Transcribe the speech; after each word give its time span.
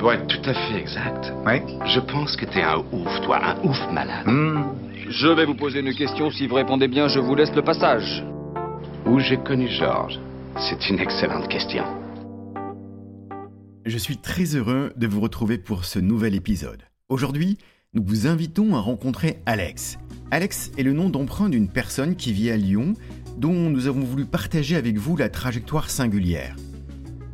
Pour 0.00 0.14
être 0.14 0.26
tout 0.28 0.48
à 0.48 0.54
fait 0.54 0.80
exact, 0.80 1.30
Ouais. 1.44 1.62
je 1.84 2.00
pense 2.00 2.34
que 2.34 2.46
t'es 2.46 2.62
un 2.62 2.78
ouf, 2.90 3.20
toi, 3.22 3.38
un 3.44 3.62
ouf 3.68 3.76
malade. 3.92 4.26
Hmm. 4.26 4.62
Je 5.10 5.28
vais 5.28 5.44
vous 5.44 5.54
poser 5.54 5.80
une 5.80 5.94
question. 5.94 6.30
Si 6.30 6.46
vous 6.46 6.54
répondez 6.54 6.88
bien, 6.88 7.06
je 7.08 7.18
vous 7.18 7.34
laisse 7.34 7.54
le 7.54 7.60
passage. 7.60 8.24
Où 9.04 9.18
j'ai 9.18 9.36
connu 9.36 9.68
Georges? 9.68 10.18
C'est 10.58 10.88
une 10.88 10.98
excellente 11.00 11.48
question. 11.48 11.84
Je 13.84 13.98
suis 13.98 14.16
très 14.16 14.56
heureux 14.56 14.94
de 14.96 15.06
vous 15.06 15.20
retrouver 15.20 15.58
pour 15.58 15.84
ce 15.84 15.98
nouvel 15.98 16.34
épisode. 16.34 16.82
Aujourd'hui, 17.10 17.58
nous 17.92 18.02
vous 18.02 18.26
invitons 18.26 18.74
à 18.76 18.80
rencontrer 18.80 19.40
Alex. 19.44 19.98
Alex 20.30 20.72
est 20.78 20.82
le 20.82 20.94
nom 20.94 21.10
d'emprunt 21.10 21.50
d'une 21.50 21.68
personne 21.68 22.16
qui 22.16 22.32
vit 22.32 22.50
à 22.50 22.56
Lyon, 22.56 22.94
dont 23.36 23.68
nous 23.68 23.86
avons 23.86 24.00
voulu 24.00 24.24
partager 24.24 24.76
avec 24.76 24.96
vous 24.96 25.18
la 25.18 25.28
trajectoire 25.28 25.90
singulière. 25.90 26.56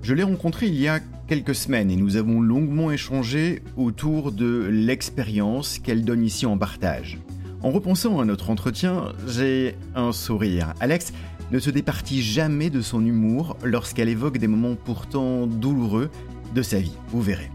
Je 0.03 0.14
l'ai 0.14 0.25
rencontré 0.25 0.67
il 0.67 0.80
y 0.80 0.89
a 0.89 0.98
quelques 1.27 1.54
semaines 1.54 1.90
et 1.90 1.96
nous 1.96 2.16
avons 2.16 2.40
longuement 2.40 2.90
échangé 2.90 3.62
autour 3.77 4.32
de 4.32 4.69
l'expérience 4.70 5.78
qu'elle 5.78 6.05
donne 6.05 6.24
ici 6.24 6.46
en 6.46 6.56
partage. 6.56 7.18
En 7.62 7.70
repensant 7.70 8.20
à 8.20 8.24
notre 8.24 8.51
entretien, 8.51 9.12
j'ai 9.27 9.74
un 9.95 10.12
sourire. 10.12 10.74
Alex 10.80 11.12
ne 11.51 11.59
se 11.59 11.70
départit 11.70 12.23
jamais 12.23 12.70
de 12.70 12.80
son 12.80 13.04
humour 13.04 13.56
lorsqu'elle 13.65 14.09
évoque 14.09 14.38
des 14.38 14.46
moments 14.46 14.77
pourtant 14.77 15.46
douloureux 15.46 16.10
de 16.54 16.62
sa 16.62 16.78
vie, 16.78 16.96
vous 17.09 17.23
verrez. 17.23 17.51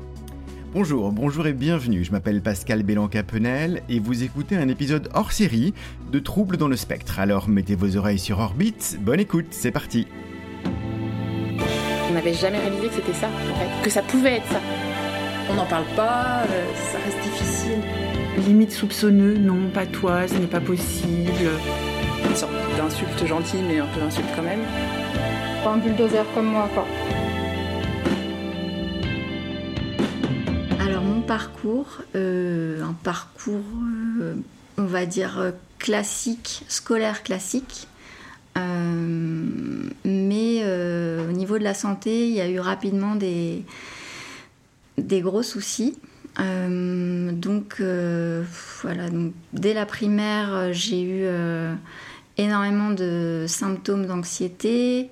Bonjour, 0.74 1.12
bonjour 1.12 1.48
et 1.48 1.54
bienvenue, 1.54 2.04
je 2.04 2.12
m'appelle 2.12 2.42
Pascal 2.42 2.84
Bélan-Capenel 2.84 3.84
et 3.90 4.00
vous 4.00 4.24
écoutez 4.24 4.56
un 4.56 4.70
épisode 4.70 5.10
hors 5.14 5.34
série 5.34 5.74
de 6.12 6.20
Troubles 6.20 6.56
dans 6.58 6.70
le 6.70 6.78
spectre. 6.78 7.20
Alors 7.20 7.50
mettez 7.50 7.76
vos 7.76 7.98
oreilles 7.98 8.20
sur 8.20 8.40
orbite, 8.40 8.98
bonne 9.02 9.20
écoute, 9.20 9.48
c'est 9.52 9.72
parti 9.72 10.08
On 12.12 12.14
n'avait 12.14 12.34
jamais 12.34 12.60
réalisé 12.60 12.90
que 12.90 12.96
c'était 12.96 13.14
ça, 13.14 13.28
en 13.28 13.56
fait, 13.56 13.84
que 13.84 13.90
ça 13.90 14.02
pouvait 14.02 14.36
être 14.36 14.48
ça. 14.48 14.60
On 15.50 15.54
n'en 15.54 15.66
parle 15.66 15.86
pas, 15.96 16.42
euh, 16.50 16.66
ça 16.92 16.98
reste 16.98 17.22
difficile. 17.24 17.80
Limite 18.46 18.74
soupçonneux, 18.74 19.38
non, 19.38 19.70
pas 19.74 19.86
toi, 19.86 20.28
ce 20.28 20.34
n'est 20.34 20.48
pas 20.48 20.60
possible. 20.60 21.32
Une 22.28 22.36
sorte 22.36 22.52
d'insulte 22.76 23.26
gentille, 23.26 23.62
mais 23.66 23.80
un 23.80 23.86
peu 23.86 24.02
d'insulte 24.02 24.28
quand 24.36 24.42
même. 24.42 24.60
Pas 25.64 25.70
un 25.70 25.78
bulldozer 25.78 26.26
comme 26.36 26.48
moi, 26.48 26.70
quoi. 26.74 26.86
Alors 30.82 31.04
mon 31.04 31.22
parcours, 31.22 32.00
euh, 32.16 32.84
un 32.84 32.94
parcours, 33.06 33.64
euh, 34.22 34.36
on 34.78 34.84
va 34.84 35.06
dire 35.06 35.54
classique, 35.80 36.66
scolaire 36.68 37.24
classique. 37.24 37.88
Euh, 38.58 39.90
mais 40.04 40.62
euh, 40.64 41.30
au 41.30 41.32
niveau 41.32 41.58
de 41.58 41.64
la 41.64 41.74
santé, 41.74 42.28
il 42.28 42.34
y 42.34 42.42
a 42.42 42.50
eu 42.50 42.60
rapidement 42.60 43.16
des, 43.16 43.64
des 44.98 45.22
gros 45.22 45.44
soucis. 45.44 45.98
Euh, 46.40 47.32
donc 47.32 47.82
voilà, 48.82 49.10
donc, 49.10 49.34
dès 49.54 49.74
la 49.74 49.86
primaire, 49.86 50.74
j'ai 50.74 51.02
eu 51.02 51.26
énormément 52.38 52.92
de 52.92 53.46
symptômes 53.48 54.06
d'anxiété, 54.06 55.10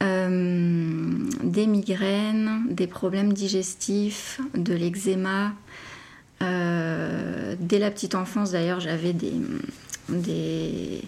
des 0.00 1.66
migraines, 1.66 2.66
des 2.70 2.86
problèmes 2.86 3.32
digestifs, 3.32 4.40
de 4.54 4.74
l'eczéma. 4.74 5.52
Dès 6.40 7.78
la 7.78 7.90
petite 7.90 8.14
enfance, 8.14 8.50
d'ailleurs, 8.52 8.80
j'avais 8.80 9.12
des, 9.12 9.32
des, 10.08 11.02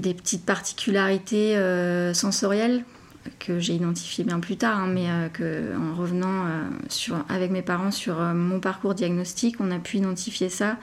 des 0.00 0.14
petites 0.14 0.44
particularités 0.44 1.56
euh, 1.56 2.14
sensorielles 2.14 2.84
que 3.38 3.58
j'ai 3.58 3.74
identifiées 3.74 4.24
bien 4.24 4.40
plus 4.40 4.56
tard, 4.56 4.78
hein, 4.78 4.86
mais 4.86 5.06
euh, 5.08 5.28
que, 5.28 5.76
en 5.76 5.94
revenant 5.94 6.46
euh, 6.46 7.14
avec 7.28 7.50
mes 7.50 7.62
parents 7.62 7.90
sur 7.90 8.18
mon 8.18 8.60
parcours 8.60 8.94
diagnostic, 8.94 9.60
on 9.60 9.70
a 9.70 9.78
pu 9.78 9.98
identifier 9.98 10.48
ça, 10.48 10.78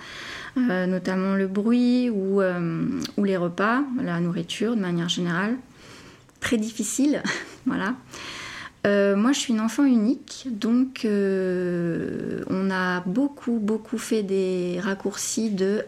notamment 0.56 1.36
le 1.36 1.48
bruit 1.48 2.10
ou, 2.10 2.42
les 3.23 3.38
repas, 3.38 3.83
la 4.02 4.20
nourriture 4.20 4.76
de 4.76 4.82
manière 4.82 5.10
générale. 5.10 5.55
Très 6.39 6.58
difficile, 6.58 7.22
voilà. 7.66 7.95
Moi, 8.86 9.34
je 9.34 9.39
suis 9.39 9.54
une 9.54 9.60
enfant 9.60 9.84
unique, 9.84 10.48
donc 10.49 11.05
on 11.05 12.72
a 12.72 13.02
beaucoup, 13.02 13.60
beaucoup 13.60 13.98
fait 13.98 14.23
des 14.23 14.80
raccourcis 14.82 15.49
de 15.49 15.84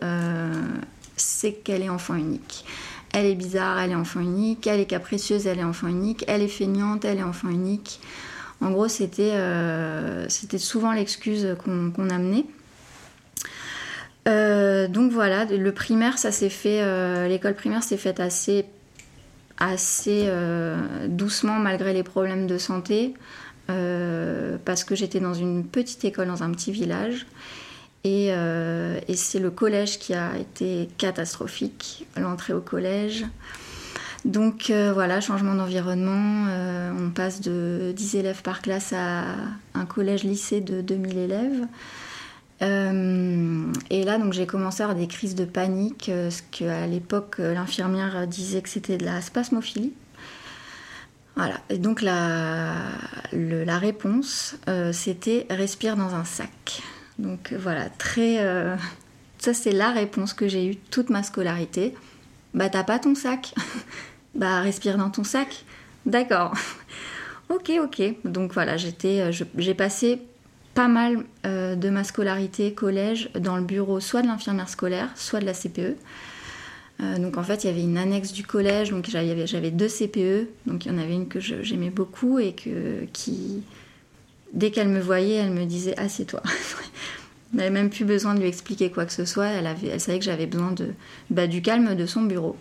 c'est 1.19 1.53
qu'elle 1.53 1.83
est 1.83 1.89
enfant 1.89 2.15
unique. 2.15 2.65
Elle 3.13 3.25
est 3.25 3.35
bizarre, 3.35 3.79
elle 3.79 3.91
est 3.91 3.95
enfant 3.95 4.19
unique. 4.19 4.67
Elle 4.67 4.79
est 4.79 4.85
capricieuse, 4.85 5.47
elle 5.47 5.59
est 5.59 5.63
enfant 5.63 5.87
unique. 5.87 6.23
Elle 6.27 6.41
est 6.41 6.47
feignante, 6.47 7.05
elle 7.05 7.19
est 7.19 7.23
enfant 7.23 7.49
unique. 7.49 7.99
En 8.61 8.71
gros, 8.71 8.87
c'était 8.87 9.31
euh, 9.33 10.27
souvent 10.57 10.91
l'excuse 10.91 11.55
qu'on 11.63 12.09
amenait. 12.09 12.45
Euh, 14.27 14.87
donc 14.87 15.11
voilà, 15.11 15.45
le 15.45 15.71
primaire, 15.71 16.17
ça 16.17 16.31
s'est 16.31 16.49
fait. 16.49 16.81
euh, 16.81 17.27
L'école 17.27 17.55
primaire 17.55 17.83
s'est 17.83 17.97
faite 17.97 18.19
assez 18.19 18.65
doucement 21.07 21.55
malgré 21.55 21.93
les 21.93 22.03
problèmes 22.03 22.47
de 22.47 22.57
santé 22.57 23.13
parce 23.67 24.83
que 24.83 24.95
j'étais 24.95 25.19
dans 25.19 25.33
une 25.33 25.65
petite 25.65 26.03
école 26.03 26.27
dans 26.27 26.43
un 26.43 26.51
petit 26.51 26.71
village 26.71 27.27
et, 28.03 28.29
euh, 28.31 28.99
et 29.07 29.15
c'est 29.15 29.39
le 29.39 29.51
collège 29.51 29.99
qui 29.99 30.13
a 30.13 30.37
été 30.37 30.89
catastrophique, 30.97 32.07
l'entrée 32.15 32.53
au 32.53 32.61
collège. 32.61 33.25
Donc 34.25 34.69
euh, 34.69 34.91
voilà, 34.93 35.21
changement 35.21 35.55
d'environnement, 35.55 36.45
euh, 36.49 36.91
on 36.97 37.09
passe 37.09 37.41
de 37.41 37.93
10 37.95 38.15
élèves 38.15 38.41
par 38.41 38.61
classe 38.61 38.93
à 38.93 39.25
un 39.73 39.85
collège-lycée 39.85 40.61
de 40.61 40.81
2000 40.81 41.17
élèves. 41.17 41.67
Et 42.61 44.03
là, 44.03 44.17
donc, 44.17 44.33
j'ai 44.33 44.45
commencé 44.45 44.81
à 44.81 44.87
avoir 44.87 44.99
des 44.99 45.07
crises 45.07 45.33
de 45.33 45.45
panique, 45.45 46.11
ce 46.13 46.41
qu'à 46.51 46.87
l'époque, 46.87 47.37
l'infirmière 47.37 48.27
disait 48.27 48.61
que 48.61 48.67
c'était 48.67 48.97
de 48.97 49.05
la 49.05 49.21
spasmophilie. 49.21 49.93
Voilà, 51.37 51.55
et 51.69 51.77
donc 51.77 52.01
la, 52.01 52.73
réponse, 53.79 54.57
c'était 54.91 55.47
respire 55.49 55.95
dans 55.95 56.15
un 56.15 56.25
sac. 56.25 56.81
Donc 57.19 57.51
euh, 57.51 57.57
voilà, 57.59 57.89
très. 57.89 58.39
euh, 58.39 58.75
ça, 59.37 59.53
c'est 59.53 59.71
la 59.71 59.91
réponse 59.91 60.33
que 60.33 60.47
j'ai 60.47 60.65
eue 60.65 60.75
toute 60.75 61.09
ma 61.09 61.21
scolarité. 61.21 61.93
Bah, 62.53 62.69
t'as 62.69 62.83
pas 62.83 62.97
ton 62.97 63.13
sac 63.13 63.53
Bah, 64.35 64.61
respire 64.61 64.97
dans 64.97 65.09
ton 65.09 65.23
sac. 65.23 65.65
D'accord. 66.05 66.53
ok, 67.49 67.71
ok. 67.83 68.01
Donc 68.25 68.53
voilà, 68.53 68.77
j'étais, 68.77 69.21
euh, 69.21 69.31
j'ai 69.57 69.73
passé 69.73 70.21
pas 70.73 70.87
mal 70.87 71.25
de 71.43 71.89
ma 71.89 72.05
scolarité 72.05 72.73
collège 72.73 73.31
dans 73.37 73.57
le 73.57 73.63
bureau 73.63 73.99
soit 73.99 74.21
de 74.21 74.27
l'infirmière 74.27 74.69
scolaire, 74.69 75.09
soit 75.15 75.41
de 75.41 75.45
la 75.45 75.53
CPE. 75.53 75.97
Donc 77.17 77.37
en 77.37 77.43
fait, 77.43 77.63
il 77.63 77.67
y 77.67 77.69
avait 77.69 77.81
une 77.81 77.97
annexe 77.97 78.31
du 78.31 78.45
collège, 78.45 78.91
donc 78.91 79.09
j'avais, 79.09 79.45
j'avais 79.45 79.71
deux 79.71 79.89
CPE, 79.89 80.47
donc 80.67 80.85
il 80.85 80.91
y 80.93 80.95
en 80.95 80.97
avait 80.97 81.15
une 81.15 81.27
que 81.27 81.41
j'aimais 81.41 81.89
beaucoup 81.89 82.39
et 82.39 82.53
que, 82.53 83.03
qui, 83.11 83.63
dès 84.53 84.71
qu'elle 84.71 84.89
me 84.89 84.99
voyait, 84.99 85.35
elle 85.35 85.51
me 85.51 85.65
disait 85.65 85.97
assieds-toi. 85.97 86.41
Elle 87.51 87.57
n'avait 87.57 87.71
même 87.71 87.89
plus 87.89 88.05
besoin 88.05 88.35
de 88.35 88.41
lui 88.41 88.47
expliquer 88.47 88.91
quoi 88.91 89.05
que 89.05 89.11
ce 89.11 89.25
soit, 89.25 89.47
elle, 89.47 89.65
avait, 89.65 89.87
elle 89.87 89.99
savait 89.99 90.19
que 90.19 90.25
j'avais 90.25 90.45
besoin 90.45 90.71
de, 90.71 90.89
bah, 91.31 91.47
du 91.47 91.63
calme 91.63 91.95
de 91.95 92.05
son 92.05 92.21
bureau. 92.21 92.55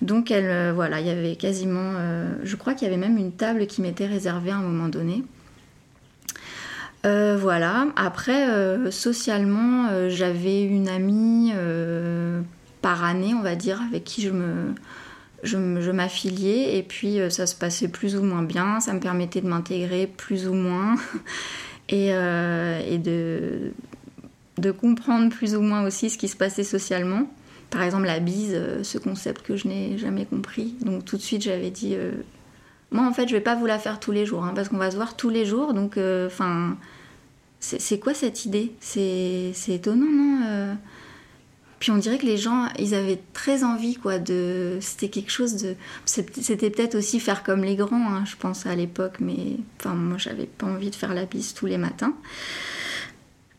Donc 0.00 0.30
elle, 0.30 0.48
euh, 0.48 0.72
voilà, 0.74 1.00
il 1.00 1.06
y 1.06 1.10
avait 1.10 1.36
quasiment, 1.36 1.92
euh, 1.96 2.32
je 2.42 2.56
crois 2.56 2.72
qu'il 2.72 2.88
y 2.88 2.90
avait 2.90 3.00
même 3.00 3.18
une 3.18 3.32
table 3.32 3.66
qui 3.66 3.82
m'était 3.82 4.06
réservée 4.06 4.50
à 4.50 4.56
un 4.56 4.62
moment 4.62 4.88
donné. 4.88 5.22
Euh, 7.04 7.36
voilà. 7.38 7.88
Après, 7.96 8.46
socialement, 8.90 10.08
j'avais 10.08 10.62
une 10.62 10.88
amie 10.88 11.52
par 12.80 13.04
année, 13.04 13.34
on 13.34 13.42
va 13.42 13.54
dire, 13.54 13.80
avec 13.86 14.04
qui 14.04 14.22
je 14.22 14.30
me, 14.30 14.74
je, 15.42 15.90
m'affiliais. 15.90 16.78
Et 16.78 16.82
puis, 16.82 17.20
euh, 17.20 17.30
ça 17.30 17.46
se 17.46 17.54
passait 17.54 17.88
plus 17.88 18.16
ou 18.16 18.22
moins 18.22 18.42
bien. 18.42 18.80
Ça 18.80 18.92
me 18.92 19.00
permettait 19.00 19.40
de 19.40 19.48
m'intégrer 19.48 20.06
plus 20.06 20.48
ou 20.48 20.54
moins. 20.54 20.96
Et, 21.88 22.08
euh, 22.12 23.72
de, 24.58 24.70
comprendre 24.70 25.30
plus 25.30 25.56
ou 25.56 25.60
moins 25.60 25.84
aussi 25.84 26.08
ce 26.08 26.16
qui 26.16 26.28
se 26.28 26.36
passait 26.36 26.64
socialement. 26.64 27.30
Par 27.70 27.82
exemple, 27.82 28.06
la 28.06 28.20
bise, 28.20 28.52
euh, 28.54 28.82
ce 28.82 28.98
concept 28.98 29.42
que 29.42 29.56
je 29.56 29.66
n'ai 29.66 29.98
jamais 29.98 30.24
compris. 30.24 30.74
Donc, 30.80 31.04
tout 31.04 31.16
de 31.16 31.22
suite, 31.22 31.42
j'avais 31.42 31.70
dit. 31.70 31.96
moi, 32.90 33.06
en 33.06 33.12
fait, 33.12 33.28
je 33.28 33.34
vais 33.34 33.40
pas 33.40 33.56
vous 33.56 33.66
la 33.66 33.78
faire 33.78 34.00
tous 34.00 34.12
les 34.12 34.24
jours, 34.24 34.44
hein, 34.44 34.52
parce 34.54 34.68
qu'on 34.68 34.78
va 34.78 34.90
se 34.90 34.96
voir 34.96 35.16
tous 35.16 35.30
les 35.30 35.44
jours. 35.44 35.74
Donc, 35.74 35.98
enfin, 35.98 36.76
c'est 37.60 37.98
quoi 37.98 38.14
cette 38.14 38.44
idée? 38.44 38.72
C'est 38.80 39.52
étonnant, 39.68 40.06
non 40.06 40.76
Puis 41.82 41.90
on 41.90 41.96
dirait 41.96 42.16
que 42.18 42.26
les 42.26 42.36
gens, 42.36 42.68
ils 42.78 42.94
avaient 42.94 43.18
très 43.32 43.64
envie, 43.64 43.96
quoi, 43.96 44.20
de. 44.20 44.78
C'était 44.80 45.08
quelque 45.08 45.32
chose 45.32 45.60
de. 45.60 45.74
C'était 46.04 46.70
peut-être 46.70 46.94
aussi 46.94 47.18
faire 47.18 47.42
comme 47.42 47.64
les 47.64 47.74
grands, 47.74 48.14
hein, 48.14 48.22
je 48.24 48.36
pense, 48.36 48.66
à 48.66 48.76
l'époque, 48.76 49.14
mais. 49.18 49.56
Enfin, 49.80 49.94
moi, 49.94 50.16
j'avais 50.16 50.46
pas 50.46 50.66
envie 50.66 50.90
de 50.90 50.94
faire 50.94 51.12
la 51.12 51.24
bise 51.24 51.54
tous 51.54 51.66
les 51.66 51.78
matins. 51.78 52.14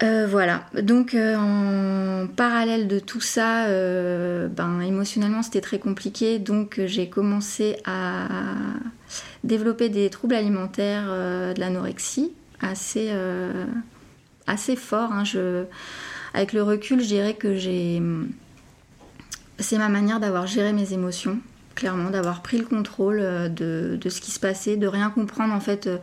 Euh, 0.03 0.25
voilà, 0.25 0.65
donc 0.81 1.15
euh, 1.15 1.35
en 1.35 2.27
parallèle 2.27 2.87
de 2.87 2.99
tout 2.99 3.19
ça, 3.19 3.65
euh, 3.65 4.47
ben, 4.47 4.79
émotionnellement 4.79 5.43
c'était 5.43 5.61
très 5.61 5.79
compliqué, 5.79 6.39
donc 6.39 6.81
j'ai 6.85 7.09
commencé 7.09 7.77
à 7.85 8.27
développer 9.43 9.89
des 9.89 10.09
troubles 10.09 10.35
alimentaires, 10.35 11.07
de 11.07 11.59
l'anorexie 11.59 12.31
assez, 12.61 13.11
assez 14.47 14.75
fort. 14.75 15.11
hein. 15.11 15.23
Je, 15.23 15.65
avec 16.33 16.53
le 16.53 16.63
recul, 16.63 17.01
je 17.01 17.07
dirais 17.07 17.33
que 17.35 17.56
j'ai. 17.56 18.01
C'est 19.59 19.77
ma 19.77 19.89
manière 19.89 20.19
d'avoir 20.19 20.47
géré 20.47 20.74
mes 20.74 20.94
émotions, 20.94 21.39
clairement, 21.75 22.09
d'avoir 22.09 22.41
pris 22.41 22.57
le 22.57 22.65
contrôle 22.65 23.19
euh, 23.21 23.50
de, 23.50 24.09
ce 24.09 24.19
qui 24.19 24.31
se 24.31 24.39
passait, 24.39 24.77
de 24.77 24.88
rien 24.88 25.09
comprendre 25.09 25.53
en 25.53 25.59
fait. 25.59 25.88
euh, 25.88 25.97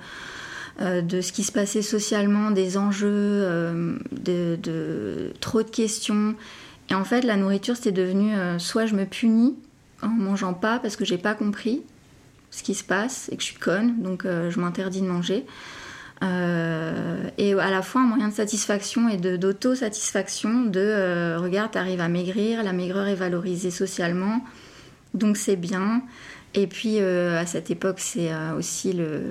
euh, 0.81 1.03
de 1.03 1.21
ce 1.21 1.33
qui 1.33 1.43
se 1.43 1.53
passait 1.53 1.83
socialement, 1.83 2.53
des 2.53 2.79
enjeux, 2.79 3.45
de, 4.13 5.31
trop 5.41 5.63
de 5.63 5.69
questions. 5.69 6.35
Et 6.89 6.95
en 6.95 7.05
fait, 7.05 7.21
la 7.21 7.37
nourriture, 7.37 7.77
c'était 7.77 7.93
devenu 7.93 8.33
soit 8.59 8.87
je 8.87 8.95
me 8.95 9.05
punis 9.05 9.57
en 10.01 10.09
mangeant 10.09 10.55
pas 10.55 10.79
parce 10.79 10.97
que 10.97 11.05
j'ai 11.05 11.19
pas 11.19 11.35
compris 11.35 11.83
ce 12.51 12.63
qui 12.63 12.75
se 12.75 12.85
passe 12.85 13.29
et 13.31 13.37
que 13.37 13.43
je 13.43 13.49
suis 13.49 13.59
conne, 13.59 14.01
donc 14.01 14.25
je 14.25 14.59
m'interdis 14.59 15.03
de 15.03 15.07
manger. 15.07 15.45
Euh, 16.23 17.17
et 17.39 17.55
à 17.55 17.71
la 17.71 17.81
fois 17.81 18.03
un 18.03 18.05
moyen 18.05 18.29
de 18.29 18.35
satisfaction 18.35 19.09
et 19.09 19.17
de- 19.17 19.37
d'auto-satisfaction 19.37 20.65
de 20.65 20.79
euh, 20.81 21.39
regarde, 21.39 21.71
t'arrives 21.71 22.01
à 22.03 22.09
maigrir, 22.09 22.63
la 22.63 22.75
maigreur 22.75 23.07
est 23.07 23.15
valorisée 23.15 23.71
socialement, 23.71 24.45
donc 25.15 25.37
c'est 25.39 25.57
bien. 25.57 26.03
Et 26.55 26.67
puis 26.67 26.97
euh, 27.01 27.41
à 27.41 27.47
cette 27.47 27.71
époque, 27.71 28.01
c'est 28.01 28.31
euh, 28.33 28.55
aussi 28.55 28.93
le, 28.93 29.23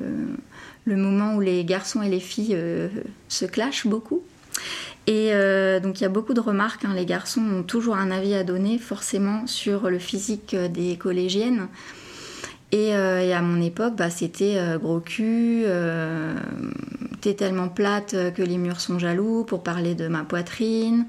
le 0.85 0.95
moment 0.95 1.35
où 1.35 1.41
les 1.41 1.63
garçons 1.63 2.01
et 2.01 2.09
les 2.09 2.19
filles 2.19 2.57
se 3.27 3.45
clashent 3.45 3.85
beaucoup. 3.85 4.23
Et 5.05 5.31
donc 5.81 5.99
il 5.99 6.03
y 6.03 6.05
a 6.05 6.09
beaucoup 6.09 6.33
de 6.35 6.39
remarques. 6.39 6.85
hein. 6.85 6.93
Les 6.95 7.05
garçons 7.05 7.41
ont 7.41 7.63
toujours 7.63 7.95
un 7.97 8.11
avis 8.11 8.35
à 8.35 8.43
donner, 8.43 8.77
forcément, 8.77 9.47
sur 9.47 9.89
le 9.89 9.97
physique 9.99 10.55
des 10.55 10.97
collégiennes. 10.97 11.67
Et, 12.71 12.95
euh, 12.95 13.21
et 13.21 13.33
à 13.33 13.41
mon 13.41 13.61
époque, 13.61 13.95
bah, 13.95 14.09
c'était 14.09 14.57
euh, 14.57 14.77
gros 14.77 14.99
cul, 14.99 15.63
euh, 15.65 16.35
t'es 17.19 17.33
tellement 17.33 17.67
plate 17.67 18.15
que 18.35 18.43
les 18.43 18.57
murs 18.57 18.79
sont 18.79 18.99
jaloux 18.99 19.43
pour 19.43 19.63
parler 19.63 19.95
de 19.95 20.07
ma 20.07 20.23
poitrine. 20.23 21.05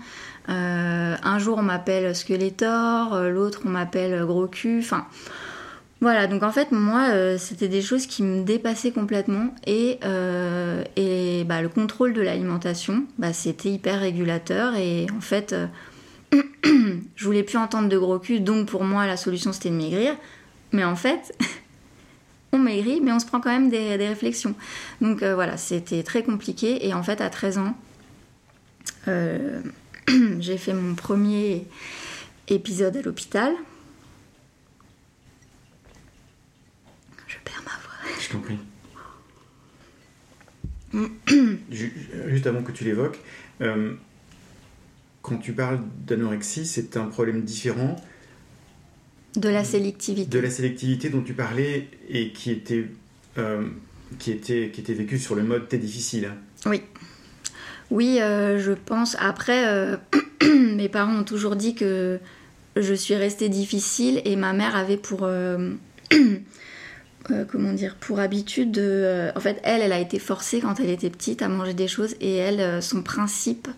Un 0.48 1.38
jour 1.38 1.58
on 1.58 1.62
m'appelle 1.62 2.12
euh, 2.12 3.30
l'autre 3.30 3.60
on 3.64 3.68
m'appelle 3.68 4.24
gros 4.24 4.48
cul. 4.48 4.80
Enfin, 4.80 5.06
voilà, 6.00 6.26
donc 6.26 6.42
en 6.42 6.50
fait, 6.50 6.72
moi, 6.72 7.36
c'était 7.38 7.68
des 7.68 7.82
choses 7.82 8.06
qui 8.06 8.22
me 8.22 8.42
dépassaient 8.42 8.90
complètement. 8.90 9.54
Et, 9.66 9.98
bah, 10.00 11.60
le 11.60 11.68
contrôle 11.68 12.14
de 12.14 12.22
l'alimentation, 12.22 13.04
bah, 13.18 13.34
c'était 13.34 13.68
hyper 13.68 14.00
régulateur. 14.00 14.74
Et 14.76 15.06
en 15.14 15.20
fait, 15.20 15.54
je 16.64 17.24
voulais 17.24 17.42
plus 17.42 17.58
entendre 17.58 17.90
de 17.90 17.98
gros 17.98 18.18
cul. 18.18 18.40
Donc 18.40 18.66
pour 18.66 18.82
moi, 18.82 19.06
la 19.06 19.18
solution, 19.18 19.52
c'était 19.52 19.68
de 19.68 19.74
maigrir. 19.74 20.14
Mais 20.72 20.84
en 20.84 20.96
fait, 20.96 21.36
on 22.52 22.58
maigrit, 22.58 23.00
mais 23.00 23.12
on 23.12 23.18
se 23.20 23.26
prend 23.26 23.40
quand 23.40 23.50
même 23.50 23.70
des, 23.70 23.96
des 23.98 24.08
réflexions. 24.08 24.54
Donc 25.00 25.22
euh, 25.22 25.34
voilà, 25.34 25.56
c'était 25.56 26.02
très 26.02 26.22
compliqué. 26.22 26.86
Et 26.86 26.94
en 26.94 27.02
fait, 27.02 27.20
à 27.20 27.30
13 27.30 27.58
ans, 27.58 27.76
euh, 29.08 29.62
j'ai 30.40 30.58
fait 30.58 30.72
mon 30.74 30.94
premier 30.94 31.66
épisode 32.48 32.96
à 32.96 33.02
l'hôpital. 33.02 33.52
Je 37.26 37.36
perds 37.44 37.62
ma 37.64 37.72
voix. 37.82 38.20
Je 38.20 38.28
t'en 38.28 38.40
prie. 38.40 38.58
Ju- 41.70 42.08
Juste 42.28 42.46
avant 42.48 42.62
que 42.62 42.72
tu 42.72 42.82
l'évoques, 42.84 43.20
euh, 43.60 43.94
quand 45.22 45.36
tu 45.38 45.52
parles 45.52 45.80
d'anorexie, 46.06 46.66
c'est 46.66 46.96
un 46.96 47.04
problème 47.06 47.42
différent 47.42 47.94
De 49.36 49.48
la 49.48 49.62
sélectivité. 49.62 50.28
de 50.28 50.38
la 50.40 50.50
sélectivité 50.50 51.08
dont 51.08 51.22
tu 51.22 51.34
parlais 51.34 51.88
et 52.08 52.30
qui 52.30 52.50
était, 52.50 52.86
euh, 53.38 53.62
qui 54.18 54.32
était, 54.32 54.70
qui 54.72 54.80
était 54.80 54.94
vécue 54.94 55.20
sur 55.20 55.36
le 55.36 55.44
mode 55.44 55.68
t'es 55.68 55.78
difficile. 55.78 56.32
Oui. 56.66 56.82
Oui, 57.90 58.18
euh, 58.20 58.58
je 58.58 58.72
pense. 58.72 59.16
Après, 59.20 59.68
euh, 59.68 59.96
mes 60.42 60.88
parents 60.88 61.20
ont 61.20 61.24
toujours 61.24 61.54
dit 61.54 61.76
que 61.76 62.18
je 62.76 62.94
suis 62.94 63.14
restée 63.14 63.48
difficile 63.48 64.20
et 64.24 64.34
ma 64.34 64.52
mère 64.52 64.74
avait 64.74 64.96
pour. 64.96 65.28
comment 67.52 67.72
dire 67.72 67.94
Pour 68.00 68.18
habitude 68.18 68.72
de. 68.72 69.30
en 69.36 69.40
fait, 69.40 69.60
elle, 69.62 69.82
elle 69.82 69.92
a 69.92 70.00
été 70.00 70.18
forcée 70.18 70.60
quand 70.60 70.80
elle 70.80 70.90
était 70.90 71.10
petite 71.10 71.40
à 71.42 71.48
manger 71.48 71.74
des 71.74 71.86
choses 71.88 72.16
et 72.20 72.34
elle, 72.34 72.82
son 72.82 73.02
principe 73.02 73.68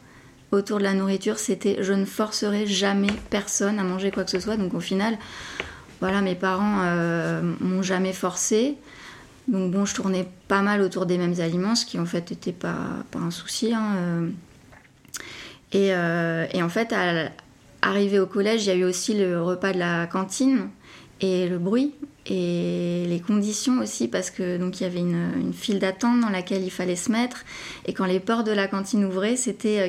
autour 0.53 0.79
de 0.79 0.85
la 0.85 0.95
nourriture, 0.95 1.39
c'était 1.39 1.79
je 1.81 1.93
ne 1.93 2.05
forcerai 2.05 2.67
jamais 2.67 3.11
personne 3.31 3.79
à 3.79 3.83
manger 3.83 4.11
quoi 4.11 4.25
que 4.25 4.31
ce 4.31 4.39
soit. 4.39 4.57
Donc 4.57 4.75
au 4.75 4.81
final, 4.81 5.19
voilà, 6.01 6.21
mes 6.21 6.35
parents 6.35 6.81
euh, 6.83 7.43
m'ont 7.61 7.83
jamais 7.83 8.13
forcée. 8.13 8.77
Donc 9.49 9.73
bon, 9.73 9.85
je 9.85 9.95
tournais 9.95 10.29
pas 10.47 10.63
mal 10.63 10.83
autour 10.83 11.07
des 11.07 11.19
mêmes 11.19 11.41
aliments, 11.41 11.75
ce 11.75 11.85
qui 11.85 11.99
en 11.99 12.07
fait 12.07 12.31
n'était 12.31 12.53
pas, 12.53 12.77
pas 13.11 13.19
un 13.19 13.31
souci. 13.31 13.75
hein, 13.75 13.97
euh. 13.97 14.29
Et, 15.73 15.95
euh, 15.95 16.47
et 16.53 16.63
en 16.63 16.69
fait, 16.69 16.93
à 16.93 17.31
arrivé 17.81 18.21
au 18.21 18.27
collège, 18.27 18.65
il 18.65 18.69
y 18.69 18.71
a 18.71 18.77
eu 18.77 18.85
aussi 18.85 19.15
le 19.15 19.43
repas 19.43 19.73
de 19.73 19.79
la 19.79 20.07
cantine 20.07 20.69
et 21.21 21.49
le 21.49 21.59
bruit 21.59 21.95
et 22.27 23.05
les 23.09 23.21
conditions 23.21 23.81
aussi 23.81 24.07
parce 24.07 24.31
que 24.31 24.57
donc 24.57 24.81
il 24.81 24.85
y 24.85 24.87
avait 24.87 25.01
une, 25.01 25.33
une 25.41 25.53
file 25.53 25.81
d'attente 25.81 26.21
dans 26.21 26.29
laquelle 26.29 26.63
il 26.63 26.71
fallait 26.71 26.95
se 26.95 27.11
mettre 27.11 27.45
et 27.87 27.93
quand 27.93 28.05
les 28.05 28.21
portes 28.21 28.47
de 28.47 28.53
la 28.53 28.69
cantine 28.69 29.05
ouvraient, 29.05 29.35
c'était 29.35 29.81
euh, 29.81 29.89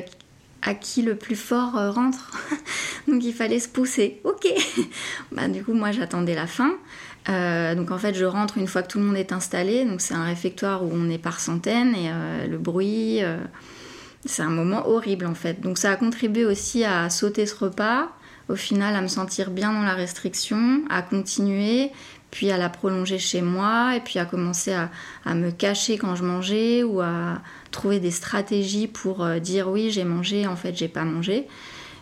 à 0.64 0.74
qui 0.74 1.02
le 1.02 1.14
plus 1.14 1.36
fort 1.36 1.76
euh, 1.76 1.90
rentre. 1.90 2.32
donc 3.08 3.22
il 3.22 3.34
fallait 3.34 3.60
se 3.60 3.68
pousser. 3.68 4.20
Ok. 4.24 4.48
bah, 5.32 5.46
du 5.48 5.62
coup, 5.62 5.74
moi 5.74 5.92
j'attendais 5.92 6.34
la 6.34 6.46
fin. 6.46 6.72
Euh, 7.28 7.74
donc 7.74 7.90
en 7.90 7.98
fait, 7.98 8.14
je 8.14 8.24
rentre 8.24 8.58
une 8.58 8.66
fois 8.66 8.82
que 8.82 8.88
tout 8.88 8.98
le 8.98 9.04
monde 9.04 9.16
est 9.16 9.32
installé. 9.32 9.84
Donc 9.84 10.00
c'est 10.00 10.14
un 10.14 10.24
réfectoire 10.24 10.82
où 10.82 10.90
on 10.92 11.08
est 11.10 11.18
par 11.18 11.38
centaines 11.38 11.94
et 11.94 12.10
euh, 12.10 12.46
le 12.46 12.58
bruit, 12.58 13.20
c'est 14.24 14.42
un 14.42 14.50
moment 14.50 14.88
horrible 14.88 15.26
en 15.26 15.34
fait. 15.34 15.60
Donc 15.60 15.78
ça 15.78 15.90
a 15.90 15.96
contribué 15.96 16.46
aussi 16.46 16.84
à 16.84 17.10
sauter 17.10 17.44
ce 17.46 17.56
repas, 17.56 18.08
au 18.48 18.56
final 18.56 18.96
à 18.96 19.02
me 19.02 19.08
sentir 19.08 19.50
bien 19.50 19.72
dans 19.72 19.82
la 19.82 19.94
restriction, 19.94 20.82
à 20.88 21.02
continuer, 21.02 21.90
puis 22.30 22.50
à 22.50 22.56
la 22.56 22.70
prolonger 22.70 23.18
chez 23.18 23.42
moi 23.42 23.94
et 23.96 24.00
puis 24.00 24.18
à 24.18 24.24
commencer 24.24 24.72
à 24.72 25.34
me 25.34 25.50
cacher 25.50 25.98
quand 25.98 26.16
je 26.16 26.24
mangeais 26.24 26.82
ou 26.82 27.00
à 27.00 27.42
trouver 27.74 28.00
des 28.00 28.10
stratégies 28.10 28.86
pour 28.86 29.22
euh, 29.22 29.38
dire 29.38 29.68
oui 29.68 29.90
j'ai 29.90 30.04
mangé, 30.04 30.46
en 30.46 30.56
fait 30.56 30.74
j'ai 30.76 30.88
pas 30.88 31.04
mangé. 31.04 31.46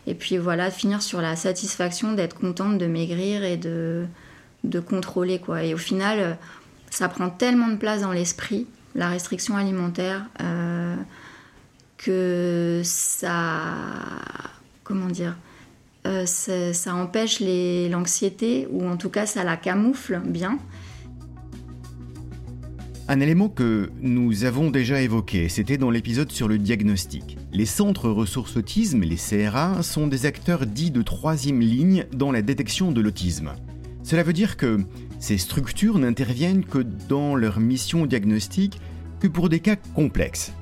Et 0.07 0.15
puis 0.15 0.37
voilà, 0.37 0.71
finir 0.71 1.03
sur 1.03 1.21
la 1.21 1.37
satisfaction 1.37 2.13
d'être 2.13 2.39
contente 2.39 2.79
de 2.79 2.87
maigrir 2.87 3.43
et 3.45 3.57
de, 3.57 4.05
de 4.65 4.81
contrôler 4.81 5.39
quoi. 5.39 5.65
Et 5.65 5.75
au 5.75 5.79
final, 5.79 6.19
euh, 6.21 6.33
ça 6.91 7.09
prend 7.09 7.31
tellement 7.31 7.69
de 7.69 7.77
place 7.77 8.03
dans 8.03 8.13
l'esprit, 8.13 8.67
la 8.95 9.09
restriction 9.09 9.57
alimentaire, 9.57 10.27
euh, 10.41 10.97
que 11.97 12.82
ça, 12.85 13.63
comment 14.85 15.06
dire, 15.06 15.37
ça, 16.05 16.75
ça 16.75 16.94
empêche 16.94 17.41
l'anxiété 17.41 18.67
ou 18.70 18.85
en 18.89 18.96
tout 18.96 19.08
cas 19.08 19.25
ça 19.25 19.44
la 19.44 19.56
camoufle 19.56 20.20
bien. 20.25 20.58
Un 23.13 23.21
élément 23.21 23.51
que 23.51 23.91
nous 24.01 24.45
avons 24.45 24.71
déjà 24.71 25.03
évoqué, 25.03 25.51
c'était 25.51 25.77
dans 25.77 25.91
l'épisode 25.91 26.33
sur 26.33 26.49
le 26.49 26.57
diagnostic. 26.57 27.37
Les 27.53 27.67
centres 27.67 28.09
ressources 28.09 28.57
autisme, 28.57 29.03
les 29.03 29.17
CRA, 29.17 29.83
sont 29.83 30.07
des 30.07 30.25
acteurs 30.25 30.65
dits 30.65 30.91
de 30.91 31.03
troisième 31.03 31.61
ligne 31.61 32.07
dans 32.15 32.33
la 32.33 32.41
détection 32.41 32.91
de 32.91 33.03
l'autisme. 33.03 33.53
Cela 34.03 34.23
veut 34.23 34.33
dire 34.33 34.57
que 34.57 34.79
ces 35.19 35.37
structures 35.37 35.99
n'interviennent 35.99 36.65
que 36.65 36.79
dans 36.79 37.35
leur 37.35 37.61
mission 37.61 38.07
diagnostique 38.07 38.81
que 39.21 39.29
pour 39.29 39.51
des 39.51 39.61
cas 39.61 39.77
complexes. 39.77 40.55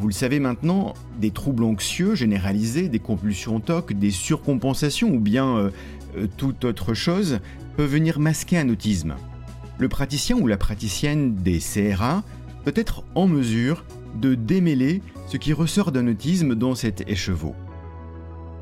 Vous 0.00 0.08
le 0.08 0.12
savez 0.12 0.40
maintenant, 0.40 0.94
des 1.20 1.30
troubles 1.30 1.62
anxieux 1.62 2.16
généralisés, 2.16 2.88
des 2.88 2.98
compulsions 2.98 3.60
TOC, 3.60 3.92
des 3.92 4.10
surcompensations 4.10 5.10
ou 5.14 5.20
bien 5.20 5.56
euh, 5.56 5.70
euh, 6.16 6.26
toute 6.36 6.64
autre 6.64 6.94
chose 6.94 7.38
peuvent 7.76 7.92
venir 7.92 8.18
masquer 8.18 8.58
un 8.58 8.70
autisme 8.70 9.14
le 9.82 9.88
praticien 9.88 10.36
ou 10.36 10.46
la 10.46 10.56
praticienne 10.56 11.34
des 11.34 11.58
CRA 11.58 12.22
peut 12.64 12.72
être 12.76 13.02
en 13.16 13.26
mesure 13.26 13.84
de 14.14 14.36
démêler 14.36 15.02
ce 15.26 15.36
qui 15.36 15.52
ressort 15.52 15.90
d'un 15.90 16.06
autisme 16.06 16.54
dans 16.54 16.76
cet 16.76 17.10
écheveau. 17.10 17.56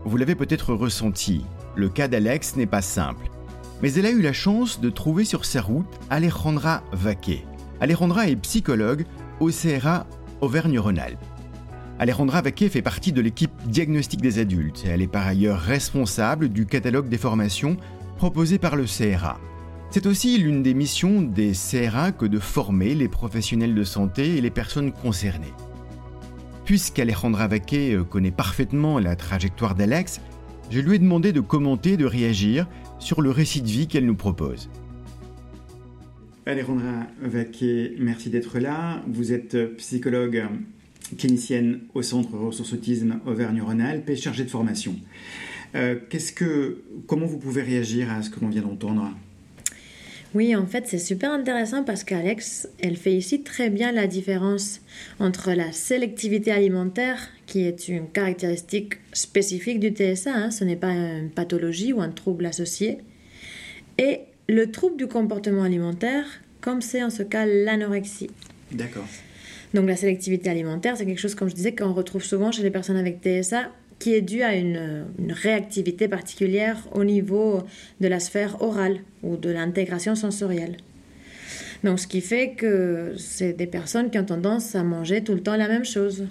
Vous 0.06 0.16
l'avez 0.16 0.34
peut-être 0.34 0.72
ressenti, 0.72 1.44
le 1.76 1.90
cas 1.90 2.08
d'Alex 2.08 2.56
n'est 2.56 2.64
pas 2.64 2.80
simple, 2.80 3.28
mais 3.82 3.92
elle 3.92 4.06
a 4.06 4.10
eu 4.10 4.22
la 4.22 4.32
chance 4.32 4.80
de 4.80 4.88
trouver 4.88 5.26
sur 5.26 5.44
sa 5.44 5.60
route 5.60 5.84
Alejandra 6.08 6.82
Vaquet. 6.90 7.44
Alejandra 7.82 8.28
est 8.30 8.36
psychologue 8.36 9.04
au 9.40 9.50
CRA 9.50 10.06
Auvergne-Rhône-Alpes. 10.40 11.22
Alejandra 11.98 12.40
Vaquet 12.40 12.70
fait 12.70 12.80
partie 12.80 13.12
de 13.12 13.20
l'équipe 13.20 13.52
diagnostic 13.66 14.22
des 14.22 14.38
adultes 14.38 14.84
elle 14.86 15.02
est 15.02 15.06
par 15.06 15.26
ailleurs 15.26 15.60
responsable 15.60 16.48
du 16.48 16.64
catalogue 16.64 17.10
des 17.10 17.18
formations 17.18 17.76
proposé 18.16 18.58
par 18.58 18.74
le 18.74 18.86
CRA. 18.86 19.38
C'est 19.92 20.06
aussi 20.06 20.38
l'une 20.38 20.62
des 20.62 20.72
missions 20.72 21.20
des 21.20 21.50
CRA 21.50 22.12
que 22.12 22.24
de 22.24 22.38
former 22.38 22.94
les 22.94 23.08
professionnels 23.08 23.74
de 23.74 23.82
santé 23.82 24.36
et 24.36 24.40
les 24.40 24.50
personnes 24.50 24.92
concernées. 24.92 25.52
Puisqu'Alejandra 26.64 27.48
Vaquet 27.48 27.94
euh, 27.94 28.04
connaît 28.04 28.30
parfaitement 28.30 29.00
la 29.00 29.16
trajectoire 29.16 29.74
d'Alex, 29.74 30.20
je 30.70 30.78
lui 30.78 30.94
ai 30.94 30.98
demandé 31.00 31.32
de 31.32 31.40
commenter, 31.40 31.96
de 31.96 32.04
réagir 32.04 32.68
sur 33.00 33.20
le 33.20 33.30
récit 33.30 33.62
de 33.62 33.66
vie 33.66 33.88
qu'elle 33.88 34.06
nous 34.06 34.14
propose. 34.14 34.70
Alejandra 36.46 37.08
Vaquet, 37.20 37.96
merci 37.98 38.30
d'être 38.30 38.60
là. 38.60 39.02
Vous 39.08 39.32
êtes 39.32 39.76
psychologue 39.76 40.44
clinicienne 41.18 41.80
au 41.94 42.02
Centre 42.02 42.36
Ressources 42.36 42.74
Autisme 42.74 43.18
Auvergne-Rhône-Alpes 43.26 44.14
chargée 44.14 44.44
de 44.44 44.50
formation. 44.50 44.94
Euh, 45.74 45.96
comment 47.08 47.26
vous 47.26 47.38
pouvez 47.38 47.62
réagir 47.62 48.08
à 48.12 48.22
ce 48.22 48.30
que 48.30 48.38
l'on 48.38 48.50
vient 48.50 48.62
d'entendre? 48.62 49.10
Oui, 50.34 50.54
en 50.54 50.66
fait, 50.66 50.86
c'est 50.86 50.98
super 50.98 51.32
intéressant 51.32 51.82
parce 51.82 52.04
qu'Alex, 52.04 52.68
elle 52.80 52.96
fait 52.96 53.14
ici 53.14 53.42
très 53.42 53.68
bien 53.68 53.90
la 53.90 54.06
différence 54.06 54.80
entre 55.18 55.52
la 55.52 55.72
sélectivité 55.72 56.52
alimentaire, 56.52 57.18
qui 57.46 57.66
est 57.66 57.88
une 57.88 58.08
caractéristique 58.08 58.94
spécifique 59.12 59.80
du 59.80 59.88
TSA, 59.88 60.32
hein, 60.32 60.50
ce 60.52 60.62
n'est 60.62 60.76
pas 60.76 60.92
une 60.92 61.30
pathologie 61.30 61.92
ou 61.92 62.00
un 62.00 62.10
trouble 62.10 62.46
associé, 62.46 62.98
et 63.98 64.20
le 64.48 64.70
trouble 64.70 64.96
du 64.96 65.08
comportement 65.08 65.64
alimentaire, 65.64 66.26
comme 66.60 66.80
c'est 66.80 67.02
en 67.02 67.10
ce 67.10 67.24
cas 67.24 67.44
l'anorexie. 67.44 68.30
D'accord. 68.70 69.06
Donc 69.74 69.88
la 69.88 69.96
sélectivité 69.96 70.48
alimentaire, 70.48 70.96
c'est 70.96 71.06
quelque 71.06 71.20
chose, 71.20 71.34
comme 71.34 71.48
je 71.48 71.54
disais, 71.54 71.74
qu'on 71.74 71.92
retrouve 71.92 72.24
souvent 72.24 72.52
chez 72.52 72.62
les 72.62 72.70
personnes 72.70 72.96
avec 72.96 73.20
TSA, 73.20 73.70
qui 74.00 74.14
est 74.14 74.22
due 74.22 74.42
à 74.42 74.56
une, 74.56 75.06
réactivité 75.28 76.08
particulière 76.08 76.88
au 76.92 77.04
niveau 77.04 77.62
de 78.00 78.08
la 78.08 78.18
sphère 78.18 78.60
orale 78.62 79.00
ou 79.22 79.36
de 79.36 79.50
l'intégration 79.50 80.16
sensorielle. 80.16 80.78
Donc 81.84 82.00
ce 82.00 82.08
qui 82.08 82.20
fait 82.20 82.54
que 82.56 83.14
c'est 83.16 83.52
des 83.52 83.66
personnes 83.66 84.10
qui 84.10 84.18
ont 84.18 84.24
tendance 84.24 84.74
à 84.74 84.82
manger 84.82 85.22
tout 85.22 85.34
le 85.34 85.40
temps 85.40 85.56
la 85.56 85.68
même 85.68 85.84
chose. 85.84 86.26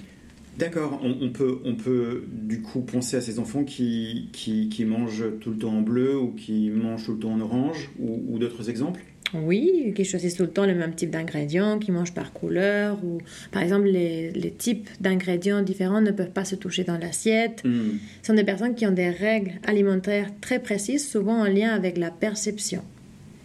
D'accord, 0.58 1.00
on, 1.02 1.30
peut, 1.30 1.60
on 1.64 1.76
peut 1.76 2.26
du 2.30 2.62
coup 2.62 2.82
penser 2.82 3.16
à 3.16 3.22
ces 3.22 3.40
enfants 3.40 3.64
qui, 3.64 4.28
qui, 4.34 4.84
mangent 4.84 5.40
tout 5.40 5.52
le 5.52 5.58
temps 5.58 5.72
en 5.72 5.82
bleu 5.82 6.18
ou 6.18 6.34
qui 6.34 6.70
mangent 6.70 7.06
tout 7.06 7.14
le 7.14 7.20
temps 7.20 7.32
en 7.32 7.40
orange 7.40 7.90
ou 8.00 8.38
d'autres 8.40 8.70
exemples? 8.70 9.00
Oui, 9.34 9.94
qui 9.96 10.06
choisissent 10.06 10.36
tout 10.36 10.44
le 10.44 10.50
temps 10.50 10.66
le 10.66 10.76
même 10.76 10.96
type 10.96 11.10
d'ingrédients, 11.10 11.80
qui 11.80 11.92
mangent 11.92 12.14
par 12.14 12.34
couleur, 12.34 12.98
ou 13.04 13.20
par 13.52 13.62
exemple 13.62 13.88
les, 13.88 14.32
les 14.32 14.52
types 14.52 14.90
d'ingrédients 15.00 15.62
différents 15.62 16.02
ne 16.02 16.12
peuvent 16.12 16.32
pas 16.32 16.46
se 16.46 16.56
toucher 16.56 16.84
dans 16.84 16.98
l'assiette. 16.98 17.62
Hmm. 17.64 17.98
Ce 18.22 18.28
sont 18.28 18.34
des 18.34 18.44
personnes 18.44 18.76
qui 18.76 18.86
ont 18.86 18.92
des 18.92 19.10
règles 19.10 19.54
alimentaires 19.66 20.32
très 20.42 20.60
précises, 20.60 21.08
souvent 21.08 21.42
en 21.42 21.46
lien 21.46 21.70
avec 21.70 21.98
la 21.98 22.12
perception. 22.12 22.84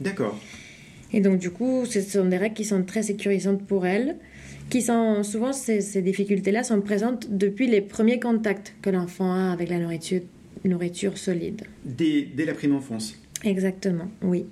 D'accord. 0.00 0.38
Et 1.12 1.20
donc 1.20 1.38
du 1.38 1.50
coup, 1.50 1.84
ce 1.86 2.00
sont 2.00 2.24
des 2.24 2.36
règles 2.36 2.56
qui 2.56 2.64
sont 2.64 2.82
très 2.82 3.02
sécurisantes 3.02 3.64
pour 3.66 3.86
elles, 3.86 4.16
qui 4.70 4.82
sont 4.82 5.22
souvent 5.22 5.52
ces, 5.52 5.80
ces 5.80 6.02
difficultés-là 6.02 6.64
sont 6.64 6.80
présentes 6.80 7.28
depuis 7.30 7.66
les 7.68 7.80
premiers 7.80 8.18
contacts 8.18 8.74
que 8.82 8.90
l'enfant 8.90 9.32
a 9.32 9.52
avec 9.52 9.68
la 9.68 9.78
nourriture, 9.78 10.22
nourriture 10.64 11.18
solide. 11.18 11.62
Dès, 11.84 12.22
dès 12.34 12.46
la 12.46 12.54
prime 12.54 12.74
enfance. 12.74 13.16
Exactement, 13.44 14.08
oui. 14.22 14.46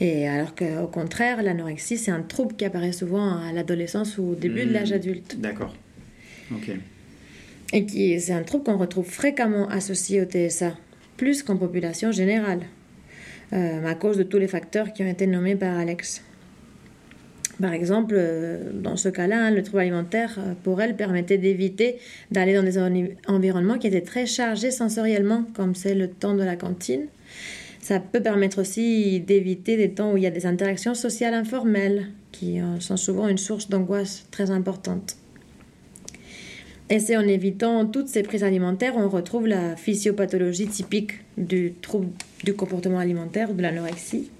Et 0.00 0.26
alors 0.26 0.54
qu'au 0.54 0.86
contraire, 0.86 1.42
l'anorexie, 1.42 1.98
c'est 1.98 2.10
un 2.10 2.22
trouble 2.22 2.56
qui 2.56 2.64
apparaît 2.64 2.92
souvent 2.92 3.38
à 3.38 3.52
l'adolescence 3.52 4.16
ou 4.16 4.30
au 4.30 4.34
début 4.34 4.64
de 4.64 4.72
l'âge 4.72 4.92
hmm. 4.92 4.94
adulte. 4.94 5.36
D'accord. 5.38 5.74
Ok. 6.52 6.70
Et 7.72 7.86
qui, 7.86 8.18
c'est 8.20 8.32
un 8.32 8.42
trouble 8.42 8.64
qu'on 8.64 8.78
retrouve 8.78 9.06
fréquemment 9.06 9.68
associé 9.68 10.22
au 10.22 10.24
TSA, 10.24 10.74
plus 11.16 11.42
qu'en 11.42 11.56
population 11.56 12.10
générale, 12.12 12.60
euh, 13.52 13.84
à 13.84 13.94
cause 13.94 14.16
de 14.16 14.22
tous 14.22 14.38
les 14.38 14.48
facteurs 14.48 14.92
qui 14.92 15.02
ont 15.02 15.08
été 15.08 15.26
nommés 15.26 15.54
par 15.54 15.78
Alex. 15.78 16.22
Par 17.60 17.74
exemple, 17.74 18.14
euh, 18.16 18.70
dans 18.72 18.96
ce 18.96 19.10
cas-là, 19.10 19.46
hein, 19.46 19.50
le 19.50 19.62
trouble 19.62 19.80
alimentaire, 19.80 20.38
euh, 20.38 20.54
pour 20.64 20.80
elle, 20.80 20.96
permettait 20.96 21.36
d'éviter 21.36 21.98
d'aller 22.30 22.54
dans 22.54 22.62
des 22.62 22.78
environnements 23.28 23.76
qui 23.76 23.86
étaient 23.86 24.00
très 24.00 24.24
chargés 24.24 24.70
sensoriellement, 24.70 25.44
comme 25.54 25.74
c'est 25.74 25.94
le 25.94 26.08
temps 26.08 26.34
de 26.34 26.42
la 26.42 26.56
cantine, 26.56 27.06
ça 27.90 27.98
peut 27.98 28.22
permettre 28.22 28.60
aussi 28.60 29.18
d'éviter 29.18 29.76
des 29.76 29.90
temps 29.90 30.12
où 30.12 30.16
il 30.16 30.22
y 30.22 30.26
a 30.26 30.30
des 30.30 30.46
interactions 30.46 30.94
sociales 30.94 31.34
informelles, 31.34 32.06
qui 32.30 32.60
euh, 32.60 32.78
sont 32.78 32.96
souvent 32.96 33.26
une 33.26 33.36
source 33.36 33.68
d'angoisse 33.68 34.28
très 34.30 34.52
importante. 34.52 35.16
Et 36.88 37.00
c'est 37.00 37.16
en 37.16 37.26
évitant 37.26 37.84
toutes 37.86 38.06
ces 38.06 38.22
prises 38.22 38.44
alimentaires, 38.44 38.94
on 38.96 39.08
retrouve 39.08 39.48
la 39.48 39.74
physiopathologie 39.74 40.68
typique 40.68 41.14
du 41.36 41.74
trouble 41.82 42.10
du 42.44 42.54
comportement 42.54 43.00
alimentaire, 43.00 43.54
de 43.54 43.60
l'anorexie, 43.60 44.30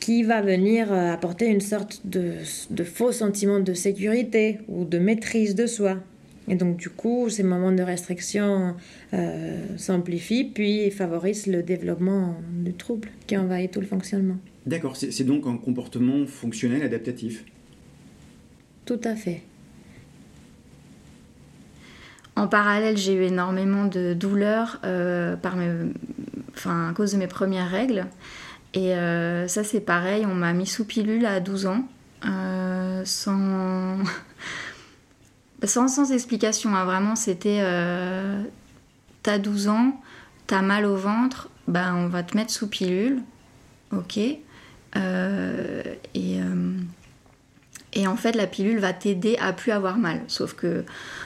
qui 0.00 0.24
va 0.24 0.42
venir 0.42 0.92
euh, 0.92 1.12
apporter 1.12 1.46
une 1.46 1.60
sorte 1.60 2.00
de, 2.04 2.32
de 2.70 2.82
faux 2.82 3.12
sentiment 3.12 3.60
de 3.60 3.72
sécurité 3.72 4.58
ou 4.66 4.84
de 4.84 4.98
maîtrise 4.98 5.54
de 5.54 5.68
soi, 5.68 5.98
et 6.48 6.54
donc, 6.54 6.76
du 6.76 6.88
coup, 6.88 7.28
ces 7.28 7.42
moments 7.42 7.72
de 7.72 7.82
restriction 7.82 8.74
euh, 9.12 9.76
s'amplifient, 9.76 10.44
puis 10.44 10.90
favorisent 10.90 11.46
le 11.46 11.62
développement 11.62 12.36
du 12.50 12.72
trouble 12.72 13.08
qui 13.26 13.36
envahit 13.36 13.70
tout 13.70 13.80
le 13.80 13.86
fonctionnement. 13.86 14.36
D'accord, 14.66 14.96
c'est 14.96 15.24
donc 15.24 15.46
un 15.46 15.56
comportement 15.56 16.26
fonctionnel 16.26 16.82
adaptatif 16.82 17.44
Tout 18.84 19.00
à 19.04 19.14
fait. 19.14 19.42
En 22.36 22.48
parallèle, 22.48 22.96
j'ai 22.96 23.14
eu 23.14 23.22
énormément 23.22 23.86
de 23.86 24.14
douleurs 24.14 24.80
euh, 24.84 25.36
par 25.36 25.56
mes... 25.56 25.70
enfin, 26.54 26.90
à 26.90 26.92
cause 26.92 27.12
de 27.12 27.18
mes 27.18 27.26
premières 27.26 27.70
règles. 27.70 28.06
Et 28.74 28.94
euh, 28.94 29.48
ça, 29.48 29.64
c'est 29.64 29.80
pareil, 29.80 30.24
on 30.26 30.34
m'a 30.34 30.52
mis 30.52 30.66
sous 30.66 30.84
pilule 30.84 31.26
à 31.26 31.40
12 31.40 31.66
ans, 31.66 31.84
sans 33.04 33.98
sans, 35.66 36.12
explication, 36.12 36.74
hein, 36.74 36.84
vraiment, 36.84 37.16
c'était 37.16 37.58
euh, 37.60 38.42
t'as 39.22 39.38
12 39.38 39.68
ans, 39.68 40.00
t'as 40.46 40.62
mal 40.62 40.84
au 40.84 40.96
ventre, 40.96 41.48
ben 41.66 41.94
on 41.94 42.08
va 42.08 42.22
te 42.22 42.36
mettre 42.36 42.52
sous 42.52 42.68
pilule, 42.68 43.22
ok. 43.92 44.18
Euh, 44.96 45.82
et, 46.14 46.40
euh, 46.40 46.76
et 47.92 48.06
en 48.06 48.16
fait, 48.16 48.36
la 48.36 48.46
pilule 48.46 48.78
va 48.78 48.92
t'aider 48.92 49.36
à 49.38 49.52
plus 49.52 49.72
avoir 49.72 49.98
mal. 49.98 50.22
Sauf 50.28 50.54
que 50.54 50.84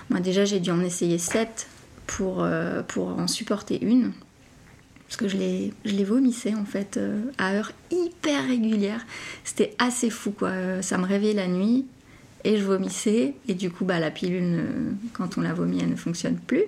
moi, 0.09 0.21
déjà, 0.21 0.45
j'ai 0.45 0.61
dû 0.61 0.71
en 0.71 0.81
essayer 0.81 1.19
7 1.19 1.69
pour, 2.07 2.41
en 2.41 3.27
supporter 3.27 3.83
une. 3.85 4.13
Parce 5.07 5.17
que 5.19 5.29
je 5.29 5.37
les, 5.37 6.05
vomissais 6.05 6.55
en 6.55 6.65
fait 6.65 6.99
à 7.37 7.53
heure 7.53 7.73
hyper 7.91 8.47
régulière. 8.47 9.05
C'était 9.45 9.75
assez 9.79 10.09
fou 10.09 10.31
quoi. 10.31 10.81
Ça 10.81 10.97
me 10.97 11.05
réveillait 11.05 11.35
la 11.35 11.49
nuit 11.49 11.87
et 12.45 12.59
je 12.59 12.65
vomissais. 12.65 13.35
Et 13.49 13.55
du 13.55 13.71
coup, 13.71 13.85
bah, 13.85 13.99
la 13.99 14.11
pilule, 14.11 14.65
quand 15.13 15.39
on 15.39 15.41
la 15.41 15.53
vomit, 15.53 15.81
elle 15.83 15.91
ne 15.91 15.97
fonctionne 15.97 16.37
plus. 16.37 16.65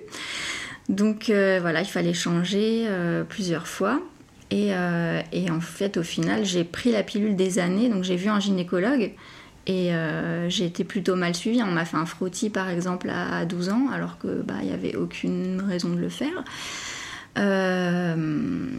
Donc 0.89 1.29
euh, 1.29 1.59
voilà, 1.61 1.81
il 1.81 1.87
fallait 1.87 2.13
changer 2.13 2.85
euh, 2.87 3.23
plusieurs 3.23 3.67
fois. 3.67 4.01
Euh, 4.53 5.21
et, 5.33 5.49
en 5.49 5.59
fait, 5.59 5.97
au 5.97 6.03
final, 6.03 6.45
j'ai 6.45 6.63
pris 6.63 6.91
la 6.91 7.03
pilule 7.03 7.35
des 7.35 7.59
années. 7.59 7.89
Donc 7.89 8.03
j'ai 8.03 8.15
vu 8.15 8.29
un 8.29 8.39
gynécologue 8.39 9.11
et 9.67 9.89
j'ai 10.47 10.65
été 10.65 10.83
plutôt 10.83 11.15
mal 11.15 11.33
suivie. 11.33 11.61
On 11.63 11.71
m'a 11.71 11.85
fait 11.85 11.97
un 11.97 12.05
frottis, 12.05 12.51
par 12.51 12.69
exemple, 12.69 13.09
à 13.09 13.45
12 13.45 13.69
ans, 13.69 13.87
alors 13.91 14.19
qu'il 14.19 14.43
bah, 14.45 14.61
n'y 14.63 14.71
avait 14.71 14.95
aucune 14.95 15.61
raison 15.67 15.89
de 15.89 15.99
le 15.99 16.09
faire. 16.09 16.43
Euh, 17.37 18.69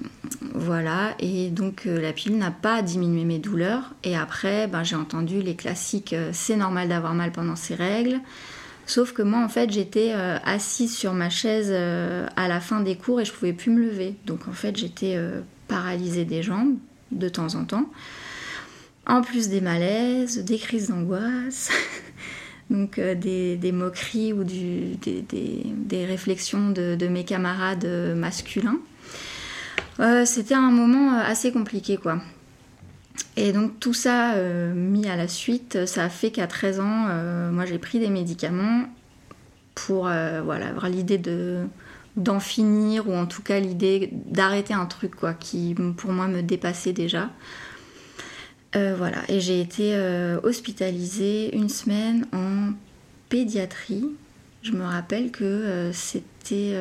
voilà, 0.55 1.15
et 1.19 1.51
donc 1.51 1.83
euh, 1.87 2.01
la 2.01 2.13
pilule 2.13 2.39
n'a 2.39 2.51
pas 2.51 2.83
diminué 2.83 3.25
mes 3.25 3.39
douleurs. 3.39 3.95
Et 4.05 4.17
après, 4.17 4.67
ben, 4.67 4.83
j'ai 4.83 4.97
entendu 4.97 5.43
les 5.43 5.55
classiques 5.55 6.13
euh, 6.13 6.31
c'est 6.33 6.57
normal 6.57 6.89
d'avoir 6.89 7.15
mal 7.15 7.33
pendant 7.33 7.57
ces 7.57 7.75
règles. 7.75 8.21
Sauf 8.87 9.13
que 9.13 9.23
moi, 9.23 9.41
en 9.45 9.49
fait, 9.49 9.71
j'étais 9.73 10.13
assise 10.45 10.97
sur 10.97 11.13
ma 11.13 11.29
chaise 11.29 11.73
à 11.73 12.47
la 12.47 12.61
fin 12.61 12.79
des 12.79 12.95
cours 12.95 13.21
et 13.21 13.25
je 13.25 13.33
pouvais 13.33 13.53
plus 13.53 13.73
me 13.73 13.81
lever. 13.81 14.15
Donc 14.27 14.47
en 14.47 14.53
fait, 14.53 14.77
j'étais 14.77 15.19
paralysée 15.67 16.25
des 16.25 16.45
jambes 16.45 16.77
de 17.11 17.29
temps 17.29 17.57
en 17.57 17.65
temps. 17.65 17.91
En 19.05 19.23
plus 19.23 19.49
des 19.49 19.61
malaises, 19.61 20.45
des 20.45 20.59
crises 20.59 20.91
d'angoisse. 20.91 21.73
donc 22.71 22.99
euh, 22.99 23.15
des, 23.15 23.73
moqueries 23.73 24.33
ou 24.33 24.45
des, 24.45 26.07
réflexions 26.07 26.71
de, 26.71 27.09
mes 27.09 27.25
camarades 27.25 27.87
masculins. 28.17 28.79
Euh, 30.01 30.25
c'était 30.25 30.55
un 30.55 30.71
moment 30.71 31.15
euh, 31.15 31.23
assez 31.25 31.53
compliqué 31.53 31.97
quoi. 31.97 32.21
Et 33.37 33.53
donc 33.53 33.79
tout 33.81 33.95
ça 33.95 34.35
mis 34.75 35.09
à 35.09 35.17
la 35.17 35.29
suite, 35.29 35.87
ça 35.87 36.05
a 36.05 36.09
fait 36.09 36.31
qu'à 36.31 36.47
13 36.47 36.81
ans, 36.81 37.07
moi 37.53 37.67
j'ai 37.67 37.79
pris 37.79 37.99
des 37.99 38.09
médicaments 38.09 38.85
pour 39.75 40.05
voilà, 40.05 40.69
avoir 40.69 40.89
l'idée 40.89 41.19
de 41.19 41.67
d'en 42.17 42.41
finir 42.41 43.09
ou 43.09 43.15
en 43.15 43.27
tout 43.27 43.43
cas 43.43 43.61
l'idée 43.61 44.09
d'arrêter 44.13 44.73
un 44.73 44.87
truc 44.87 45.17
quoi 45.17 45.35
qui 45.35 45.75
pour 45.99 46.13
moi 46.13 46.29
me 46.29 46.43
dépassait 46.43 46.95
déjà. 46.95 47.29
Euh, 48.77 48.95
voilà, 48.97 49.19
et 49.29 49.41
j'ai 49.41 49.61
été 49.61 49.95
euh, 49.95 50.39
hospitalisée 50.43 51.55
une 51.57 51.71
semaine 51.71 52.27
en 52.33 52.73
pédiatrie. 53.31 54.05
Je 54.63 54.73
me 54.73 54.85
rappelle 54.85 55.31
que 55.31 55.45
euh, 55.45 55.93
c'était 55.93 56.75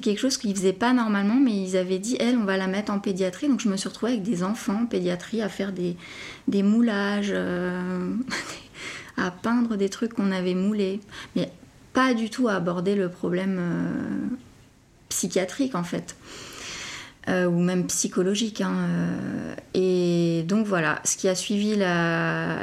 quelque 0.00 0.18
chose 0.18 0.36
qu'ils 0.36 0.54
faisaient 0.56 0.72
pas 0.72 0.92
normalement, 0.92 1.36
mais 1.36 1.52
ils 1.52 1.76
avaient 1.76 2.00
dit, 2.00 2.16
elle, 2.18 2.36
on 2.36 2.44
va 2.44 2.56
la 2.56 2.66
mettre 2.66 2.90
en 2.92 2.98
pédiatrie. 2.98 3.48
Donc 3.48 3.60
je 3.60 3.68
me 3.68 3.76
suis 3.76 3.88
retrouvée 3.88 4.12
avec 4.12 4.24
des 4.24 4.42
enfants 4.42 4.82
en 4.82 4.86
pédiatrie 4.86 5.42
à 5.42 5.48
faire 5.48 5.70
des, 5.72 5.96
des 6.48 6.64
moulages, 6.64 7.32
à 9.16 9.30
peindre 9.30 9.76
des 9.76 9.88
trucs 9.88 10.14
qu'on 10.14 10.32
avait 10.32 10.54
moulés. 10.54 11.00
Mais 11.36 11.52
pas 11.92 12.14
du 12.14 12.30
tout 12.30 12.48
à 12.48 12.54
aborder 12.54 12.96
le 12.96 13.08
problème 13.10 13.60
psychiatrique 15.08 15.76
en 15.76 15.84
fait. 15.84 16.16
Euh, 17.28 17.46
ou 17.46 17.58
même 17.60 17.86
psychologique. 17.86 18.60
hein, 18.60 18.74
euh, 18.76 19.54
et 19.74 20.42
donc 20.44 20.66
voilà, 20.66 21.00
ce 21.04 21.16
qui 21.16 21.28
a 21.28 21.34
suivi 21.34 21.76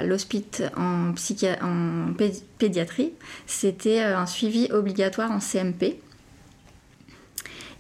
l'hospite 0.06 0.64
en, 0.78 1.14
en 1.62 2.14
pé- 2.14 2.44
pédiatrie, 2.58 3.14
c'était 3.48 4.02
euh, 4.02 4.18
un 4.18 4.26
suivi 4.26 4.70
obligatoire 4.72 5.32
en 5.32 5.40
CMP. 5.40 6.00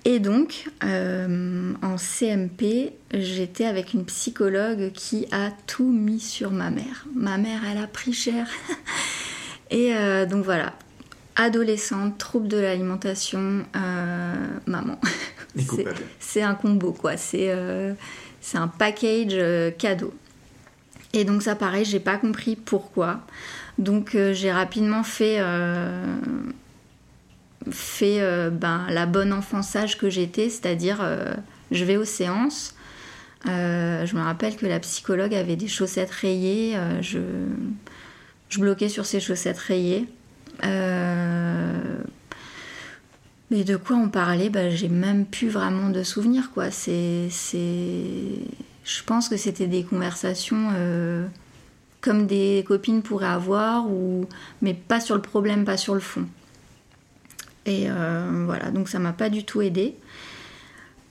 Et 0.03 0.17
donc, 0.19 0.67
en 0.81 1.95
CMP, 1.97 2.93
j'étais 3.13 3.65
avec 3.65 3.93
une 3.93 4.03
psychologue 4.05 4.91
qui 4.93 5.27
a 5.31 5.51
tout 5.67 5.91
mis 5.91 6.19
sur 6.19 6.49
ma 6.49 6.71
mère. 6.71 7.05
Ma 7.13 7.37
mère, 7.37 7.61
elle 7.71 7.77
a 7.77 7.85
pris 7.85 8.11
cher. 8.11 8.47
Et 9.69 9.93
donc 10.25 10.43
voilà, 10.43 10.73
adolescente, 11.35 12.17
trouble 12.17 12.47
de 12.47 12.57
l'alimentation, 12.57 13.63
euh, 13.75 14.35
maman. 14.65 14.99
C'est- 16.19 16.41
un 16.41 16.55
combo, 16.55 16.91
quoi. 16.93 17.17
C'est 17.17 17.49
euh, 17.49 17.93
un 18.53 18.67
package 18.67 19.33
euh, 19.33 19.71
cadeau. 19.71 20.13
Et 21.13 21.25
donc 21.25 21.41
ça, 21.41 21.55
pareil, 21.55 21.83
j'ai 21.85 21.99
pas 21.99 22.17
compris 22.17 22.55
pourquoi. 22.55 23.21
Donc 23.77 24.15
j'ai 24.31 24.51
rapidement 24.51 25.03
fait, 25.03 25.39
fait 27.69 28.49
ben, 28.51 28.85
la 28.89 29.05
bonne 29.05 29.33
enfant 29.33 29.61
sage 29.61 29.97
que 29.97 30.09
j'étais, 30.09 30.49
c'est-à-dire 30.49 31.03
je 31.71 31.83
vais 31.83 31.97
aux 31.97 32.05
séances. 32.05 32.75
Je 33.45 34.15
me 34.15 34.21
rappelle 34.21 34.55
que 34.55 34.65
la 34.65 34.79
psychologue 34.79 35.33
avait 35.33 35.57
des 35.57 35.67
chaussettes 35.67 36.11
rayées. 36.11 36.77
je, 37.01 37.19
je 38.49 38.59
bloquais 38.59 38.87
sur 38.89 39.05
ces 39.05 39.19
chaussettes 39.19 39.57
rayées. 39.57 40.07
Euh, 40.63 41.97
mais 43.49 43.63
de 43.63 43.75
quoi 43.75 43.97
on 43.97 44.09
parlait, 44.09 44.49
bah, 44.49 44.69
j'ai 44.69 44.89
même 44.89 45.25
plus 45.25 45.49
vraiment 45.49 45.89
de 45.89 46.03
souvenirs, 46.03 46.51
quoi. 46.53 46.71
C'est. 46.71 47.29
Je 48.83 49.03
pense 49.05 49.29
que 49.29 49.37
c'était 49.37 49.67
des 49.67 49.83
conversations 49.83 50.69
euh, 50.75 51.27
comme 52.01 52.27
des 52.27 52.63
copines 52.67 53.01
pourraient 53.01 53.27
avoir, 53.27 53.89
ou... 53.89 54.25
mais 54.61 54.73
pas 54.73 54.99
sur 54.99 55.15
le 55.15 55.21
problème, 55.21 55.65
pas 55.65 55.77
sur 55.77 55.93
le 55.93 55.99
fond. 55.99 56.25
Et 57.65 57.85
euh, 57.89 58.43
voilà, 58.45 58.71
donc 58.71 58.89
ça 58.89 58.97
m'a 58.99 59.13
pas 59.13 59.29
du 59.29 59.43
tout 59.43 59.61
aidé. 59.61 59.95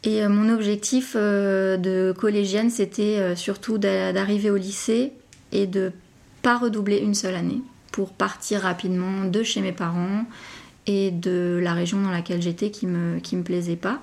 Et 0.02 0.26
mon 0.26 0.48
objectif 0.52 1.14
de 1.14 2.14
collégienne, 2.18 2.70
c'était 2.70 3.36
surtout 3.36 3.76
d'a- 3.76 4.14
d'arriver 4.14 4.50
au 4.50 4.56
lycée 4.56 5.12
et 5.52 5.66
de 5.66 5.92
pas 6.42 6.56
redoubler 6.56 6.98
une 6.98 7.14
seule 7.14 7.34
année 7.34 7.60
pour 7.92 8.12
partir 8.12 8.62
rapidement 8.62 9.24
de 9.24 9.42
chez 9.42 9.60
mes 9.60 9.72
parents 9.72 10.24
et 10.86 11.10
de 11.10 11.60
la 11.62 11.74
région 11.74 12.00
dans 12.00 12.10
laquelle 12.10 12.42
j'étais 12.42 12.70
qui 12.70 12.86
me, 12.86 13.16
me 13.16 13.42
plaisait 13.42 13.76
pas. 13.76 14.00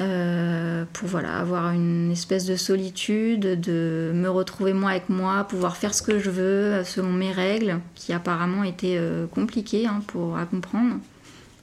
Euh, 0.00 0.84
pour 0.92 1.06
voilà, 1.06 1.38
avoir 1.38 1.70
une 1.70 2.10
espèce 2.10 2.46
de 2.46 2.56
solitude, 2.56 3.60
de 3.60 4.10
me 4.12 4.28
retrouver 4.28 4.72
moi 4.72 4.90
avec 4.90 5.08
moi, 5.08 5.44
pouvoir 5.44 5.76
faire 5.76 5.94
ce 5.94 6.02
que 6.02 6.18
je 6.18 6.30
veux 6.30 6.42
euh, 6.42 6.84
selon 6.84 7.12
mes 7.12 7.30
règles, 7.30 7.78
qui 7.94 8.12
apparemment 8.12 8.64
étaient 8.64 8.96
euh, 8.98 9.28
compliquées 9.28 9.86
hein, 9.86 10.02
pour, 10.08 10.36
à 10.36 10.46
comprendre, 10.46 10.96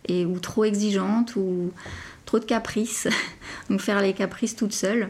ou 0.09 0.39
trop 0.39 0.63
exigeantes, 0.63 1.35
ou 1.35 1.73
trop 2.25 2.39
de 2.39 2.45
caprices, 2.45 3.09
donc 3.69 3.81
faire 3.81 4.01
les 4.01 4.13
caprices 4.13 4.55
toute 4.55 4.73
seule. 4.73 5.09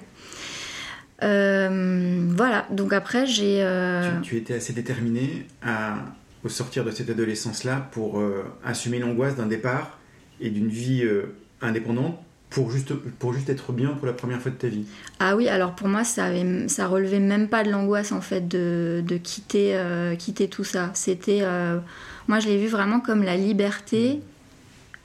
Euh, 1.24 2.28
voilà, 2.36 2.66
donc 2.72 2.94
après 2.94 3.26
j'ai... 3.26 3.62
euh, 3.62 4.20
Tu, 4.22 4.30
tu 4.30 4.38
étais 4.38 4.56
assez 4.56 4.74
déterminé 4.74 5.46
à, 5.62 5.96
au 6.44 6.50
sortir 6.50 6.84
de 6.84 6.92
cette 6.92 7.10
adolescence-là 7.10 7.90
pour 7.92 8.20
euh, 8.20 8.44
assumer 8.66 9.00
l'angoisse 9.00 9.36
d'un 9.36 9.46
départ 9.48 10.00
et 10.40 10.50
d'une 10.50 10.70
vie 10.70 11.04
indépendante 11.62 12.18
pour 12.50 12.70
juste, 12.72 12.94
pour 12.94 13.34
juste 13.34 13.50
être 13.50 13.72
bien 13.72 13.90
pour 13.92 14.06
la 14.08 14.14
première 14.14 14.42
fois 14.42 14.52
de 14.52 14.58
ta 14.58 14.68
vie. 14.68 14.84
Ah 15.20 15.36
oui, 15.38 15.48
alors 15.48 15.74
pour 15.74 15.88
moi, 15.88 16.04
ça, 16.04 16.26
avait, 16.26 16.68
ça 16.68 16.88
relevait 16.88 17.20
même 17.20 17.48
pas 17.48 17.64
de 17.64 17.70
l'angoisse 17.70 18.12
en 18.12 18.20
fait 18.22 18.46
de, 18.48 19.02
de 19.08 19.18
quitter, 19.18 19.76
euh, 19.76 20.16
quitter 20.16 20.50
tout 20.50 20.64
ça. 20.66 20.90
C'était, 20.94 21.42
euh, 21.44 21.78
moi, 22.28 22.40
je 22.40 22.48
l'ai 22.48 22.58
vu 22.58 22.68
vraiment 22.68 23.00
comme 23.00 23.24
la 23.24 23.38
liberté, 23.38 24.20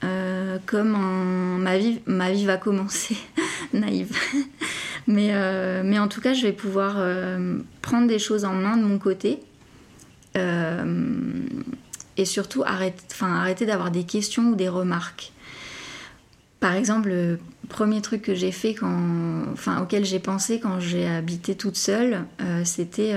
euh, 0.03 0.57
comme 0.65 0.93
un- 0.95 1.57
ma 1.59 1.77
vie, 1.77 2.01
ma 2.05 2.31
vie 2.31 2.45
va 2.45 2.57
commencer, 2.57 3.15
naïve. 3.73 4.11
Mais, 5.07 5.29
euh, 5.31 5.83
mais 5.85 5.97
en 5.99 6.09
tout 6.09 6.19
cas, 6.19 6.33
je 6.33 6.43
vais 6.43 6.53
pouvoir 6.53 6.95
euh, 6.97 7.59
prendre 7.81 8.07
des 8.07 8.19
choses 8.19 8.43
en 8.43 8.53
main 8.53 8.77
de 8.77 8.83
mon 8.83 8.99
côté. 8.99 9.39
Euh, 10.35 11.45
et 12.17 12.25
surtout 12.25 12.63
arrêter, 12.65 13.65
d'avoir 13.65 13.91
des 13.91 14.03
questions 14.03 14.49
ou 14.49 14.55
des 14.55 14.69
remarques. 14.69 15.31
Par 16.59 16.73
exemple, 16.73 17.09
le 17.09 17.39
premier 17.69 18.01
truc 18.01 18.23
que 18.23 18.33
j'ai 18.33 18.51
fait 18.51 18.75
enfin, 18.81 19.81
auquel 19.81 20.03
j'ai 20.03 20.17
pensé 20.17 20.59
quand 20.59 20.79
j'ai 20.79 21.07
habité 21.07 21.55
toute 21.55 21.77
seule, 21.77 22.25
c'était 22.63 23.13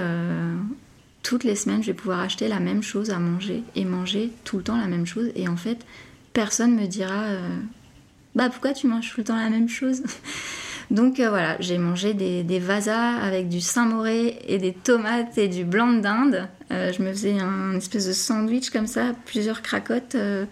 toutes 1.22 1.44
les 1.44 1.54
semaines, 1.54 1.82
je 1.82 1.86
vais 1.86 1.94
pouvoir 1.94 2.20
acheter 2.20 2.46
la 2.46 2.60
même 2.60 2.82
chose 2.82 3.08
à 3.08 3.18
manger 3.18 3.62
et 3.74 3.86
manger 3.86 4.30
tout 4.44 4.58
le 4.58 4.64
temps 4.64 4.76
la 4.76 4.86
même 4.86 5.06
chose. 5.06 5.30
Et 5.34 5.48
en 5.48 5.56
fait, 5.56 5.78
personne 6.34 6.74
me 6.76 6.86
dira, 6.86 7.24
bah 8.34 8.50
pourquoi 8.50 8.74
tu 8.74 8.86
manges 8.86 9.10
tout 9.10 9.20
le 9.20 9.24
temps 9.24 9.36
la 9.36 9.48
même 9.48 9.70
chose? 9.70 10.02
Donc 10.90 11.20
euh, 11.20 11.28
voilà, 11.28 11.56
j'ai 11.60 11.78
mangé 11.78 12.14
des, 12.14 12.42
des 12.42 12.58
vasas 12.58 13.16
avec 13.18 13.48
du 13.48 13.60
Saint-Moré 13.60 14.40
et 14.48 14.58
des 14.58 14.72
tomates 14.72 15.38
et 15.38 15.46
du 15.46 15.64
blanc 15.64 15.92
de 15.92 16.00
dinde. 16.00 16.48
Euh, 16.72 16.92
je 16.92 17.02
me 17.02 17.12
faisais 17.12 17.38
un 17.38 17.76
espèce 17.76 18.08
de 18.08 18.12
sandwich 18.12 18.70
comme 18.70 18.88
ça, 18.88 19.12
plusieurs 19.24 19.62
cracottes. 19.62 20.16
euh, 20.16 20.46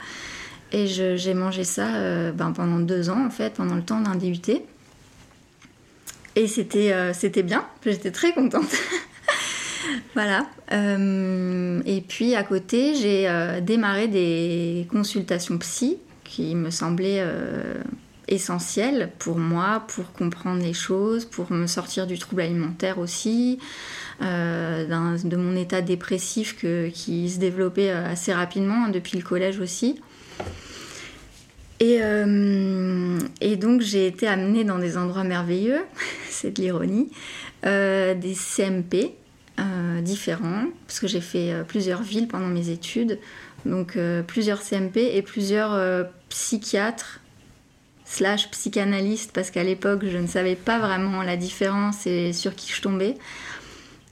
et 0.70 0.86
j'ai 0.86 1.32
mangé 1.32 1.64
ça 1.64 1.86
ben, 2.32 2.52
pendant 2.52 2.78
deux 2.78 3.08
ans, 3.08 3.24
en 3.24 3.30
fait, 3.30 3.54
pendant 3.54 3.74
le 3.74 3.82
temps 3.82 4.02
d'un 4.02 4.16
DUT. 4.16 4.38
Et 6.36 6.46
c'était 6.46 7.42
bien, 7.42 7.64
j'étais 7.86 8.10
très 8.10 8.34
contente. 8.34 8.68
voilà. 10.14 10.46
Et 10.70 12.04
puis 12.06 12.34
à 12.34 12.42
côté, 12.42 12.94
j'ai 12.96 13.62
démarré 13.62 14.08
des 14.08 14.86
consultations 14.90 15.56
psy 15.56 15.96
qui 16.22 16.54
me 16.54 16.68
semblaient 16.68 17.24
essentielles 18.28 19.10
pour 19.18 19.38
moi, 19.38 19.84
pour 19.88 20.12
comprendre 20.12 20.62
les 20.62 20.72
choses, 20.72 21.24
pour 21.24 21.50
me 21.50 21.66
sortir 21.66 22.06
du 22.06 22.18
trouble 22.18 22.42
alimentaire 22.42 22.98
aussi, 22.98 23.58
euh, 24.22 25.16
de 25.24 25.36
mon 25.36 25.56
état 25.56 25.80
dépressif 25.80 26.56
qui 26.92 27.30
se 27.30 27.38
développait 27.38 27.90
euh, 27.90 28.06
assez 28.06 28.32
rapidement 28.32 28.86
hein, 28.86 28.90
depuis 28.90 29.16
le 29.16 29.24
collège 29.24 29.60
aussi. 29.60 30.00
Et, 31.80 31.98
euh, 32.02 33.18
et 33.40 33.56
donc 33.56 33.80
j'ai 33.80 34.06
été 34.06 34.26
amenée 34.26 34.64
dans 34.64 34.78
des 34.78 34.96
endroits 34.96 35.24
merveilleux, 35.24 35.84
c'est 36.28 36.56
de 36.56 36.62
l'ironie, 36.62 37.10
des 37.62 38.34
CMP 38.34 39.14
différents, 40.02 40.66
parce 40.86 41.00
que 41.00 41.08
j'ai 41.08 41.20
fait 41.20 41.52
plusieurs 41.66 42.02
villes 42.02 42.28
pendant 42.28 42.46
mes 42.46 42.70
études, 42.70 43.18
donc 43.66 43.98
plusieurs 44.26 44.62
CMP 44.62 44.98
et 44.98 45.22
plusieurs 45.22 46.06
psychiatres 46.28 47.20
slash 48.08 48.50
psychanalystes, 48.50 49.32
parce 49.32 49.50
qu'à 49.50 49.62
l'époque 49.62 50.04
je 50.04 50.18
ne 50.18 50.26
savais 50.26 50.56
pas 50.56 50.78
vraiment 50.78 51.22
la 51.22 51.36
différence 51.36 52.06
et 52.06 52.32
sur 52.32 52.54
qui 52.54 52.72
je 52.72 52.80
tombais. 52.80 53.16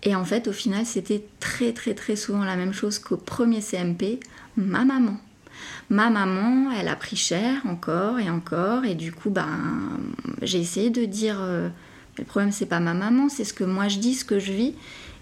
Et 0.02 0.14
en 0.14 0.24
fait 0.24 0.48
au 0.48 0.52
final 0.52 0.84
c'était 0.84 1.24
très 1.40 1.72
très 1.72 1.94
très 1.94 2.16
souvent 2.16 2.44
la 2.44 2.56
même 2.56 2.72
chose 2.72 2.98
qu'au 2.98 3.16
premier 3.16 3.60
CMP, 3.60 4.20
ma 4.56 4.84
maman 4.84 5.16
ma 5.90 6.10
maman, 6.10 6.70
elle 6.72 6.88
a 6.88 6.96
pris 6.96 7.16
cher 7.16 7.60
encore 7.66 8.18
et 8.18 8.30
encore, 8.30 8.84
et 8.84 8.94
du 8.94 9.12
coup, 9.12 9.30
ben, 9.30 9.48
j'ai 10.42 10.58
essayé 10.58 10.90
de 10.90 11.04
dire, 11.04 11.38
euh, 11.40 11.68
le 12.18 12.24
problème 12.24 12.52
c'est 12.52 12.66
pas 12.66 12.80
ma 12.80 12.94
maman, 12.94 13.28
c'est 13.28 13.44
ce 13.44 13.54
que 13.54 13.64
moi 13.64 13.88
je 13.88 13.98
dis, 13.98 14.14
ce 14.14 14.24
que 14.24 14.38
je 14.38 14.52
vis. 14.52 14.74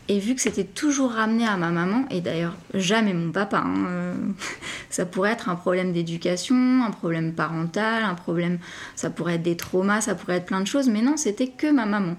Et 0.09 0.19
vu 0.19 0.35
que 0.35 0.43
c'était 0.43 0.65
toujours 0.65 1.13
ramené 1.13 1.47
à 1.47 1.57
ma 1.57 1.71
maman, 1.71 2.05
et 2.11 2.21
d'ailleurs 2.21 2.55
jamais 2.75 3.15
mon 3.15 3.33
papa, 3.33 3.63
hein, 3.65 3.87
euh, 3.89 4.15
ça 4.91 5.07
pourrait 5.07 5.33
être 5.33 5.49
un 5.49 5.57
problème 5.57 5.93
d'éducation, 5.93 6.83
un 6.85 6.91
problème 6.91 7.33
parental, 7.33 8.03
un 8.03 8.15
problème, 8.15 8.59
ça 8.97 9.09
pourrait 9.09 9.37
être 9.37 9.43
des 9.43 9.57
traumas, 9.57 10.03
ça 10.03 10.15
pourrait 10.15 10.37
être 10.37 10.47
plein 10.47 10.61
de 10.61 10.67
choses, 10.67 10.89
mais 10.89 11.01
non, 11.01 11.17
c'était 11.17 11.49
que 11.49 11.71
ma 11.71 11.87
maman. 11.87 12.17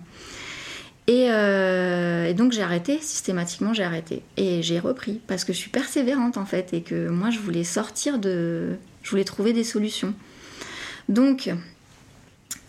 Et, 1.07 1.27
euh, 1.29 2.25
et 2.25 2.33
donc 2.33 2.51
j'ai 2.51 2.63
arrêté, 2.63 2.97
systématiquement 2.99 3.73
j'ai 3.73 3.83
arrêté. 3.83 4.23
Et 4.37 4.63
j'ai 4.63 4.79
repris, 4.79 5.21
parce 5.27 5.45
que 5.45 5.53
je 5.53 5.59
suis 5.59 5.69
persévérante 5.69 6.37
en 6.37 6.45
fait, 6.45 6.73
et 6.73 6.81
que 6.81 7.09
moi 7.09 7.29
je 7.29 7.39
voulais 7.39 7.63
sortir 7.63 8.17
de... 8.17 8.77
Je 9.03 9.11
voulais 9.11 9.23
trouver 9.23 9.53
des 9.53 9.63
solutions. 9.63 10.15
Donc 11.07 11.53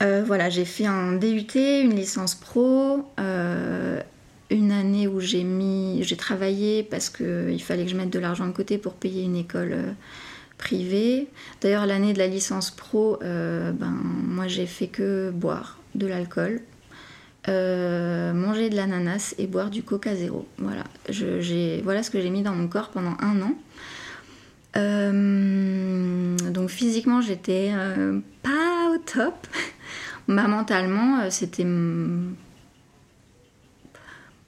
euh, 0.02 0.22
voilà, 0.26 0.50
j'ai 0.50 0.66
fait 0.66 0.84
un 0.84 1.14
DUT, 1.14 1.54
une 1.54 1.94
licence 1.94 2.34
pro, 2.34 3.10
une 4.50 4.72
année 4.72 5.08
où 5.08 5.20
j'ai 5.20 5.44
mis... 5.44 6.02
J'ai 6.02 6.16
travaillé 6.16 6.82
parce 6.82 7.10
qu'il 7.10 7.62
fallait 7.62 7.84
que 7.84 7.90
je 7.90 7.96
mette 7.96 8.10
de 8.10 8.18
l'argent 8.18 8.46
de 8.46 8.52
côté 8.52 8.78
pour 8.78 8.94
payer 8.94 9.24
une 9.24 9.36
école 9.36 9.72
euh, 9.72 9.92
privée. 10.58 11.28
D'ailleurs 11.60 11.86
l'année 11.86 12.12
de 12.12 12.18
la 12.18 12.26
licence 12.26 12.70
pro, 12.70 13.18
euh, 13.22 13.72
ben, 13.72 13.90
moi 13.90 14.46
j'ai 14.46 14.66
fait 14.66 14.88
que 14.88 15.30
boire 15.30 15.78
de 15.94 16.06
l'alcool. 16.06 16.60
Euh, 17.48 18.32
manger 18.32 18.70
de 18.70 18.76
l'ananas 18.76 19.36
et 19.38 19.46
boire 19.46 19.70
du 19.70 19.84
coca 19.84 20.16
zéro. 20.16 20.48
Voilà, 20.58 20.82
ce 21.06 22.10
que 22.10 22.20
j'ai 22.20 22.30
mis 22.30 22.42
dans 22.42 22.54
mon 22.54 22.66
corps 22.66 22.90
pendant 22.90 23.16
un 23.20 23.40
an. 23.42 23.54
Donc 26.50 26.70
physiquement, 26.70 27.20
j'étais 27.20 27.70
pas 28.42 28.90
au 28.92 28.98
top. 28.98 29.34
Mentalement, 30.26 31.30
c'était. 31.30 31.64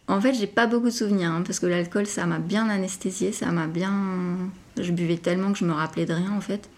En 0.09 0.23
fait, 0.23 0.33
j'ai 0.33 0.47
pas 0.47 0.66
beaucoup 0.66 0.87
de 0.87 0.90
souvenirs 0.90 1.31
hein, 1.31 1.42
parce 1.44 1.61
que 1.61 1.66
l'alcool, 1.66 2.07
ça 2.07 2.25
m'a 2.25 2.38
bien 2.38 2.71
anesthésié, 2.71 3.31
ça 3.31 3.53
m'a 3.53 3.66
bien. 3.66 4.51
Je 4.81 4.90
buvais 4.90 5.18
tellement 5.18 5.53
que 5.53 5.59
je 5.59 5.66
me 5.66 5.73
rappelais 5.73 6.07
de 6.07 6.14
rien 6.14 6.33
en 6.33 6.40
fait. 6.40 6.71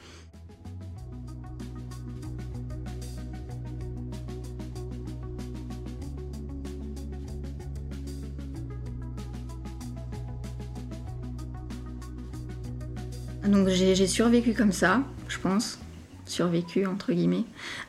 Donc 13.47 13.69
j'ai 13.69 13.95
j'ai 13.95 14.07
survécu 14.09 14.55
comme 14.55 14.73
ça, 14.73 15.03
je 15.29 15.39
pense. 15.39 15.79
Survécu, 16.27 16.85
entre 16.87 17.13
guillemets. 17.13 17.45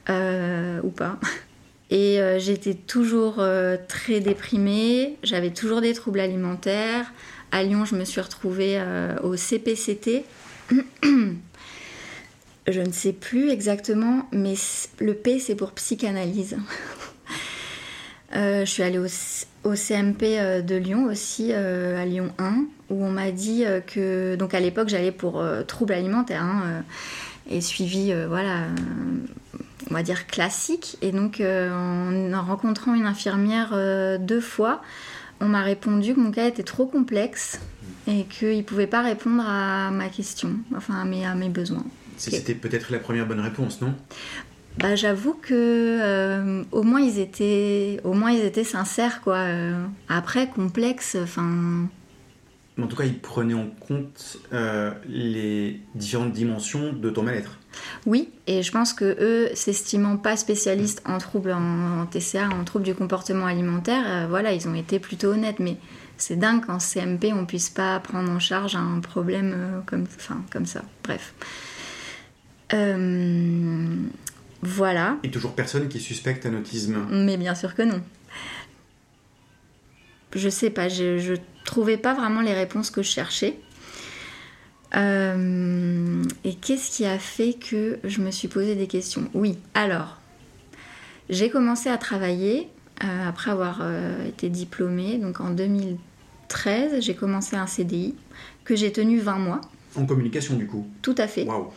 Euh, 0.10 0.82
ou 0.84 0.89
pas. 0.89 1.19
Et 1.91 2.21
euh, 2.21 2.39
j'étais 2.39 2.73
toujours 2.73 3.36
euh, 3.39 3.75
très 3.89 4.21
déprimée, 4.21 5.17
j'avais 5.23 5.51
toujours 5.51 5.82
des 5.82 5.93
troubles 5.93 6.21
alimentaires. 6.21 7.12
À 7.51 7.63
Lyon, 7.63 7.84
je 7.84 7.95
me 7.95 8.06
suis 8.06 8.21
retrouvée 8.21 8.75
euh, 8.77 9.17
au 9.23 9.36
CPCT. 9.36 10.23
je 12.67 12.80
ne 12.80 12.91
sais 12.93 13.12
plus 13.12 13.49
exactement, 13.49 14.25
mais 14.32 14.54
le 14.99 15.13
P, 15.13 15.39
c'est 15.39 15.56
pour 15.56 15.73
psychanalyse. 15.73 16.58
Je 18.34 18.63
suis 18.63 18.82
allée 18.82 18.97
au, 18.97 19.75
CMP 19.75 20.63
de 20.63 20.75
Lyon 20.75 21.04
aussi, 21.12 21.51
à 21.51 22.06
Lyon 22.06 22.32
1, 22.38 22.63
où 22.89 23.04
on 23.04 23.10
m'a 23.10 23.30
dit 23.32 23.65
que. 23.88 24.38
Donc 24.38 24.54
à 24.54 24.62
l'époque, 24.62 24.88
j'allais 24.88 25.12
pour 25.12 25.43
troubles 25.67 25.91
alimentaires, 25.91 26.41
hein, 26.41 26.86
et 27.49 27.62
suivi, 27.62 28.12
euh, 28.12 28.27
voilà, 28.27 28.62
euh, 28.63 28.67
on 29.89 29.93
va 29.93 30.04
dire 30.04 30.27
classique. 30.27 30.97
Et 31.01 31.12
donc, 31.12 31.41
euh, 31.41 31.71
en, 31.71 32.34
en 32.34 32.43
rencontrant 32.43 32.93
une 32.93 33.06
infirmière 33.06 33.77
deux 34.19 34.41
fois, 34.41 34.82
on 35.39 35.47
m'a 35.47 35.62
répondu 35.62 36.13
que 36.13 36.19
mon 36.19 36.32
cas 36.32 36.47
était 36.47 36.63
trop 36.63 36.86
complexe 36.86 37.60
et 38.08 38.25
qu'il 38.25 38.58
ne 38.58 38.62
pouvait 38.62 38.88
pas 38.88 39.01
répondre 39.01 39.43
à 39.45 39.91
ma 39.91 40.08
question, 40.10 40.51
enfin 40.75 40.95
à 41.01 41.06
mes, 41.06 41.25
à 41.25 41.36
mes 41.36 41.49
besoins. 41.49 41.86
C'était 42.17 42.54
peut-être 42.54 42.91
la 42.91 42.99
première 42.99 43.25
bonne 43.25 43.39
réponse, 43.39 43.82
non? 43.82 43.95
Bah, 44.77 44.95
j'avoue 44.95 45.34
que 45.34 45.97
euh, 46.01 46.63
au 46.71 46.84
moins 46.84 47.01
ils 47.01 47.19
étaient, 47.19 47.99
au 48.04 48.13
moins 48.13 48.32
ils 48.32 48.45
étaient 48.45 48.63
sincères 48.63 49.21
quoi. 49.21 49.38
Euh, 49.38 49.84
après 50.08 50.47
complexe, 50.47 51.17
enfin. 51.21 51.88
En 52.79 52.88
tout 52.88 52.95
cas, 52.95 53.03
il 53.03 53.19
prenait 53.19 53.53
en 53.53 53.67
compte 53.67 54.38
euh, 54.53 54.91
les 55.07 55.79
différentes 55.93 56.31
dimensions 56.31 56.93
de 56.93 57.10
ton 57.10 57.23
mal-être. 57.23 57.60
Oui, 58.05 58.29
et 58.47 58.63
je 58.63 58.71
pense 58.71 58.93
que 58.93 59.17
eux, 59.19 59.49
s'estimant 59.53 60.17
pas 60.17 60.38
spécialistes 60.38 61.01
en 61.05 61.17
troubles 61.17 61.51
en, 61.51 62.01
en 62.01 62.05
TCA, 62.05 62.49
en 62.49 62.63
troubles 62.63 62.86
du 62.86 62.95
comportement 62.95 63.45
alimentaire, 63.45 64.03
euh, 64.07 64.27
voilà, 64.29 64.53
ils 64.53 64.67
ont 64.67 64.75
été 64.75 64.99
plutôt 64.99 65.27
honnêtes. 65.27 65.60
Mais 65.60 65.77
c'est 66.17 66.38
dingue 66.38 66.65
qu'en 66.65 66.79
CMP, 66.79 67.34
on 67.34 67.45
puisse 67.45 67.69
pas 67.69 67.99
prendre 67.99 68.31
en 68.31 68.39
charge 68.39 68.75
un 68.75 68.99
problème 69.01 69.53
euh, 69.53 69.79
comme, 69.86 70.05
enfin, 70.15 70.41
comme 70.51 70.65
ça. 70.65 70.81
Bref. 71.03 71.34
Voilà. 74.63 75.17
Et 75.23 75.31
toujours 75.31 75.53
personne 75.53 75.88
qui 75.88 75.99
suspecte 75.99 76.45
un 76.45 76.55
autisme. 76.55 77.05
Mais 77.10 77.38
bien 77.38 77.55
sûr 77.55 77.75
que 77.75 77.81
non. 77.81 78.01
Je 80.36 80.50
sais 80.50 80.70
pas, 80.70 80.88
je, 80.89 81.17
je 81.17 81.34
trouvais 81.65 81.98
pas 81.98 82.13
vraiment 82.13 82.41
les 82.41 82.54
réponses 82.54 82.89
que 82.89 83.02
je 83.02 83.10
cherchais. 83.10 83.58
Euh, 84.96 86.24
et 86.44 86.56
qu'est-ce 86.56 86.91
qui 86.91 87.06
a 87.06 87.17
fait 87.17 87.54
que 87.54 88.00
je 88.04 88.22
me 88.22 88.32
suis 88.32 88.48
posé 88.48 88.76
des 88.76 88.88
questions? 88.88 89.30
Oui, 89.34 89.58
alors, 89.74 90.20
j'ai 91.30 91.50
commencé 91.50 91.89
à 91.89 91.98
travailler 91.98 92.67
euh, 93.04 93.28
après 93.30 93.52
avoir 93.52 93.80
euh, 93.82 94.28
été 94.28 94.50
diplômée. 94.50 95.17
Donc 95.17 95.39
en 95.39 95.52
2013, 95.52 97.02
j'ai 97.02 97.15
commencé 97.15 97.56
un 97.56 97.67
CDI 97.67 98.15
que 98.65 98.76
j'ai 98.76 98.91
tenu 98.91 99.20
20 99.20 99.38
mois. 99.38 99.62
En 99.96 100.06
communication, 100.06 100.56
du 100.56 100.67
coup? 100.67 100.88
Tout 101.02 101.15
à 101.17 101.28
fait. 101.28 101.44
Waouh. 101.44 101.70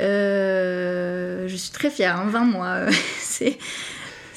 Euh, 0.00 1.48
je 1.48 1.56
suis 1.56 1.72
très 1.72 1.90
fière, 1.90 2.18
hein, 2.18 2.26
20 2.28 2.44
mois. 2.44 2.66
euh, 2.66 2.90
c'est, 3.18 3.58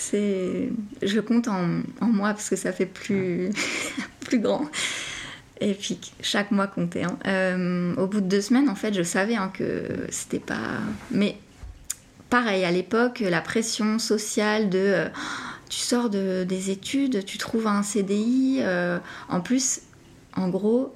c'est, 0.09 0.69
je 1.01 1.19
compte 1.19 1.47
en, 1.47 1.81
en 2.01 2.07
mois 2.07 2.33
parce 2.33 2.49
que 2.49 2.55
ça 2.55 2.71
fait 2.71 2.85
plus, 2.85 3.49
plus 4.21 4.39
grand. 4.39 4.69
Et 5.61 5.73
puis 5.73 5.99
chaque 6.21 6.51
mois 6.51 6.67
comptait. 6.67 7.03
hein. 7.03 7.17
Euh, 7.25 7.95
au 7.95 8.07
bout 8.07 8.21
de 8.21 8.27
deux 8.27 8.41
semaines, 8.41 8.69
en 8.69 8.75
fait, 8.75 8.93
je 8.93 9.03
savais 9.03 9.35
hein, 9.35 9.51
que 9.53 9.83
c'était 10.09 10.39
pas. 10.39 10.79
Mais 11.11 11.37
pareil, 12.29 12.65
à 12.65 12.71
l'époque, 12.71 13.19
la 13.21 13.41
pression 13.41 13.99
sociale 13.99 14.69
de. 14.69 14.79
euh, 14.79 15.09
tu 15.69 15.79
sors 15.79 16.09
de, 16.09 16.43
des 16.43 16.69
études, 16.69 17.23
tu 17.25 17.37
trouves 17.37 17.67
un 17.67 17.81
CDI. 17.81 18.57
euh, 18.61 18.99
en 19.29 19.41
plus, 19.41 19.81
en 20.35 20.49
gros, 20.49 20.93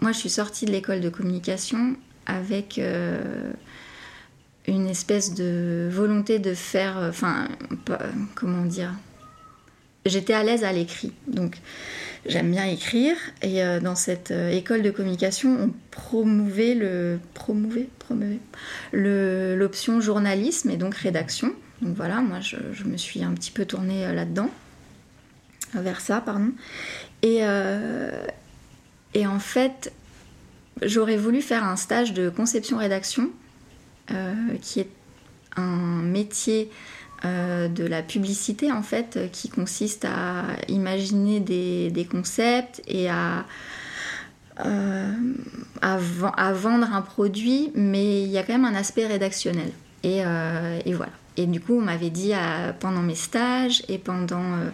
moi, 0.00 0.12
je 0.12 0.18
suis 0.18 0.30
sortie 0.30 0.66
de 0.66 0.70
l'école 0.72 1.00
de 1.00 1.08
communication 1.08 1.96
avec 2.26 2.80
une 4.66 4.88
espèce 4.88 5.34
de 5.34 5.88
volonté 5.90 6.38
de 6.38 6.54
faire, 6.54 6.98
euh, 6.98 7.10
enfin, 7.10 7.48
comment 8.34 8.64
dire, 8.64 8.92
j'étais 10.06 10.32
à 10.32 10.42
l'aise 10.42 10.64
à 10.64 10.72
l'écrit, 10.72 11.12
donc 11.26 11.56
j'aime 12.26 12.50
bien 12.50 12.64
écrire. 12.64 13.16
Et 13.42 13.62
euh, 13.62 13.80
dans 13.80 13.94
cette 13.94 14.30
euh, 14.30 14.50
école 14.50 14.82
de 14.82 14.90
communication, 14.90 15.56
on 15.60 15.70
promouvait 15.90 16.74
le, 16.74 17.18
promouvait, 17.34 17.88
l'option 18.92 20.00
journalisme 20.00 20.70
et 20.70 20.76
donc 20.76 20.94
rédaction. 20.94 21.52
Donc 21.82 21.96
voilà, 21.96 22.20
moi, 22.20 22.40
je, 22.40 22.84
me 22.84 22.96
suis 22.96 23.22
un 23.22 23.32
petit 23.32 23.50
peu 23.50 23.66
tournée 23.66 24.10
là-dedans, 24.14 24.48
vers 25.74 26.00
ça, 26.00 26.20
pardon. 26.20 26.52
Et, 27.22 27.40
et 29.12 29.26
en 29.26 29.38
fait, 29.38 29.92
j'aurais 30.82 31.16
voulu 31.16 31.42
faire 31.42 31.64
un 31.64 31.76
stage 31.76 32.12
de 32.14 32.30
conception-rédaction, 32.30 33.24
euh, 33.24 33.43
qui 34.60 34.80
est 34.80 34.88
un 35.56 36.02
métier 36.02 36.70
euh, 37.24 37.68
de 37.68 37.84
la 37.84 38.02
publicité, 38.02 38.70
en 38.70 38.82
fait, 38.82 39.16
euh, 39.16 39.28
qui 39.28 39.48
consiste 39.48 40.04
à 40.04 40.44
imaginer 40.68 41.40
des, 41.40 42.06
concepts 42.10 42.82
et 42.86 43.08
à, 43.08 43.46
euh, 44.64 45.12
à, 45.80 45.96
ven- 45.96 46.32
à 46.36 46.52
vendre 46.52 46.92
un 46.92 47.00
produit, 47.00 47.72
mais 47.74 48.22
il 48.22 48.28
y 48.28 48.36
a 48.36 48.42
quand 48.42 48.52
même 48.52 48.66
un 48.66 48.74
aspect 48.74 49.06
rédactionnel. 49.06 49.70
Et, 50.02 50.22
euh, 50.24 50.80
voilà. 50.88 51.12
Et 51.38 51.46
du 51.46 51.60
coup, 51.60 51.78
on 51.78 51.80
m'avait 51.80 52.10
dit 52.10 52.32
pendant 52.80 53.00
mes 53.00 53.14
stages 53.14 53.82
et 53.88 53.96
pendant 53.98 54.42
euh, 54.42 54.68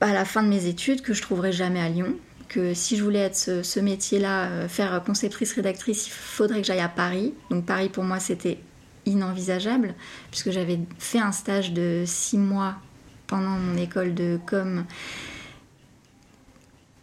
à 0.00 0.12
la 0.12 0.26
fin 0.26 0.42
de 0.42 0.48
mes 0.48 0.66
études 0.66 1.00
que 1.00 1.14
je 1.14 1.22
trouverais 1.22 1.52
jamais 1.52 1.80
à 1.80 1.88
Lyon, 1.88 2.14
que 2.48 2.74
si 2.74 2.96
je 2.96 3.04
voulais 3.04 3.20
être 3.20 3.36
ce, 3.36 3.80
métier-là, 3.80 4.46
euh, 4.46 4.68
faire 4.68 5.02
conceptrice 5.04 5.52
rédactrice, 5.52 6.06
il 6.06 6.10
faudrait 6.10 6.60
que 6.60 6.66
j'aille 6.66 6.80
à 6.80 6.88
Paris. 6.88 7.34
Donc 7.50 7.66
Paris 7.66 7.88
pour 7.88 8.04
moi 8.04 8.18
c'était 8.18 8.58
inenvisageable 9.06 9.94
puisque 10.30 10.50
j'avais 10.50 10.80
fait 10.98 11.20
un 11.20 11.32
stage 11.32 11.72
de 11.72 12.04
six 12.06 12.38
mois 12.38 12.76
pendant 13.26 13.50
mon 13.50 13.76
école 13.76 14.14
de 14.14 14.38
com 14.46 14.84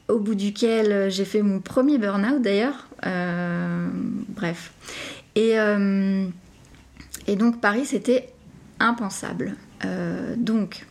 au 0.07 0.19
bout 0.19 0.35
duquel 0.35 0.91
euh, 0.91 1.09
j'ai 1.09 1.25
fait 1.25 1.41
mon 1.41 1.59
premier 1.59 1.97
burn-out 1.97 2.41
d'ailleurs. 2.41 2.87
Euh, 3.05 3.87
bref. 4.29 4.73
Et, 5.35 5.55
et 7.27 7.35
donc 7.35 7.59
Paris 7.59 7.85
c'était 7.85 8.33
impensable. 8.79 9.57
Donc 10.37 10.85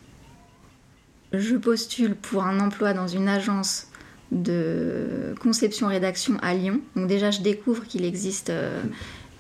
je 1.33 1.57
postule 1.57 2.14
pour 2.14 2.45
un 2.45 2.61
emploi 2.61 2.93
dans 2.93 3.09
une 3.09 3.27
agence 3.27 3.88
de 4.33 5.35
conception-rédaction 5.41 6.39
à 6.43 6.55
Lyon. 6.55 6.81
Donc 6.97 7.07
déjà, 7.07 7.31
je 7.31 7.41
découvre 7.41 7.85
qu'il 7.85 8.05
existe 8.05 8.51
euh, 8.51 8.83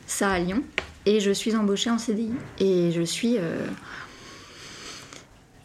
ça 0.06 0.30
à 0.30 0.38
Lyon. 0.38 0.62
Et 1.06 1.20
je 1.20 1.30
suis 1.30 1.54
embauchée 1.56 1.90
en 1.90 1.98
CDI. 1.98 2.32
Et 2.60 2.92
je 2.92 3.02
suis... 3.02 3.38
euh, 3.38 3.66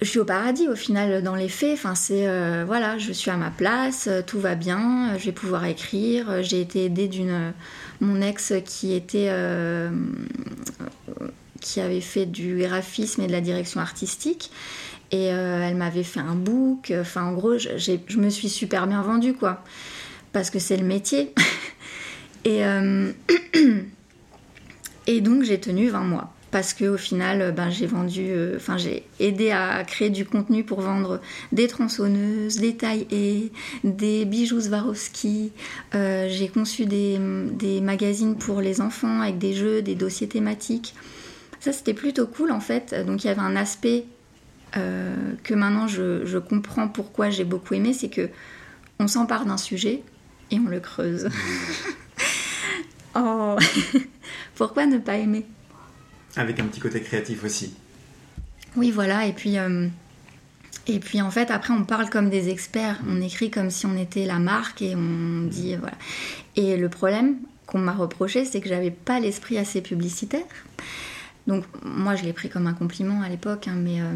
je 0.02 0.08
suis 0.08 0.20
au 0.20 0.26
paradis 0.26 0.70
au 0.70 0.76
final 0.76 1.22
dans 1.24 1.36
les 1.36 1.50
faits. 1.50 1.78
Euh, 2.12 2.64
voilà, 2.66 2.98
je 2.98 3.12
suis 3.12 3.30
à 3.32 3.36
ma 3.36 3.50
place, 3.50 4.08
tout 4.28 4.40
va 4.40 4.56
bien, 4.56 5.18
je 5.18 5.26
vais 5.26 5.34
pouvoir 5.34 5.66
écrire. 5.66 6.42
J'ai 6.42 6.62
été 6.62 6.86
aidée 6.86 7.10
d'une 7.10 7.52
mon 8.00 8.22
ex 8.22 8.54
qui 8.64 8.94
était 8.94 9.30
qui 11.60 11.82
avait 11.82 12.02
fait 12.02 12.26
du 12.26 12.60
graphisme 12.60 13.22
et 13.22 13.28
de 13.28 13.32
la 13.32 13.42
direction 13.42 13.82
artistique. 13.82 14.52
Et 15.12 15.34
euh, 15.34 15.68
elle 15.68 15.76
m'avait 15.76 16.04
fait 16.04 16.20
un 16.20 16.36
book. 16.36 16.94
Enfin, 16.96 17.26
en 17.26 17.34
gros, 17.34 17.58
je, 17.58 18.18
me 18.18 18.30
suis 18.30 18.50
super 18.50 18.88
bien 18.88 19.02
vendue, 19.02 19.34
quoi. 19.34 19.64
Parce 20.34 20.50
que 20.50 20.60
c'est 20.60 20.78
le 20.78 20.86
métier. 20.86 21.34
et, 22.46 22.64
euh, 22.66 23.12
et 25.08 25.22
donc, 25.22 25.44
j'ai 25.44 25.60
tenu 25.60 25.90
20 25.90 26.02
mois. 26.02 26.34
Parce 26.52 26.74
qu'au 26.74 26.98
final, 26.98 27.42
euh, 27.42 27.52
ben, 27.52 27.70
j'ai 27.72 27.88
vendu, 27.88 28.32
enfin, 28.56 28.78
aidé 29.20 29.52
à 29.52 29.84
créer 29.84 30.12
du 30.12 30.26
contenu 30.26 30.64
pour 30.64 30.82
vendre 30.82 31.22
des 31.52 31.68
tronçonneuses, 31.68 32.58
des 32.58 32.76
tailles 32.76 33.52
des 33.84 34.26
bijoux 34.26 34.62
Swarovski. 34.62 35.52
J'ai 35.94 36.52
conçu 36.54 36.86
des, 36.86 37.20
des 37.52 37.82
magazines 37.82 38.36
pour 38.36 38.62
les 38.62 38.80
enfants 38.82 39.22
avec 39.22 39.40
des 39.40 39.54
jeux, 39.54 39.82
des 39.82 39.96
dossiers 39.96 40.28
thématiques. 40.28 40.94
Ça, 41.60 41.74
c'était 41.74 41.94
plutôt 41.94 42.26
cool 42.26 42.52
en 42.52 42.62
fait. 42.62 42.96
Donc 43.06 43.24
il 43.24 43.28
y 43.28 43.30
avait 43.30 43.42
un 43.42 43.56
aspect 43.56 44.06
euh, 44.78 45.34
que 45.44 45.54
maintenant 45.54 45.88
je, 45.88 46.26
je 46.26 46.38
comprends 46.38 46.88
pourquoi 46.88 47.30
j'ai 47.30 47.46
beaucoup 47.46 47.74
aimé, 47.74 47.94
c'est 47.94 48.10
que 48.10 48.30
on 49.00 49.08
s'empare 49.08 49.46
d'un 49.46 49.58
sujet 49.58 50.04
et 50.52 50.60
on 50.60 50.68
le 50.68 50.80
creuse. 50.80 51.30
oh, 53.16 53.56
pourquoi 54.56 54.86
ne 54.86 54.98
pas 54.98 55.18
aimer? 55.18 55.46
Avec 56.36 56.60
un 56.60 56.66
petit 56.66 56.80
côté 56.80 57.02
créatif 57.02 57.44
aussi. 57.44 57.74
Oui, 58.76 58.92
voilà. 58.92 59.26
Et 59.26 59.34
puis, 59.34 59.58
euh, 59.58 59.88
et 60.88 61.00
puis 61.00 61.22
en 61.22 61.32
fait, 61.32 61.52
après, 61.52 61.74
on 61.74 61.84
parle 61.84 62.10
comme 62.10 62.30
des 62.30 62.50
experts. 62.50 63.00
On 63.08 63.22
écrit 63.22 63.50
comme 63.50 63.70
si 63.72 63.86
on 63.86 63.98
était 63.98 64.26
la 64.26 64.40
marque 64.40 64.82
et 64.82 64.96
on 64.96 65.48
dit 65.48 65.76
voilà. 65.76 65.98
Et 66.56 66.78
le 66.78 66.90
problème 66.90 67.38
qu'on 67.66 67.80
m'a 67.80 67.94
reproché, 67.94 68.46
c'est 68.46 68.62
que 68.62 68.70
j'avais 68.70 68.92
pas 68.92 69.20
l'esprit 69.20 69.58
assez 69.58 69.82
publicitaire. 69.82 70.46
Donc 71.48 71.64
moi, 71.84 72.16
je 72.16 72.24
l'ai 72.24 72.34
pris 72.34 72.50
comme 72.50 72.68
un 72.68 72.74
compliment 72.74 73.22
à 73.22 73.30
l'époque, 73.30 73.68
hein, 73.68 73.76
mais 73.78 74.02
euh, 74.02 74.14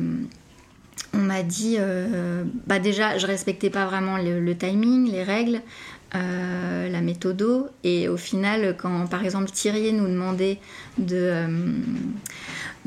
on 1.13 1.19
m'a 1.19 1.43
dit, 1.43 1.75
euh, 1.79 2.43
bah 2.67 2.79
déjà, 2.79 3.17
je 3.17 3.27
respectais 3.27 3.69
pas 3.69 3.85
vraiment 3.85 4.17
le, 4.17 4.55
timing, 4.55 5.11
les 5.11 5.23
règles, 5.23 5.61
euh, 6.15 6.89
la 6.89 7.01
méthodo, 7.01 7.67
et 7.83 8.07
au 8.07 8.17
final, 8.17 8.75
quand 8.77 9.07
par 9.07 9.23
exemple 9.23 9.49
Thierry 9.51 9.93
nous 9.93 10.07
demandait 10.07 10.59
de, 10.97 11.45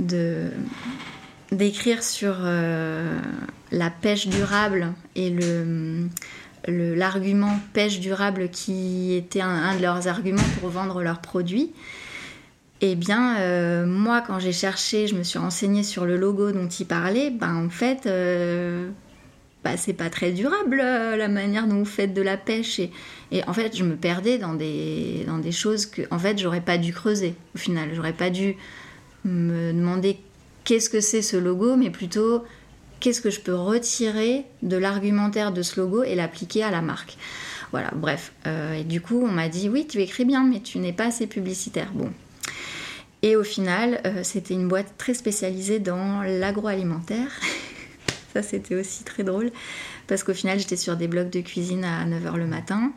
euh, 0.08 0.50
d'écrire 1.52 2.02
sur 2.02 2.38
la 3.72 3.90
pêche 3.90 4.26
durable 4.28 4.92
et 5.14 5.30
le 5.30 6.08
l'argument 6.68 7.60
pêche 7.74 8.00
durable 8.00 8.48
qui 8.48 9.14
était 9.14 9.40
un 9.40 9.76
de 9.76 9.82
leurs 9.82 10.08
arguments 10.08 10.42
pour 10.58 10.70
vendre 10.70 11.00
leurs 11.00 11.20
produits, 11.20 11.72
eh 12.82 12.94
bien, 12.94 13.38
euh, 13.38 13.86
moi, 13.86 14.20
quand 14.20 14.38
j'ai 14.38 14.52
cherché, 14.52 15.06
je 15.06 15.14
me 15.14 15.22
suis 15.22 15.38
renseignée 15.38 15.82
sur 15.82 16.04
le 16.04 16.16
logo 16.16 16.52
dont 16.52 16.68
il 16.68 16.86
parlait, 16.86 17.30
ben 17.30 17.54
en 17.54 17.70
fait, 17.70 18.06
euh, 18.06 18.90
bah, 19.64 19.78
c'est 19.78 19.94
pas 19.94 20.10
très 20.10 20.30
durable 20.32 20.80
euh, 20.82 21.16
la 21.16 21.28
manière 21.28 21.66
dont 21.66 21.78
vous 21.78 21.84
faites 21.86 22.12
de 22.12 22.20
la 22.20 22.36
pêche. 22.36 22.78
Et, 22.78 22.90
et 23.32 23.42
en 23.48 23.54
fait, 23.54 23.74
je 23.74 23.82
me 23.82 23.96
perdais 23.96 24.36
dans 24.36 24.52
des, 24.52 25.24
dans 25.26 25.38
des 25.38 25.52
choses 25.52 25.86
que, 25.86 26.02
en 26.10 26.18
fait, 26.18 26.38
j'aurais 26.38 26.60
pas 26.60 26.76
dû 26.76 26.92
creuser 26.92 27.34
au 27.54 27.58
final. 27.58 27.90
J'aurais 27.94 28.12
pas 28.12 28.28
dû 28.28 28.56
me 29.24 29.72
demander 29.72 30.18
qu'est-ce 30.64 30.90
que 30.90 31.00
c'est 31.00 31.22
ce 31.22 31.38
logo, 31.38 31.76
mais 31.76 31.88
plutôt 31.88 32.44
qu'est-ce 33.00 33.22
que 33.22 33.30
je 33.30 33.40
peux 33.40 33.54
retirer 33.54 34.44
de 34.62 34.76
l'argumentaire 34.76 35.50
de 35.50 35.62
ce 35.62 35.80
logo 35.80 36.02
et 36.02 36.14
l'appliquer 36.14 36.62
à 36.62 36.70
la 36.70 36.82
marque. 36.82 37.16
Voilà, 37.72 37.90
bref. 37.94 38.32
Et 38.46 38.84
du 38.84 39.00
coup, 39.00 39.22
on 39.22 39.32
m'a 39.32 39.48
dit 39.48 39.68
oui, 39.68 39.86
tu 39.86 40.00
écris 40.00 40.24
bien, 40.24 40.44
mais 40.44 40.60
tu 40.60 40.78
n'es 40.78 40.92
pas 40.92 41.06
assez 41.06 41.26
publicitaire. 41.26 41.90
Bon. 41.92 42.10
Et 43.22 43.37
au 43.37 43.44
final, 43.44 44.00
euh, 44.07 44.22
c'était 44.22 44.55
une 44.55 44.68
boîte 44.68 44.94
très 44.98 45.14
spécialisée 45.14 45.79
dans 45.79 46.22
l'agroalimentaire. 46.22 47.31
Ça, 48.35 48.42
c'était 48.42 48.74
aussi 48.74 49.05
très 49.05 49.24
drôle. 49.24 49.50
Parce 50.07 50.22
qu'au 50.22 50.35
final, 50.35 50.59
j'étais 50.59 50.76
sur 50.76 50.96
des 50.96 51.09
blogs 51.09 51.31
de 51.31 51.40
cuisine 51.40 51.85
à 51.85 52.05
9h 52.07 52.37
le 52.37 52.46
matin. 52.46 52.92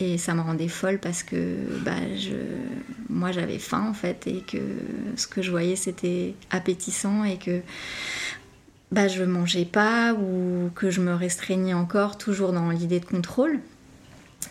Et 0.00 0.18
ça 0.18 0.34
me 0.34 0.40
rendait 0.40 0.68
folle 0.68 0.98
parce 0.98 1.22
que 1.22 1.56
bah, 1.84 1.92
je... 2.16 2.34
moi, 3.08 3.30
j'avais 3.32 3.58
faim, 3.58 3.86
en 3.88 3.94
fait. 3.94 4.26
Et 4.26 4.40
que 4.40 4.58
ce 5.16 5.26
que 5.26 5.42
je 5.42 5.50
voyais, 5.50 5.76
c'était 5.76 6.34
appétissant. 6.50 7.24
Et 7.24 7.36
que 7.38 7.60
bah, 8.92 9.08
je 9.08 9.24
mangeais 9.24 9.64
pas 9.64 10.14
ou 10.14 10.70
que 10.74 10.90
je 10.90 11.00
me 11.00 11.14
restreignais 11.14 11.74
encore, 11.74 12.16
toujours 12.16 12.52
dans 12.52 12.70
l'idée 12.70 13.00
de 13.00 13.04
contrôle. 13.04 13.58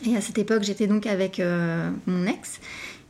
Et 0.06 0.18
à 0.18 0.22
cette 0.22 0.38
époque, 0.38 0.64
j'étais 0.64 0.88
donc 0.88 1.08
avec 1.08 1.40
euh, 1.40 1.90
mon 2.08 2.26
ex 2.26 2.60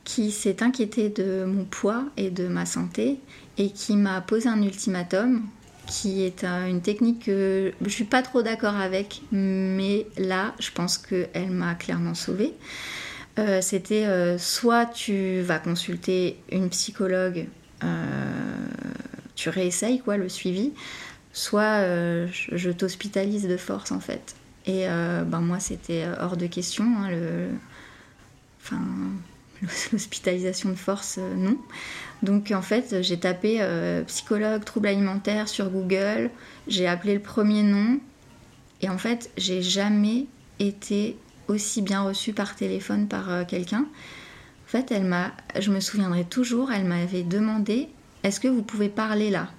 qui 0.04 0.32
s'est 0.32 0.62
inquiété 0.64 1.10
de 1.10 1.46
mon 1.46 1.64
poids 1.66 2.06
et 2.18 2.30
de 2.30 2.48
ma 2.48 2.66
santé 2.66 3.20
et 3.58 3.72
qui 3.72 3.96
m'a 3.96 4.22
posé 4.22 4.50
un 4.50 4.62
ultimatum 4.62 5.44
qui 5.88 6.24
est 6.24 6.44
une 6.46 6.82
technique 6.82 7.26
que 7.26 7.74
je 7.82 7.90
suis 7.90 8.06
pas 8.06 8.22
trop 8.22 8.42
d'accord 8.42 8.76
avec, 8.76 9.22
mais 9.32 10.08
là, 10.18 10.54
je 10.60 10.72
pense 10.72 10.98
qu'elle 10.98 11.52
m'a 11.52 11.76
clairement 11.76 12.14
sauvée. 12.14 12.54
Euh, 13.40 13.62
C'était 13.62 14.06
euh, 14.06 14.38
soit 14.38 14.86
tu 14.86 15.42
vas 15.42 15.60
consulter 15.60 16.38
une 16.52 16.70
psychologue, 16.70 17.48
euh, 17.84 18.68
tu 19.36 19.50
réessayes 19.50 20.00
quoi 20.00 20.18
le 20.18 20.30
suivi, 20.30 20.72
soit 21.34 21.82
je, 21.82 22.56
je 22.56 22.70
t'hospitalise 22.72 23.48
de 23.48 23.58
force 23.58 23.92
en 23.92 24.00
fait. 24.00 24.36
Et 24.66 24.86
ben 24.86 25.42
moi, 25.42 25.60
c'était 25.60 26.06
hors 26.22 26.38
de 26.38 26.48
question. 26.48 26.86
hein, 26.86 27.10
le... 27.10 27.50
Enfin, 28.62 28.80
l'hospitalisation 29.92 30.70
de 30.70 30.76
force, 30.76 31.18
euh, 31.20 31.36
non. 31.36 31.58
Donc 32.22 32.52
en 32.52 32.62
fait, 32.62 33.02
j'ai 33.02 33.20
tapé 33.20 33.58
euh, 33.60 34.04
psychologue 34.04 34.64
trouble 34.64 34.88
alimentaire 34.88 35.48
sur 35.48 35.70
Google, 35.70 36.30
j'ai 36.68 36.88
appelé 36.88 37.14
le 37.14 37.20
premier 37.20 37.64
nom, 37.64 38.00
et 38.82 38.90
en 38.90 38.98
fait, 38.98 39.30
j'ai 39.38 39.62
jamais 39.62 40.28
été 40.60 41.18
aussi 41.48 41.82
bien 41.82 42.02
reçue 42.02 42.34
par 42.34 42.56
téléphone 42.56 43.08
par 43.08 43.30
euh, 43.30 43.44
quelqu'un. 43.46 43.86
En 44.66 44.68
fait, 44.68 44.92
elle 44.92 45.04
m'a, 45.04 45.32
je 45.60 45.72
me 45.72 45.80
souviendrai 45.80 46.24
toujours, 46.24 46.72
elle 46.72 46.86
m'avait 46.86 47.24
demandé 47.24 47.90
est-ce 48.24 48.40
que 48.40 48.48
vous 48.48 48.64
pouvez 48.64 48.90
parler 48.90 49.30
là? 49.30 49.50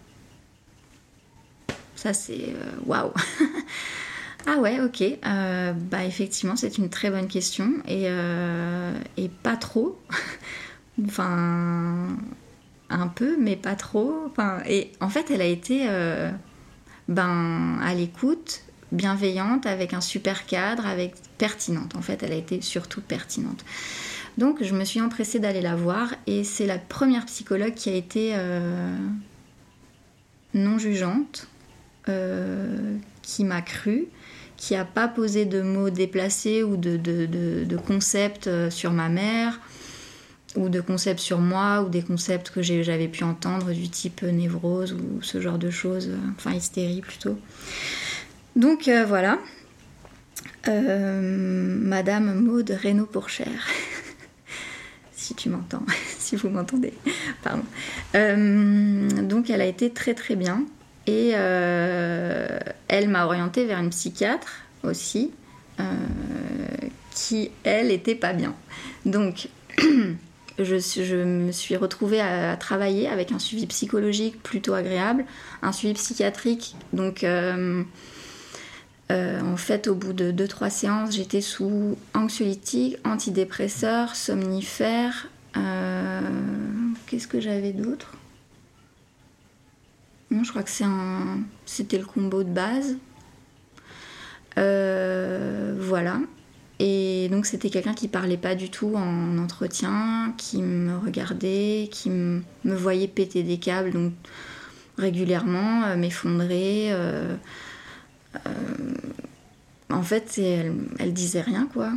Ça, 1.97 2.13
c'est 2.13 2.55
waouh 2.87 3.13
Ah 4.47 4.59
ouais, 4.59 4.81
ok. 4.81 5.03
Euh, 5.03 5.73
bah 5.73 6.05
effectivement, 6.05 6.57
c'est 6.57 6.77
une 6.77 6.91
très 6.91 7.11
bonne 7.11 7.29
question 7.29 7.73
et, 7.89 8.05
euh, 8.07 8.93
pas 9.43 9.57
trop. 9.57 9.99
enfin, 11.05 12.09
un 12.91 13.09
peu, 13.09 13.37
mais 13.39 13.57
pas 13.57 13.75
trop. 13.75 14.33
Et 14.67 14.93
en 15.01 15.09
fait, 15.09 15.31
elle 15.31 15.41
a 15.41 15.47
été 15.47 15.87
euh, 15.89 16.31
ben 17.09 17.79
à 17.83 17.95
l'écoute, 17.95 18.63
bienveillante, 18.93 19.65
avec 19.65 19.95
un 19.95 20.03
super 20.03 20.45
cadre, 20.45 20.87
avec 20.87 21.15
pertinente. 21.39 21.97
En 21.97 22.03
fait, 22.03 22.23
elle 22.23 22.33
a 22.33 22.37
été 22.37 22.61
surtout 22.61 23.01
pertinente. 23.01 23.65
Donc, 24.37 24.63
je 24.63 24.75
me 24.75 24.85
suis 24.85 25.01
empressée 25.01 25.39
d'aller 25.39 25.63
la 25.63 25.77
voir 25.77 26.15
et 26.27 26.45
c'est 26.45 26.67
la 26.67 26.79
première 26.79 27.25
psychologue 27.27 27.75
qui 27.75 27.89
a 27.89 27.95
été 27.95 28.35
non 30.55 30.77
jugeante, 30.77 31.47
qui 33.23 33.45
m'a 33.45 33.63
cru, 33.63 34.09
qui 34.57 34.75
n'a 34.75 34.85
pas 34.85 35.09
posé 35.09 35.45
de 35.45 35.63
mots 35.63 35.91
déplacés 35.91 36.63
ou 36.63 36.77
de, 36.77 36.97
de, 36.97 37.27
de- 37.27 37.77
concepts 37.77 38.47
euh, 38.47 38.71
sur 38.71 38.93
ma 38.93 39.09
mère, 39.09 39.61
ou 40.57 40.69
de 40.69 40.81
concepts 40.81 41.21
sur 41.21 41.39
moi, 41.39 41.83
ou 41.83 41.89
des 41.89 42.03
concepts 42.03 42.51
que 42.51 42.63
j'avais 42.63 43.09
pu 43.09 43.25
entendre 43.25 43.73
du 43.73 43.89
type 43.89 44.23
névrose 44.23 44.93
ou 44.93 45.21
ce 45.23 45.41
genre 45.41 45.59
de 45.59 45.71
choses, 45.71 46.09
euh, 46.09 46.17
enfin 46.37 46.53
hystérie 46.53 47.01
plutôt. 47.01 47.39
Donc 48.57 48.89
euh, 48.89 49.05
voilà. 49.05 49.39
Euh, 50.69 51.21
Madame 51.21 52.35
Maude 52.41 52.71
Reynaud 52.71 53.07
pour 53.07 53.29
cher. 53.29 53.49
si 55.13 55.35
tu 55.35 55.49
m'entends, 55.51 55.85
si 56.19 56.37
vous 56.37 56.49
m'entendez, 56.49 56.95
pardon. 57.43 57.65
Euh, 58.15 59.09
donc 59.23 59.51
elle 59.51 59.61
a 59.61 59.67
été 59.67 59.91
très 59.91 60.15
très 60.15 60.37
bien 60.37 60.65
et 61.07 61.33
euh, 61.35 62.59
elle 62.89 63.09
m'a 63.09 63.27
orientée 63.27 63.67
vers 63.67 63.79
une 63.79 63.91
psychiatre 63.91 64.63
aussi 64.83 65.33
euh, 65.81 65.85
qui 67.13 67.51
elle 67.63 67.91
était 67.91 68.15
pas 68.15 68.33
bien. 68.33 68.55
Donc 69.05 69.49
je, 70.59 71.25
me 71.25 71.53
suis 71.53 71.77
retrouvée 71.77 72.21
à, 72.21 72.57
travailler 72.57 73.09
avec 73.09 73.33
un 73.33 73.39
suivi 73.39 73.67
psychologique 73.67 74.43
plutôt 74.43 74.75
agréable, 74.75 75.25
un 75.63 75.73
suivi 75.73 75.95
psychiatrique 75.95 76.77
donc 76.93 77.25
euh, 77.25 77.85
en 79.11 79.57
fait, 79.59 79.87
au 79.87 79.95
bout 79.95 80.15
de 80.15 80.33
2-3 80.33 80.71
séances, 80.71 81.15
j'étais 81.15 81.43
sous 81.43 81.99
anxiolytique, 82.15 82.97
antidépresseur, 83.05 84.17
somnifère. 84.17 85.29
Qu'est-ce 87.07 87.29
que 87.29 87.39
j'avais 87.39 87.73
d'autre? 87.73 88.15
Je 90.43 90.51
crois 90.51 90.63
que 90.63 90.71
c'était 91.67 91.99
le 91.99 92.05
combo 92.05 92.43
de 92.43 92.51
base. 92.51 92.97
Euh, 94.59 95.77
voilà. 95.79 96.19
Et 96.81 97.29
donc, 97.31 97.47
c'était 97.47 97.71
quelqu'un 97.71 97.95
qui 97.95 98.09
parlait 98.09 98.37
pas 98.37 98.55
du 98.55 98.71
tout 98.71 98.95
en 98.97 99.39
entretien, 99.39 100.35
qui 100.37 100.61
me 100.63 100.99
regardait, 100.99 101.89
qui 101.91 102.11
me 102.11 102.43
voyait 102.65 103.09
péter 103.09 103.43
des 103.43 103.59
câbles, 103.59 104.13
régulièrement, 104.99 105.85
euh, 105.85 105.97
m'effondrer. 105.97 106.89
euh, 106.93 107.37
en 109.91 110.03
fait, 110.03 110.39
elle, 110.39 110.75
elle 110.99 111.13
disait 111.13 111.43
rien, 111.43 111.69
quoi. 111.73 111.93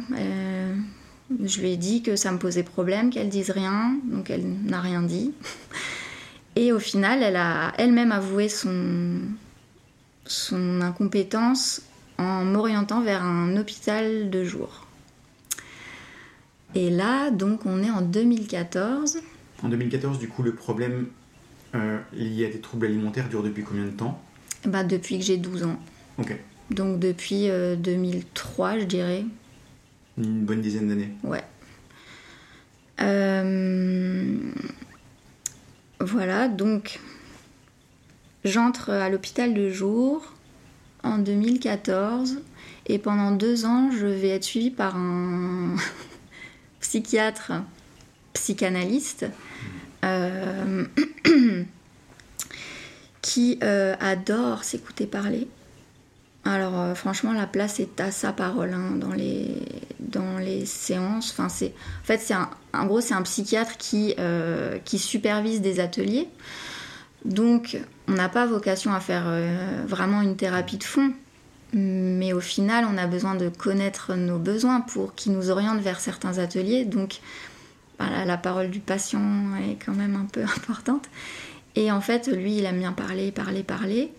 Je 1.44 1.60
lui 1.60 1.72
ai 1.72 1.78
dit 1.78 2.04
que 2.04 2.16
ça 2.16 2.32
me 2.32 2.38
posait 2.38 2.64
problème, 2.64 3.10
qu'elle 3.10 3.30
dise 3.30 3.50
rien, 3.50 3.98
donc 4.06 4.30
elle 4.30 4.48
n'a 4.48 4.80
rien 4.80 5.02
dit. 5.02 5.34
Et 6.58 6.72
au 6.72 6.80
final, 6.80 7.22
elle 7.22 7.36
a 7.36 7.72
elle-même 7.78 8.12
avoué 8.12 8.50
son, 8.50 9.20
son 10.26 10.82
incompétence 10.82 11.84
en 12.18 12.44
m'orientant 12.44 13.02
vers 13.02 13.22
un 13.22 13.56
hôpital 13.58 14.32
de 14.32 14.44
jour. 14.44 14.88
Et 16.74 16.90
là, 16.90 17.30
donc, 17.30 17.68
on 17.68 17.84
est 17.84 17.92
en 17.92 18.02
2014. 18.02 19.20
En 19.62 19.70
2014, 19.70 20.18
du 20.18 20.28
coup, 20.30 20.42
le 20.42 20.56
problème 20.56 21.06
euh, 21.76 22.00
liées 22.14 22.48
à 22.48 22.50
des 22.50 22.60
troubles 22.60 22.88
alimentaires 22.88 23.30
durent 23.30 23.44
depuis 23.44 23.64
combien 23.64 23.86
de 23.86 23.92
temps? 23.92 24.20
Bah, 24.66 24.84
Depuis 24.84 25.20
que 25.20 25.26
j'ai 25.26 25.38
12 25.38 25.64
ans. 25.64 25.80
Ok. 26.18 26.36
Donc 26.72 26.98
depuis 27.00 27.52
euh, 27.52 27.76
2003, 27.76 28.80
je 28.80 28.84
dirais. 28.86 29.26
Une 30.18 30.44
bonne 30.44 30.62
dizaine 30.62 30.88
d'années. 30.88 31.12
Ouais. 31.24 31.44
Euh, 33.00 34.38
Voilà, 36.00 36.48
donc 36.48 37.00
j'entre 38.46 38.92
à 38.92 39.10
l'hôpital 39.10 39.54
de 39.56 39.72
jour 39.72 40.34
en 41.04 41.18
2014 41.18 42.40
et 42.86 43.00
pendant 43.00 43.32
deux 43.32 43.66
ans, 43.66 43.90
je 43.92 44.06
vais 44.06 44.30
être 44.30 44.44
suivie 44.44 44.70
par 44.70 44.96
un 44.96 45.76
psychiatre 46.80 47.54
psychanalyste 48.34 49.26
euh, 50.06 50.86
qui 53.22 53.58
euh, 53.64 53.96
adore 54.00 54.64
s'écouter 54.64 55.08
parler. 55.08 55.48
Alors 56.48 56.80
euh, 56.80 56.96
franchement, 56.96 57.34
la 57.34 57.46
place 57.46 57.82
est 57.82 58.00
à 58.00 58.10
sa 58.10 58.32
parole 58.32 58.74
hein, 58.74 58.96
dans, 58.96 59.12
les, 59.12 59.50
dans 60.00 60.38
les 60.38 60.66
séances. 60.66 61.32
Enfin, 61.32 61.50
c'est, 61.50 61.74
en 62.02 62.06
fait, 62.06 62.20
c'est 62.20 62.36
un, 62.36 62.86
gros, 62.86 63.02
c'est 63.02 63.14
un 63.14 63.22
psychiatre 63.24 63.76
qui, 63.78 64.16
euh, 64.18 64.78
qui 64.86 64.98
supervise 64.98 65.60
des 65.60 65.82
ateliers. 65.82 66.30
Donc, 67.26 67.78
on 68.08 68.14
n'a 68.14 68.30
pas 68.30 68.46
vocation 68.46 68.94
à 68.94 69.02
faire 69.02 69.26
euh, 69.28 69.84
vraiment 69.86 70.22
une 70.22 70.38
thérapie 70.38 70.78
de 70.78 70.86
fond. 70.86 71.12
Mais 71.74 72.32
au 72.32 72.40
final, 72.40 72.86
on 72.90 72.98
a 72.98 73.08
besoin 73.08 73.36
de 73.36 73.50
connaître 73.50 74.16
nos 74.16 74.40
besoins 74.40 74.80
pour 74.80 75.16
qu'ils 75.16 75.34
nous 75.34 75.50
orientent 75.50 75.82
vers 75.82 76.00
certains 76.00 76.38
ateliers. 76.38 76.86
Donc, 76.86 77.20
voilà, 78.00 78.24
la 78.24 78.38
parole 78.38 78.70
du 78.70 78.80
patient 78.80 79.22
est 79.70 79.84
quand 79.86 79.94
même 79.94 80.16
un 80.16 80.28
peu 80.32 80.44
importante. 80.58 81.10
Et 81.76 81.92
en 81.92 82.00
fait, 82.00 82.28
lui, 82.28 82.58
il 82.58 82.66
aime 82.66 82.80
bien 82.80 82.94
parler, 82.94 83.34
parler, 83.34 83.64
parler 83.64 84.14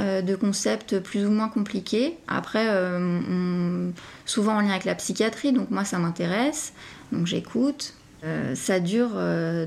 euh, 0.00 0.22
de 0.22 0.34
concepts 0.34 0.98
plus 0.98 1.26
ou 1.26 1.30
moins 1.30 1.48
compliqués. 1.48 2.16
Après, 2.26 2.68
euh, 2.68 3.90
souvent 4.24 4.54
en 4.54 4.60
lien 4.60 4.70
avec 4.70 4.86
la 4.86 4.94
psychiatrie, 4.94 5.52
donc 5.52 5.70
moi, 5.70 5.84
ça 5.84 5.98
m'intéresse. 5.98 6.72
Donc 7.12 7.26
j'écoute. 7.26 7.94
Euh, 8.24 8.54
ça 8.54 8.80
dure 8.80 9.10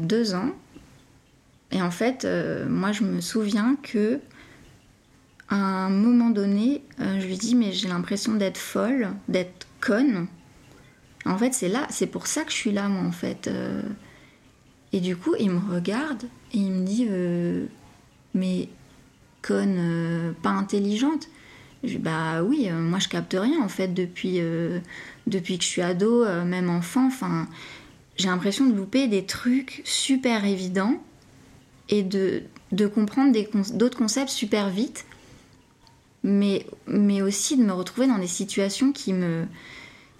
deux 0.02 0.34
ans. 0.34 0.52
Et 1.72 1.82
en 1.82 1.92
fait, 1.92 2.28
moi, 2.68 2.92
je 2.92 3.04
me 3.04 3.22
souviens 3.22 3.78
que 3.84 4.20
un 5.50 5.90
moment 5.90 6.32
donné, 6.32 6.82
je 7.00 7.26
lui 7.28 7.38
dis 7.38 7.54
mais 7.54 7.72
j'ai 7.72 7.88
l'impression 7.88 8.34
d'être 8.34 8.58
folle, 8.58 9.10
d'être 9.28 9.68
conne. 9.82 10.28
En 11.26 11.38
fait, 11.38 11.54
c'est 11.54 11.70
là, 11.70 11.86
c'est 11.90 12.08
pour 12.08 12.26
ça 12.26 12.44
que 12.44 12.52
je 12.52 12.58
suis 12.58 12.72
là, 12.72 12.88
moi, 12.88 13.04
en 13.04 13.12
fait. 13.12 13.50
Et 14.94 15.00
du 15.00 15.16
coup, 15.16 15.36
il 15.40 15.52
me 15.52 15.74
regarde 15.74 16.24
et 16.54 16.58
il 16.58 16.72
me 16.72 16.86
dit 16.86 17.08
mais 18.34 18.70
conne, 19.44 19.76
euh, 19.78 20.32
pas 20.42 20.50
intelligente. 20.50 21.30
Je 21.84 21.98
bah 21.98 22.42
oui, 22.42 22.68
euh, 22.70 22.80
moi 22.80 22.98
je 22.98 23.10
capte 23.10 23.36
rien 23.38 23.62
en 23.62 23.68
fait 23.68 23.90
depuis 23.90 24.40
euh, 24.40 24.80
depuis 25.28 25.58
que 25.58 25.64
je 25.64 25.70
suis 25.70 25.82
ado, 25.82 26.26
même 26.46 26.70
enfant. 26.70 27.06
Enfin, 27.06 27.48
j'ai 28.18 28.28
l'impression 28.28 28.66
de 28.66 28.74
louper 28.74 29.08
des 29.08 29.26
trucs 29.26 29.82
super 29.86 30.46
évidents 30.46 30.96
et 31.90 32.04
de, 32.04 32.44
de 32.72 32.88
comprendre 32.88 33.36
d'autres 33.74 33.98
concepts 33.98 34.30
super 34.30 34.70
vite, 34.70 35.06
mais, 36.24 36.66
mais 36.88 37.22
aussi 37.22 37.58
de 37.58 37.64
me 37.64 37.74
retrouver 37.74 38.08
dans 38.08 38.18
des 38.18 38.28
situations 38.28 38.92
qui 38.92 39.14
me, 39.14 39.46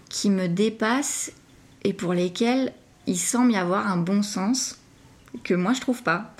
qui 0.08 0.30
me 0.30 0.48
dépassent 0.48 1.32
et 1.82 1.92
pour 1.92 2.14
lesquelles 2.14 2.72
il 3.06 3.18
semble 3.18 3.52
y 3.52 3.56
avoir 3.56 3.90
un 3.90 3.96
bon 3.96 4.22
sens 4.22 4.78
que 5.42 5.54
moi 5.54 5.72
je 5.72 5.80
trouve 5.80 6.02
pas. 6.02 6.34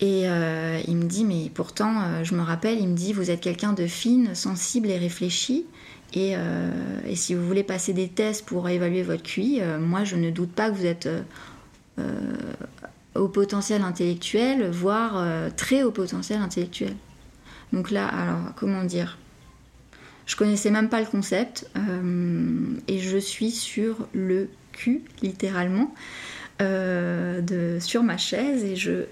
Et 0.00 0.28
euh, 0.28 0.80
il 0.88 0.96
me 0.96 1.04
dit, 1.04 1.24
mais 1.24 1.50
pourtant, 1.54 2.02
euh, 2.02 2.24
je 2.24 2.34
me 2.34 2.42
rappelle, 2.42 2.78
il 2.78 2.88
me 2.88 2.96
dit, 2.96 3.12
vous 3.12 3.30
êtes 3.30 3.40
quelqu'un 3.40 3.72
de 3.72 3.86
fine, 3.86 4.34
sensible 4.34 4.88
et 4.88 4.98
réfléchi. 4.98 5.66
Et, 6.12 6.36
euh, 6.36 6.70
si 7.14 7.34
vous 7.34 7.46
voulez 7.46 7.62
passer 7.62 7.92
des 7.92 8.08
tests 8.08 8.44
pour 8.44 8.68
évaluer 8.68 9.02
votre 9.02 9.22
QI, 9.22 9.60
moi 9.80 10.04
je 10.04 10.16
ne 10.16 10.30
doute 10.30 10.52
pas 10.52 10.70
que 10.70 10.76
vous 10.76 10.86
êtes 10.86 11.08
au 13.14 13.28
potentiel 13.28 13.82
intellectuel, 13.82 14.70
voire 14.70 15.26
très 15.56 15.82
haut 15.82 15.90
potentiel 15.90 16.40
intellectuel. 16.40 16.94
Donc 17.72 17.90
là, 17.90 18.06
alors, 18.06 18.54
comment 18.56 18.84
dire? 18.84 19.18
Je 20.26 20.36
connaissais 20.36 20.70
même 20.70 20.88
pas 20.88 21.00
le 21.00 21.06
concept 21.06 21.68
et 22.86 22.98
je 22.98 23.18
suis 23.18 23.50
sur 23.50 24.06
le 24.12 24.48
cul, 24.72 25.02
littéralement, 25.22 25.92
sur 26.60 28.02
ma 28.04 28.16
chaise 28.18 28.62
et 28.62 28.76
je, 28.76 29.04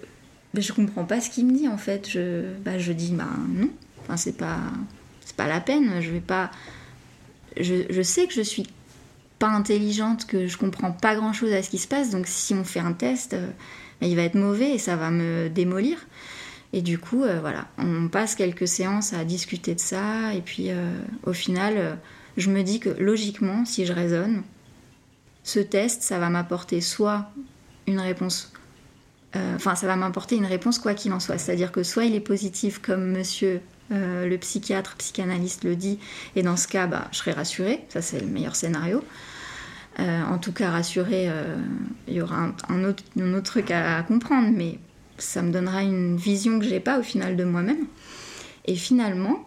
ben, 0.55 0.62
je 0.62 0.73
comprends 0.73 1.05
pas 1.05 1.21
ce 1.21 1.31
qu'il 1.31 1.47
me 1.47 1.57
dit 1.57 1.69
en 1.69 1.79
fait. 1.79 2.09
Je, 2.09 2.55
bah, 2.59 2.79
je 2.79 2.93
dis, 2.93 3.12
bah 3.12 3.29
non, 3.49 3.71
enfin, 4.03 4.17
c'est 4.17 4.37
pas, 4.37 4.59
c'est 5.25 5.37
pas 5.37 5.47
la 5.47 5.61
peine, 5.61 6.01
je 6.01 6.11
vais 6.11 6.21
pas. 6.21 6.51
Je, 7.59 7.85
je 7.91 8.03
sais 8.03 8.27
que 8.27 8.35
je 8.35 8.43
suis 8.43 8.67
pas 9.38 9.49
intelligente, 9.49 10.27
que 10.27 10.47
je 10.47 10.57
comprends 10.57 10.93
pas 10.93 11.17
grand 11.17 11.33
chose 11.33 11.53
à 11.53 11.62
ce 11.62 11.71
qui 11.71 11.79
se 11.79 11.88
passe, 11.88 12.11
donc 12.11 12.27
si 12.27 12.55
on 12.55 12.65
fait 12.65 12.81
un 12.81 12.93
test, 12.93 13.35
euh, 13.35 13.49
ben, 14.01 14.09
il 14.09 14.17
va 14.17 14.23
être 14.23 14.37
mauvais 14.37 14.75
et 14.75 14.79
ça 14.79 14.97
va 14.97 15.11
me 15.11 15.49
démolir. 15.49 15.99
Et 16.73 16.81
du 16.81 16.99
coup, 16.99 17.25
euh, 17.25 17.41
voilà, 17.41 17.67
on 17.77 18.09
passe 18.09 18.35
quelques 18.35 18.69
séances 18.69 19.12
à 19.12 19.25
discuter 19.25 19.75
de 19.75 19.81
ça, 19.81 20.33
et 20.35 20.41
puis 20.41 20.71
euh, 20.71 20.93
au 21.25 21.33
final, 21.33 21.99
je 22.37 22.51
me 22.51 22.62
dis 22.62 22.79
que 22.79 22.91
logiquement, 22.91 23.65
si 23.65 23.85
je 23.85 23.93
raisonne, 23.93 24.43
ce 25.45 25.59
test, 25.59 26.03
ça 26.03 26.19
va 26.19 26.31
m'apporter 26.31 26.81
soit 26.81 27.31
une 27.87 27.99
réponse, 27.99 28.52
enfin, 29.35 29.75
ça 29.75 29.87
va 29.87 29.97
m'apporter 29.97 30.37
une 30.37 30.47
réponse 30.47 30.79
quoi 30.79 30.95
qu'il 30.95 31.12
en 31.12 31.21
soit. 31.21 31.38
C'est-à-dire 31.38 31.73
que 31.73 31.83
soit 31.83 32.05
il 32.05 32.14
est 32.14 32.21
positif, 32.21 32.81
comme 32.81 33.12
monsieur 33.12 33.61
euh, 33.92 34.27
le 34.27 34.38
psychiatre, 34.38 34.97
psychanalyste 34.97 35.64
le 35.64 35.77
dit, 35.77 35.99
et 36.35 36.42
dans 36.42 36.57
ce 36.57 36.66
cas, 36.66 36.87
bah, 36.87 37.09
je 37.12 37.18
serai 37.18 37.33
rassurée, 37.33 37.85
ça 37.88 38.01
c'est 38.01 38.21
le 38.21 38.27
meilleur 38.27 38.57
scénario. 38.57 39.05
Euh, 40.01 40.23
en 40.25 40.38
tout 40.38 40.53
cas, 40.53 40.71
rassurée, 40.71 41.29
euh, 41.29 41.59
il 42.09 42.14
y 42.14 42.23
aura 42.23 42.37
un, 42.37 42.55
un 42.71 42.85
autre, 42.85 43.03
un 43.21 43.35
autre 43.35 43.45
truc 43.45 43.71
à, 43.71 43.99
à 43.99 44.03
comprendre, 44.03 44.49
mais 44.51 44.79
ça 45.18 45.42
me 45.42 45.53
donnera 45.53 45.83
une 45.83 46.16
vision 46.16 46.59
que 46.59 46.64
j'ai 46.64 46.81
pas 46.81 46.99
au 46.99 47.03
final 47.03 47.37
de 47.37 47.45
moi-même. 47.45 47.87
Et 48.64 48.77
finalement, 48.77 49.47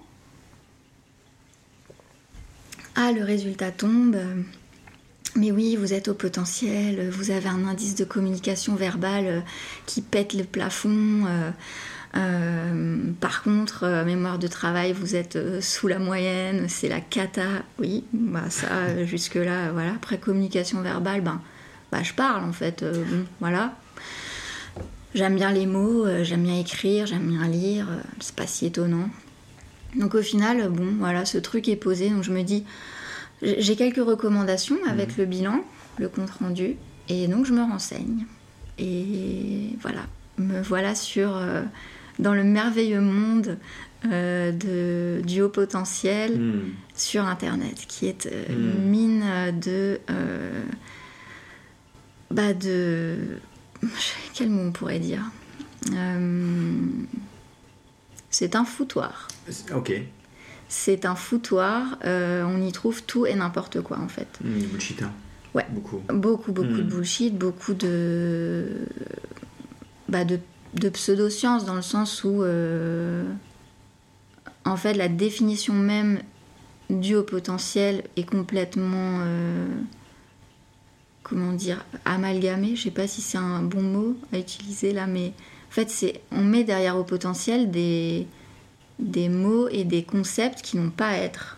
ah, 2.94 3.12
le 3.12 3.24
résultat 3.24 3.72
tombe. 3.72 4.18
Mais 5.36 5.52
oui, 5.52 5.76
vous 5.76 5.94
êtes 5.94 6.08
au 6.08 6.14
potentiel, 6.14 7.10
vous 7.10 7.30
avez 7.30 7.50
un 7.50 7.66
indice 7.68 7.96
de 7.96 8.06
communication 8.06 8.76
verbale 8.76 9.26
euh, 9.28 9.40
qui 9.86 10.02
pète 10.02 10.34
le 10.34 10.46
plafond. 10.46 11.26
euh, 11.28 11.52
euh, 12.16 13.12
par 13.20 13.44
contre, 13.44 13.84
euh, 13.84 14.06
mémoire 14.06 14.40
de 14.40 14.48
travail, 14.48 14.94
vous 14.94 15.16
êtes 15.16 15.36
euh, 15.36 15.60
sous 15.60 15.88
la 15.88 16.00
moyenne, 16.00 16.68
c'est 16.70 16.88
la 16.88 17.02
cata. 17.02 17.64
Oui, 17.80 18.06
bah 18.14 18.50
ça, 18.50 19.04
jusque-là, 19.06 19.72
voilà. 19.74 19.92
Après 19.92 20.18
communication 20.18 20.82
verbale, 20.82 21.20
ben, 21.22 21.42
bah, 21.92 22.04
je 22.04 22.14
parle 22.14 22.46
en 22.46 22.54
fait. 22.54 22.84
bon, 22.86 23.26
voilà. 23.42 23.74
J'aime 25.14 25.36
bien 25.36 25.52
les 25.52 25.66
mots, 25.66 26.06
j'aime 26.24 26.44
bien 26.44 26.60
écrire, 26.60 27.06
j'aime 27.06 27.28
bien 27.30 27.48
lire, 27.48 27.88
c'est 28.20 28.36
pas 28.36 28.48
si 28.48 28.66
étonnant. 28.66 29.10
Donc 29.96 30.14
au 30.14 30.22
final, 30.22 30.68
bon, 30.70 30.96
voilà, 31.00 31.24
ce 31.24 31.38
truc 31.38 31.70
est 31.70 31.78
posé, 31.78 32.10
donc 32.10 32.24
je 32.24 32.32
me 32.34 32.44
dis, 32.44 32.66
j'ai 33.42 33.76
quelques 33.76 33.98
recommandations 34.06 34.78
avec 34.88 35.18
le 35.18 35.26
bilan, 35.26 35.64
le 35.98 36.08
compte 36.10 36.30
rendu, 36.32 36.76
et 37.10 37.28
donc 37.28 37.46
je 37.46 37.54
me 37.54 37.62
renseigne. 37.62 38.26
Et 38.78 39.70
voilà, 39.82 40.02
me 40.38 40.62
voilà 40.62 40.96
sur 40.96 41.36
euh, 41.36 41.64
dans 42.20 42.34
le 42.34 42.44
merveilleux 42.44 43.02
monde 43.02 43.58
euh, 44.06 44.52
de, 44.52 45.22
du 45.26 45.42
haut 45.42 45.50
potentiel 45.50 46.40
Hmm. 46.40 46.60
sur 46.96 47.26
Internet, 47.26 47.86
qui 47.88 48.08
est 48.08 48.26
euh, 48.28 48.46
Mm. 48.50 48.54
une 48.54 48.90
mine 48.90 49.24
de, 49.62 50.00
euh, 50.10 50.62
bah 52.32 52.54
de, 52.54 53.18
quel 54.34 54.50
mot 54.50 54.62
on 54.62 54.72
pourrait 54.72 55.00
dire? 55.00 55.22
C'est 58.30 58.56
un 58.56 58.66
foutoir. 58.66 59.28
Ok. 59.74 59.94
C'est 60.68 61.06
un 61.06 61.16
foutoir. 61.16 61.98
euh, 62.06 62.44
on 62.44 62.62
y 62.62 62.72
trouve 62.72 63.04
tout 63.04 63.26
et 63.26 63.36
n'importe 63.36 63.82
quoi 63.82 64.00
en 64.00 64.08
fait. 64.08 64.28
Du 64.42 64.68
bullshit, 64.68 65.02
hein. 65.04 65.12
Ouais. 65.54 65.66
Beaucoup. 65.70 66.02
Beaucoup, 66.10 66.52
beaucoup 66.52 66.68
de 66.74 66.82
bullshit, 66.82 67.38
beaucoup 67.38 67.74
de, 67.74 68.68
bah, 70.10 70.26
de, 70.26 70.40
de 70.74 70.90
pseudosciences 70.90 71.64
dans 71.64 71.76
le 71.76 71.82
sens 71.82 72.26
où, 72.26 72.44
euh, 72.44 73.24
en 74.66 74.76
fait, 74.76 74.94
la 74.96 75.08
définition 75.08 75.74
même 75.74 76.20
du 76.90 77.16
haut 77.16 77.24
potentiel 77.24 78.04
est 78.18 78.30
complètement, 78.30 79.20
euh, 79.22 79.68
comment 81.24 81.54
dire, 81.54 81.86
amalgamée. 82.04 82.76
Je 82.76 82.84
sais 82.84 82.92
pas 82.92 83.08
si 83.08 83.22
c'est 83.22 83.38
un 83.38 83.62
bon 83.62 83.82
mot 83.82 84.18
à 84.34 84.38
utiliser 84.40 84.92
là, 84.92 85.08
mais 85.08 85.28
en 85.70 85.72
fait, 85.72 85.90
c'est, 85.90 86.20
on 86.34 86.44
met 86.44 86.66
derrière 86.66 86.98
haut 86.98 87.06
potentiel 87.06 87.72
des, 87.72 88.28
des 89.00 89.30
mots 89.30 89.68
et 89.70 89.84
des 89.84 90.04
concepts 90.04 90.62
qui 90.62 90.78
n'ont 90.78 90.90
pas 90.90 91.10
à 91.10 91.18
être. 91.18 91.58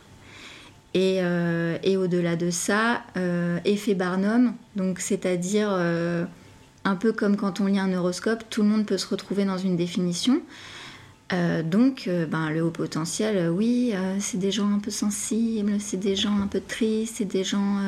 Et, 0.93 1.19
euh, 1.21 1.77
et 1.83 1.95
au-delà 1.95 2.35
de 2.35 2.49
ça, 2.49 3.03
euh, 3.17 3.59
effet 3.65 3.93
Barnum, 3.93 4.53
donc 4.75 4.99
c'est-à-dire 4.99 5.69
euh, 5.71 6.25
un 6.85 6.95
peu 6.95 7.11
comme 7.11 7.37
quand 7.37 7.59
on 7.59 7.65
lit 7.65 7.77
un 7.77 7.93
horoscope, 7.93 8.43
tout 8.49 8.63
le 8.63 8.69
monde 8.69 8.85
peut 8.85 8.97
se 8.97 9.07
retrouver 9.07 9.45
dans 9.45 9.57
une 9.57 9.75
définition. 9.75 10.41
Donc, 11.65 12.09
ben, 12.31 12.51
le 12.51 12.61
haut 12.61 12.71
potentiel, 12.71 13.49
oui, 13.49 13.93
c'est 14.19 14.37
des 14.37 14.49
gens 14.49 14.71
un 14.71 14.79
peu 14.79 14.91
sensibles, 14.91 15.73
c'est 15.79 15.97
des 15.97 16.15
gens 16.15 16.39
un 16.41 16.47
peu 16.47 16.61
tristes, 16.61 17.15
c'est 17.17 17.25
des 17.25 17.43
gens. 17.43 17.81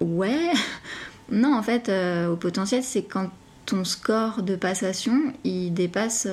ouais. 0.00 0.52
non, 1.30 1.54
en 1.54 1.62
fait, 1.62 1.92
haut 2.30 2.36
potentiel, 2.36 2.82
c'est 2.82 3.02
quand 3.02 3.30
ton 3.66 3.84
score 3.84 4.42
de 4.42 4.56
passation, 4.56 5.34
il 5.44 5.74
dépasse 5.74 6.26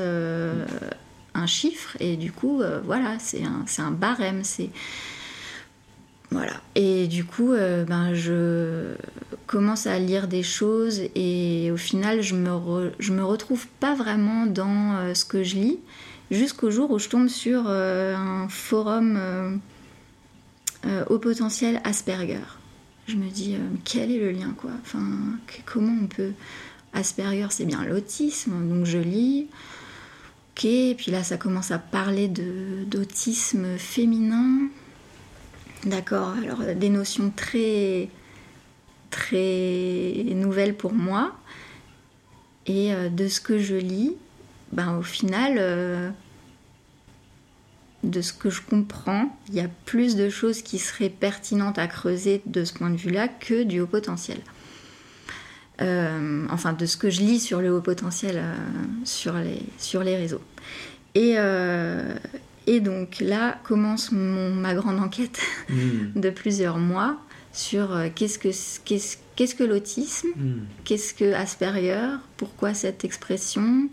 un 1.34 1.48
chiffre, 1.48 1.96
et 2.00 2.18
du 2.18 2.32
coup, 2.32 2.62
voilà, 2.84 3.18
c'est 3.20 3.44
un, 3.44 3.66
un, 3.78 3.92
barème. 3.92 4.44
C'est 4.44 4.70
voilà. 6.32 6.54
Et 6.76 7.08
du 7.08 7.26
coup, 7.26 7.52
euh, 7.52 7.84
ben, 7.84 8.14
je 8.14 8.96
commence 9.48 9.86
à 9.86 10.00
lire 10.00 10.30
des 10.30 10.44
choses 10.44 11.02
et 11.14 11.70
au 11.72 11.78
final, 11.78 12.22
je 12.22 12.36
me, 12.36 12.94
je 13.00 13.12
me 13.12 13.24
retrouve 13.24 13.68
pas 13.82 13.96
vraiment 13.96 14.46
dans 14.46 14.96
euh, 14.96 15.14
ce 15.14 15.26
que 15.26 15.44
je 15.44 15.56
lis 15.56 15.80
jusqu'au 16.32 16.72
jour 16.72 16.90
où 16.92 17.00
je 17.00 17.10
tombe 17.10 17.28
sur 17.28 17.66
euh, 17.68 18.16
un 18.16 18.48
forum 18.48 19.60
au 21.10 21.20
potentiel 21.20 21.82
Asperger. 21.84 22.40
Je 23.08 23.18
me 23.18 23.30
dis, 23.30 23.58
quel 23.84 24.10
est 24.10 24.20
le 24.20 24.32
lien 24.32 24.54
quoi? 24.58 24.72
Enfin, 24.82 25.04
Comment 25.66 25.96
on 26.02 26.08
peut? 26.08 26.32
Asperger, 26.94 27.48
c'est 27.50 27.66
bien 27.66 27.84
l'autisme, 27.84 28.54
donc 28.70 28.86
je 28.86 28.98
lis. 28.98 29.48
Ok, 30.52 30.66
et 30.66 30.95
puis 30.95 31.12
là, 31.12 31.24
ça 31.24 31.38
commence 31.38 31.72
à 31.72 31.80
parler 31.80 32.28
d'autisme 32.28 33.78
féminin. 33.78 34.68
D'accord, 35.86 36.36
alors 36.38 36.76
des 36.76 36.89
notions 36.89 37.32
très 37.36 38.10
très 39.10 40.24
nouvelles 40.36 40.76
pour 40.76 40.93
moi. 40.93 41.36
Et 42.68 42.93
euh, 42.93 43.10
de 43.10 43.28
ce 43.28 43.41
que 43.41 43.60
je 43.60 43.76
lis, 43.76 44.16
ben, 44.72 44.97
au 44.97 45.02
final, 45.02 45.56
euh, 45.58 46.10
de 48.04 48.22
ce 48.22 48.34
que 48.34 48.49
je 48.49 48.62
comprends, 48.62 49.36
il 49.49 49.56
y 49.56 49.60
a 49.60 49.68
plus 49.86 50.16
de 50.16 50.30
choses 50.30 50.62
qui 50.62 50.80
seraient 50.80 51.10
pertinentes 51.10 51.78
à 51.78 51.88
creuser 51.88 52.41
de 52.45 52.64
ce 52.64 52.74
point 52.74 52.89
de 52.89 52.97
vue-là 52.97 53.28
que 53.28 53.64
du 53.64 53.80
haut 53.80 53.88
potentiel. 53.88 54.39
Euh, 55.82 56.46
enfin, 56.50 56.74
de 56.74 56.86
ce 56.86 56.96
que 56.96 57.10
je 57.10 57.22
lis 57.22 57.40
sur 57.40 57.60
le 57.60 57.74
haut 57.74 57.82
potentiel 57.82 58.42
sur, 59.04 59.34
les, 59.34 59.64
sur 59.78 60.04
les 60.04 60.16
réseaux. 60.16 60.42
Et, 61.16 61.36
et 62.68 62.80
donc 62.80 63.20
là 63.20 63.58
commence 63.64 64.12
ma 64.12 64.74
grande 64.76 65.00
enquête 65.00 65.42
hmm. 65.70 66.12
de 66.20 66.30
plusieurs 66.30 66.78
mois 66.78 67.18
sur 67.54 67.94
euh, 67.94 68.08
qu'est-ce 68.14 68.40
que, 68.40 68.50
qu'est-ce, 69.36 69.56
que 69.56 69.64
l'autisme, 69.64 70.30
hmm. 70.36 70.62
qu'est-ce 70.84 71.14
que 71.14 71.34
Asperger, 71.34 72.18
pourquoi 72.38 72.74
cette 72.74 73.04
expression. 73.04 73.90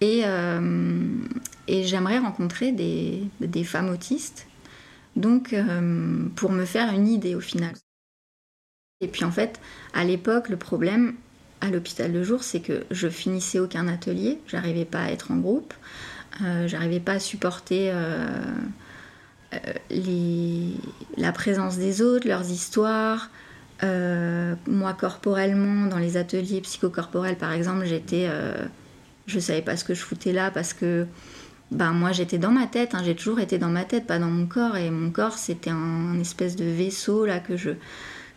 Et, 0.00 0.22
euh, 0.24 1.06
et 1.68 1.82
j'aimerais 1.82 2.18
rencontrer 2.18 2.72
des, 2.72 3.22
des, 3.40 3.64
femmes 3.64 3.90
autistes, 3.90 4.46
donc 5.14 5.52
euh, 5.52 6.24
pour 6.36 6.52
me 6.52 6.64
faire 6.64 6.94
une 6.94 7.06
idée 7.06 7.34
au 7.34 7.40
final. 7.40 7.74
Et 9.00 9.08
puis 9.08 9.24
en 9.24 9.30
fait, 9.30 9.60
à 9.94 10.04
l'époque, 10.04 10.48
le 10.48 10.56
problème 10.56 11.14
à 11.60 11.70
l'hôpital 11.70 12.12
de 12.12 12.22
jour, 12.22 12.42
c'est 12.42 12.60
que 12.60 12.84
je 12.90 13.08
finissais 13.08 13.58
aucun 13.58 13.88
atelier, 13.88 14.38
j'arrivais 14.46 14.84
pas 14.84 15.02
à 15.02 15.10
être 15.10 15.30
en 15.30 15.36
groupe. 15.36 15.74
Euh, 16.42 16.68
j'arrivais 16.68 17.00
pas 17.00 17.12
à 17.12 17.18
supporter 17.18 17.90
euh, 17.90 18.28
euh, 19.54 20.70
la 21.16 21.32
présence 21.32 21.76
des 21.76 22.02
autres, 22.02 22.28
leurs 22.28 22.50
histoires. 22.50 23.30
moi, 23.82 24.92
corporellement, 24.92 25.86
dans 25.86 25.98
les 25.98 26.16
ateliers 26.16 26.60
psychocorporels, 26.60 27.36
par 27.36 27.52
exemple, 27.52 27.84
j'étais, 27.86 28.28
je 29.26 29.40
savais 29.40 29.62
pas 29.62 29.76
ce 29.76 29.84
que 29.84 29.94
je 29.94 30.02
foutais 30.02 30.32
là 30.32 30.50
parce 30.50 30.72
que 30.72 31.06
ben, 31.70 31.92
moi 31.92 32.10
j'étais 32.12 32.38
dans 32.38 32.50
ma 32.50 32.66
tête, 32.66 32.94
hein, 32.94 33.02
j'ai 33.04 33.14
toujours 33.14 33.38
été 33.38 33.56
dans 33.58 33.68
ma 33.68 33.84
tête, 33.84 34.06
pas 34.06 34.18
dans 34.18 34.30
mon 34.30 34.46
corps, 34.46 34.76
et 34.76 34.90
mon 34.90 35.10
corps 35.10 35.38
c'était 35.38 35.70
un, 35.70 36.18
espèce 36.20 36.56
de 36.56 36.64
vaisseau 36.64 37.24
là 37.24 37.38
que 37.38 37.56
je, 37.56 37.70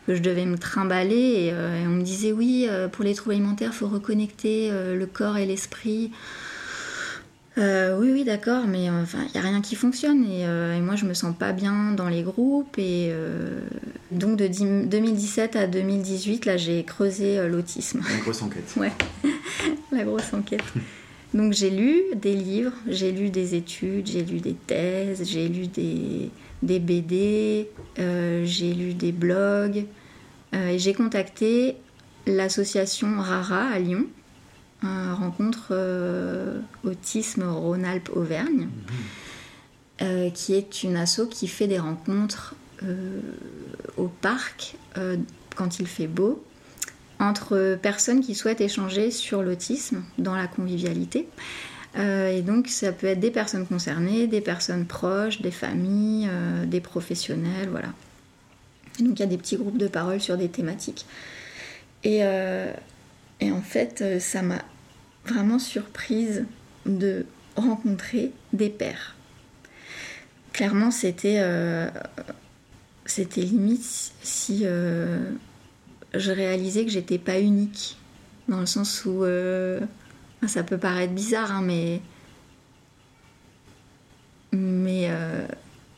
que 0.08 0.16
je 0.16 0.22
devais 0.22 0.46
me 0.46 0.58
trimballer, 0.58 1.16
et, 1.16 1.48
et 1.48 1.88
on 1.88 1.92
me 1.92 2.04
disait 2.04 2.32
oui, 2.32 2.68
pour 2.92 3.04
les 3.04 3.16
troubles 3.16 3.36
alimentaires, 3.36 3.72
il 3.74 3.78
faut 3.78 3.88
reconnecter 3.88 4.70
le 4.72 5.06
corps 5.06 5.38
et 5.38 5.46
l'esprit. 5.46 6.12
Euh, 7.60 8.00
oui, 8.00 8.10
oui, 8.12 8.24
d'accord, 8.24 8.66
mais 8.68 8.90
euh, 8.90 9.04
enfin, 9.04 9.20
il 9.28 9.40
n'y 9.40 9.46
a 9.46 9.48
rien 9.48 9.62
qui 9.62 9.76
fonctionne 9.76 10.26
euh, 10.28 10.76
et, 10.76 10.82
moi 10.82 10.96
je 10.96 11.06
me 11.06 11.14
sens 11.14 11.36
pas 11.38 11.52
bien 11.52 11.92
dans 11.92 12.10
les 12.10 12.24
groupes 12.24 12.80
et 12.80 13.14
donc 14.12 14.38
de 14.38 14.48
2017 14.48 15.56
à 15.56 15.68
2018, 15.68 16.46
là 16.46 16.58
j'ai 16.58 16.84
creusé 16.84 17.48
l'autisme. 17.48 18.02
La 18.10 18.18
grosse 18.18 18.42
enquête. 18.42 18.74
ouais, 18.78 18.92
la 19.92 20.04
grosse 20.04 20.34
enquête. 20.34 20.64
Donc 21.34 21.54
j'ai 21.54 21.72
lu 21.72 22.00
des 22.16 22.36
livres, 22.36 22.74
j'ai 22.88 23.12
lu 23.12 23.32
des 23.32 23.56
études, 23.56 24.06
j'ai 24.06 24.22
lu 24.22 24.38
des 24.38 24.54
thèses, 24.54 25.28
j'ai 25.28 25.48
lu 25.48 25.66
des, 25.66 26.30
des 26.64 26.80
BD, 26.80 27.70
j'ai 27.98 28.74
lu 28.74 28.94
des 28.94 29.12
blogs 29.12 29.86
et 30.54 30.80
j'ai 30.80 30.94
contacté 30.94 31.76
l'association 32.26 33.20
RARA 33.20 33.68
à 33.68 33.80
Lyon 33.80 34.08
rencontre 35.14 35.68
euh, 35.72 36.60
Autisme 36.84 37.44
Rhône-Alpes-Auvergne, 37.44 38.68
mhm. 38.68 38.70
euh, 40.02 40.30
qui 40.30 40.54
est 40.54 40.84
une 40.84 40.98
asso 40.98 41.22
qui 41.30 41.48
fait 41.48 41.68
des 41.68 41.80
rencontres 41.80 42.56
euh, 42.84 43.22
au 43.98 44.08
parc 44.08 44.76
quand 45.56 45.80
il 45.80 45.88
fait 45.88 46.08
beau 46.08 46.44
entre 47.20 47.78
personnes 47.82 48.22
qui 48.22 48.36
souhaitent 48.36 48.62
échanger 48.62 49.12
sur 49.12 49.42
l'autisme 49.42 50.04
dans 50.18 50.36
la 50.36 50.48
convivialité. 50.48 51.28
Et 51.96 52.42
donc 52.42 52.70
ça 52.70 52.92
peut 52.92 53.08
être 53.08 53.20
des 53.20 53.32
personnes 53.32 53.68
concernées, 53.68 54.28
des 54.28 54.42
personnes 54.42 54.86
proches, 54.86 55.42
des 55.42 55.52
familles, 55.52 56.30
des 56.66 56.82
professionnels, 56.82 57.70
voilà. 57.70 57.90
donc 59.00 59.20
il 59.20 59.20
y 59.20 59.24
a 59.24 59.28
des 59.28 59.38
petits 59.38 59.58
groupes 59.58 59.78
de 59.78 59.88
parole 59.88 60.20
sur 60.20 60.36
des 60.38 60.50
thématiques. 60.50 61.06
Et, 62.04 62.22
et 63.40 63.52
en 63.52 63.62
fait, 63.62 64.20
ça 64.20 64.42
m'a 64.42 64.64
vraiment 65.26 65.60
surprise 65.60 66.46
de 66.86 67.26
rencontrer 67.56 68.32
des 68.52 68.70
pères. 68.70 69.16
Clairement, 70.54 70.92
c'était 70.92 71.40
euh, 71.40 71.90
c'était 73.06 73.42
limite 73.42 74.14
si 74.22 74.62
euh, 74.64 75.32
je 76.14 76.32
réalisais 76.32 76.86
que 76.86 76.92
j'étais 76.92 77.18
pas 77.18 77.40
unique, 77.40 77.98
dans 78.48 78.60
le 78.60 78.66
sens 78.66 79.06
où 79.06 79.24
euh, 79.24 79.80
ça 80.48 80.64
peut 80.64 80.78
paraître 80.78 81.14
bizarre, 81.14 81.52
hein, 81.52 81.62
mais 81.64 82.02
mais 84.52 85.10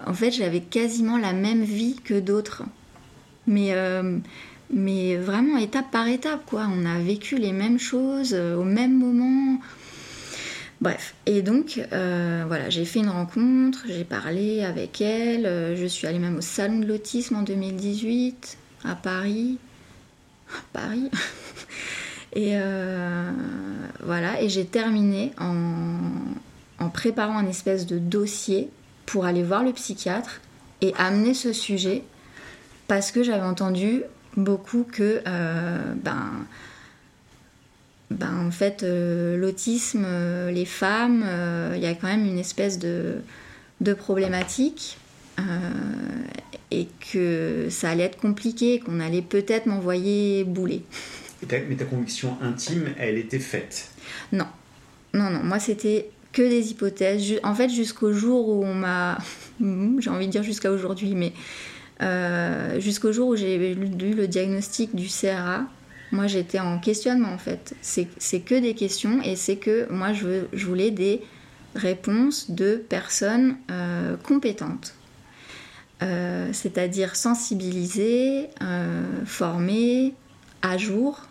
en 0.06 0.14
fait, 0.14 0.32
j'avais 0.32 0.62
quasiment 0.62 1.18
la 1.18 1.34
même 1.34 1.64
vie 1.64 1.98
que 2.04 2.20
d'autres, 2.20 2.64
mais 3.48 3.74
mais 4.72 5.18
vraiment 5.18 5.58
étape 5.58 5.92
par 5.92 6.08
étape, 6.08 6.46
quoi. 6.46 6.68
On 6.72 6.86
a 6.86 7.00
vécu 7.00 7.38
les 7.38 7.52
mêmes 7.52 7.80
choses 7.80 8.34
euh, 8.34 8.56
au 8.56 8.64
même 8.64 8.98
moment. 8.98 9.60
Bref, 10.82 11.16
et 11.26 11.42
donc 11.42 11.82
euh, 11.94 12.44
voilà, 12.48 12.70
j'ai 12.70 12.86
fait 12.86 13.00
une 13.00 13.10
rencontre, 13.10 13.86
j'ai 13.88 14.04
parlé 14.04 14.64
avec 14.64 15.00
elle, 15.00 15.46
euh, 15.46 15.76
je 15.76 15.86
suis 15.86 16.06
allée 16.06 16.20
même 16.20 16.38
au 16.38 16.42
salon 16.42 16.80
de 16.80 16.86
l'autisme 16.86 17.38
en 17.38 17.44
2018 17.44 18.58
à 18.84 18.96
Paris. 18.96 19.58
Paris? 20.74 21.10
et 22.36 22.58
voilà, 24.04 24.42
et 24.42 24.50
j'ai 24.50 24.66
terminé 24.66 25.32
en, 25.40 26.90
préparant 26.90 27.38
un 27.38 27.48
espèce 27.48 27.86
de 27.86 27.98
dossier 27.98 28.70
pour 29.06 29.26
aller 29.26 29.44
voir 29.44 29.64
le 29.64 29.74
psychiatre 29.74 30.42
et 30.82 30.94
amener 30.98 31.34
ce 31.34 31.52
sujet 31.54 32.04
parce 32.88 33.12
que 33.12 33.24
j'avais 33.24 33.46
entendu 33.46 34.04
beaucoup 34.38 34.86
que 34.90 35.22
euh, 35.28 35.94
ben, 36.04 36.32
ben, 38.12 38.48
en 38.48 38.52
fait 38.52 38.84
euh, 38.84 39.38
l'autisme, 39.38 40.04
euh, 40.06 40.52
les 40.52 40.66
femmes, 40.66 41.26
il 41.76 41.82
y 41.82 41.88
a 41.88 41.94
quand 41.96 42.08
même 42.08 42.26
une 42.26 42.38
espèce 42.38 42.80
de, 42.80 43.16
de 43.82 43.94
problématique 43.94 44.98
et 46.72 46.88
que 47.12 47.68
ça 47.70 47.90
allait 47.90 48.04
être 48.04 48.20
compliqué, 48.20 48.80
qu'on 48.80 49.00
allait 49.00 49.22
peut-être 49.22 49.66
m'envoyer 49.66 50.44
bouler. 50.44 50.84
Mais 51.70 51.76
ta 51.76 51.86
conviction 51.86 52.38
intime, 52.42 52.90
elle 52.98 53.18
était 53.18 53.40
faite 53.40 53.90
Non, 54.32 54.48
non, 55.14 55.30
non. 55.30 55.44
Moi, 55.44 55.60
c'était 55.60 56.10
que 56.36 56.42
des 56.42 56.72
hypothèses. 56.72 57.40
En 57.44 57.56
fait, 57.56 57.70
jusqu'au 57.70 58.14
jour 58.14 58.50
où 58.50 58.64
on 58.64 58.74
m'a, 58.74 59.18
j'ai 60.00 60.10
envie 60.10 60.28
de 60.28 60.32
dire 60.32 60.44
jusqu'à 60.44 60.72
aujourd'hui, 60.72 61.16
mais 61.16 61.34
euh, 62.02 62.80
jusqu'au 62.80 63.12
jour 63.12 63.30
où 63.30 63.36
j'ai 63.36 63.74
lu 63.74 64.14
le 64.14 64.28
diagnostic 64.28 64.96
du 64.96 65.08
CRA, 65.08 65.66
moi 66.12 66.28
j'étais 66.28 66.60
en 66.60 66.78
questionnement 66.80 67.30
en 67.30 67.38
fait. 67.38 67.74
C'est 67.82 68.40
que 68.42 68.60
des 68.60 68.74
questions 68.74 69.22
et 69.24 69.36
c'est 69.36 69.56
que 69.56 69.92
moi 69.92 70.14
je, 70.14 70.44
je, 70.54 70.66
voulais 70.66 70.92
des 70.92 71.22
réponses 71.74 72.52
de 72.52 72.76
personnes 72.76 73.56
euh, 73.72 74.18
compétentes. 74.18 74.94
Euh, 76.04 76.50
c'est-à-dire 76.52 77.16
sensibilisées, 77.16 78.50
formées, 79.26 80.14
à 80.62 80.78
jour, 80.78 81.25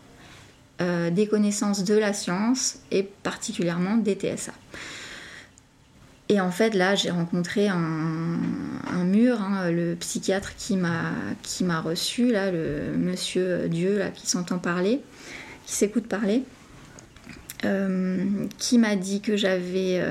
euh, 0.81 1.09
des 1.11 1.29
connaissances 1.29 1.85
de 1.85 1.95
la 1.95 2.13
science 2.13 2.79
et 2.91 3.05
particulièrement 3.05 3.97
des 3.97 4.15
TSA. 4.15 4.53
Et 6.29 6.41
en 6.41 6.51
fait, 6.51 6.75
là, 6.75 6.97
j'ai 6.97 7.11
rencontré 7.11 7.69
un, 7.69 7.79
mur, 9.05 9.41
hein, 9.41 9.71
le 9.71 9.95
psychiatre 9.95 10.57
qui 10.57 10.77
m'a 10.77 11.81
reçu, 11.81 12.33
là, 12.33 12.51
le 12.51 12.97
monsieur 12.97 13.69
Dieu, 13.69 14.03
qui 14.15 14.27
s'entend 14.27 14.59
parler, 14.59 15.01
qui 15.65 15.75
s'écoute 15.75 16.09
parler, 16.09 16.43
euh, 17.65 18.25
qui 18.59 18.79
m'a 18.79 18.97
dit 18.97 19.21
que 19.21 19.37
j'avais. 19.37 20.03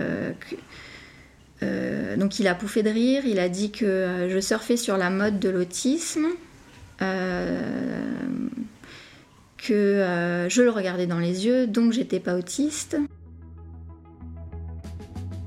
euh, 1.62 2.16
donc, 2.16 2.40
il 2.40 2.48
a 2.48 2.56
pouffé 2.56 2.84
de 2.84 2.90
rire, 2.90 3.24
il 3.26 3.40
a 3.40 3.50
dit 3.50 3.72
que 3.72 4.30
je 4.30 4.40
surfais 4.40 4.78
sur 4.78 4.96
la 4.96 5.10
mode 5.10 5.40
de 5.40 5.50
l'autisme, 5.50 6.28
que 9.64 9.74
euh, 9.74 10.50
je 10.50 10.62
le 10.62 10.70
regardais 10.70 11.08
dans 11.08 11.20
les 11.20 11.46
yeux, 11.46 11.68
donc 11.68 11.94
j'étais 11.94 12.20
pas 12.20 12.36
autiste. 12.36 12.98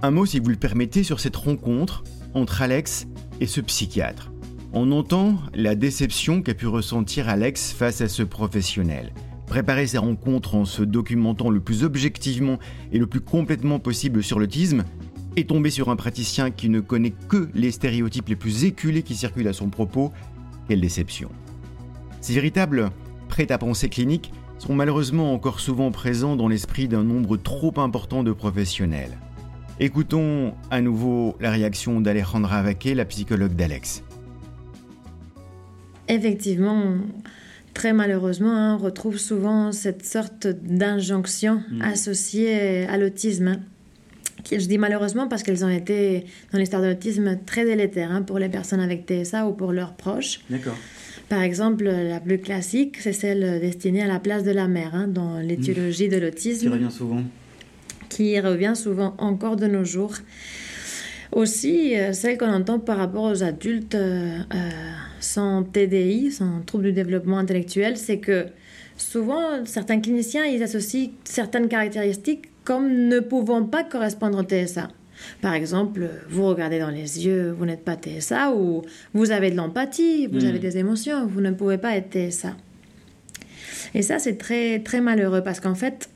Un 0.03 0.11
mot, 0.11 0.25
si 0.25 0.41
vous 0.41 0.49
le 0.49 0.57
permettez, 0.57 1.03
sur 1.03 1.21
cette 1.21 1.37
rencontre 1.37 2.03
entre 2.35 2.63
Alex 2.63 3.07
et 3.41 3.47
ce 3.47 3.61
psychiatre. 3.61 4.33
On 4.73 4.91
entend 4.93 5.37
la 5.55 5.75
déception 5.75 6.43
qu'a 6.43 6.55
pu 6.55 6.67
ressentir 6.67 7.29
Alex 7.29 7.73
face 7.73 8.01
à 8.01 8.09
ce 8.09 8.23
professionnel. 8.23 9.13
Préparer 9.47 9.87
ses 9.87 9.99
rencontres 9.99 10.55
en 10.55 10.65
se 10.65 10.83
documentant 10.83 11.51
le 11.51 11.61
plus 11.61 11.85
objectivement 11.85 12.59
et 12.93 12.99
le 12.99 13.07
plus 13.07 13.21
complètement 13.21 13.79
possible 13.79 14.23
sur 14.23 14.39
l'autisme, 14.39 14.85
et 15.37 15.45
tomber 15.45 15.69
sur 15.69 15.91
un 15.91 15.97
praticien 15.97 16.51
qui 16.51 16.71
ne 16.71 16.81
connaît 16.81 17.13
que 17.29 17.49
les 17.55 17.71
stéréotypes 17.71 18.31
les 18.31 18.37
plus 18.37 18.65
éculés 18.65 19.03
qui 19.03 19.15
circulent 19.15 19.49
à 19.49 19.53
son 19.53 19.69
propos, 19.69 20.11
quelle 20.67 20.81
déception. 20.81 21.29
Ces 22.23 22.33
véritables 22.33 22.91
prêt-à-penser 23.29 23.89
cliniques 23.89 24.33
sont 24.59 24.75
malheureusement 24.75 25.33
encore 25.35 25.61
souvent 25.61 25.91
présents 25.91 26.37
dans 26.37 26.49
l'esprit 26.49 26.89
d'un 26.89 27.03
nombre 27.05 27.37
trop 27.37 27.75
important 27.79 28.23
de 28.23 28.33
professionnels. 28.33 29.19
Écoutons 29.81 30.55
à 30.71 30.81
nouveau 30.81 31.37
la 31.41 31.51
réaction 31.51 32.01
d'Alejandra 32.01 32.63
Vaquet, 32.63 32.95
la 32.95 33.05
psychologue 33.05 33.55
d'Alex. 33.55 34.03
Effectivement, 36.09 36.95
très 37.75 37.93
malheureusement, 37.93 38.53
hein, 38.55 38.77
on 38.81 38.83
retrouve 38.85 39.19
souvent 39.19 39.73
cette 39.73 40.05
sorte 40.07 40.47
d'injonction 40.47 41.63
associée 41.83 42.85
à 42.87 42.97
l'autisme. 42.97 43.49
hein. 43.49 43.61
Qui- 44.45 44.61
Je 44.61 44.67
dis 44.69 44.79
malheureusement 44.79 45.27
parce 45.29 45.43
qu'elles 45.43 45.65
ont 45.65 45.69
été, 45.69 46.25
dans 46.53 46.59
l'histoire 46.59 46.81
de 46.81 46.87
l'autisme, 46.89 47.39
très 47.45 47.65
délétères 47.65 48.13
hein, 48.13 48.23
pour 48.23 48.39
les 48.39 48.49
personnes 48.49 48.81
avec 48.81 49.05
TSA 49.07 49.47
ou 49.47 49.53
pour 49.53 49.73
leurs 49.73 49.95
proches. 49.95 50.41
D'accord. 50.49 50.77
Par 51.29 51.43
exemple, 51.43 51.85
la 51.85 52.21
plus 52.21 52.39
classique, 52.39 52.99
c'est 53.01 53.13
celle 53.13 53.61
destinée 53.61 54.03
à 54.03 54.07
la 54.07 54.21
place 54.21 54.45
de 54.45 54.53
la 54.53 54.69
mère 54.69 54.95
hein, 54.95 55.09
dans 55.09 55.39
l'étiologie 55.39 56.09
de 56.09 56.19
l'autisme 56.19 56.91
souvent. 56.91 57.23
qui 58.09 58.39
revient 58.39 58.75
souvent 58.77 59.15
encore 59.19 59.57
de 59.57 59.67
nos 59.67 59.85
jours. 59.85 60.15
Aussi, 61.33 61.97
euh, 61.97 62.13
celle 62.13 62.39
qu'on 62.39 62.53
entend 62.53 62.79
par 62.79 62.99
rapport 62.99 63.25
aux 63.25 63.43
adultes 63.43 63.97
euh, 63.97 64.39
euh, 64.55 64.71
sans 65.21 65.65
TDI, 65.65 66.31
sans 66.31 66.63
trouble 66.63 66.85
du 66.85 66.93
développement 66.93 67.39
intellectuel, 67.39 67.97
c'est 67.97 68.19
que 68.19 68.47
souvent, 68.97 69.65
certains 69.65 70.01
cliniciens, 70.01 70.45
ils 70.45 70.63
associent 70.63 71.11
certaines 71.25 71.69
caractéristiques 71.69 72.49
comme 72.65 73.09
ne 73.09 73.21
pouvant 73.21 73.65
pas 73.65 73.85
correspondre 73.85 74.39
au 74.39 74.43
TSA. 74.43 74.89
Par 75.41 75.55
exemple, 75.55 76.09
vous 76.29 76.47
regardez 76.47 76.79
dans 76.79 76.91
les 76.91 77.25
yeux, 77.25 77.51
vous 77.51 77.67
n'êtes 77.67 77.85
pas 77.85 77.97
TSA, 77.97 78.53
ou 78.53 78.83
vous 79.15 79.31
avez 79.31 79.51
de 79.51 79.57
l'empathie, 79.57 80.27
vous 80.27 80.45
avez 80.45 80.59
des 80.59 80.79
émotions, 80.79 81.27
vous 81.27 81.41
ne 81.41 81.51
pouvez 81.51 81.79
pas 81.79 81.97
être 81.97 82.13
TSA. 82.13 82.57
Et 83.95 84.03
ça, 84.03 84.19
c'est 84.19 84.37
très, 84.37 84.81
très 84.81 85.01
malheureux 85.01 85.43
parce 85.43 85.61
qu'en 85.61 85.75
fait, 85.75 86.11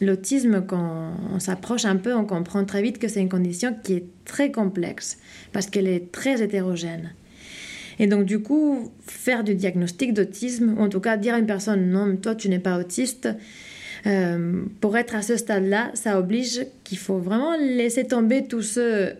l'autisme, 0.00 0.64
quand 0.66 1.14
on 1.34 1.38
s'approche 1.38 1.84
un 1.84 1.96
peu, 1.96 2.14
on 2.14 2.24
comprend 2.24 2.64
très 2.64 2.82
vite 2.82 2.98
que 2.98 3.08
c'est 3.08 3.20
une 3.20 3.28
condition 3.28 3.74
qui 3.82 3.94
est 3.94 4.04
très 4.24 4.50
complexe 4.50 5.18
parce 5.52 5.66
qu'elle 5.66 5.88
est 5.88 6.12
très 6.12 6.42
hétérogène. 6.42 7.12
Et 7.98 8.06
donc, 8.06 8.26
du 8.26 8.40
coup, 8.40 8.92
faire 9.06 9.42
du 9.42 9.54
diagnostic 9.54 10.12
d'autisme, 10.12 10.74
ou 10.76 10.82
en 10.82 10.88
tout 10.88 11.00
cas 11.00 11.16
dire 11.16 11.34
à 11.34 11.38
une 11.38 11.46
personne 11.46 11.90
non, 11.90 12.16
toi, 12.16 12.34
tu 12.34 12.48
n'es 12.48 12.58
pas 12.58 12.78
autiste, 12.78 13.28
euh, 14.06 14.62
pour 14.80 14.96
être 14.96 15.14
à 15.14 15.22
ce 15.22 15.36
stade-là, 15.36 15.90
ça 15.94 16.18
oblige 16.18 16.66
qu'il 16.84 16.98
faut 16.98 17.18
vraiment 17.18 17.56
laisser 17.56 18.06
tomber 18.06 18.46
tout 18.46 18.62
ce 18.62 19.12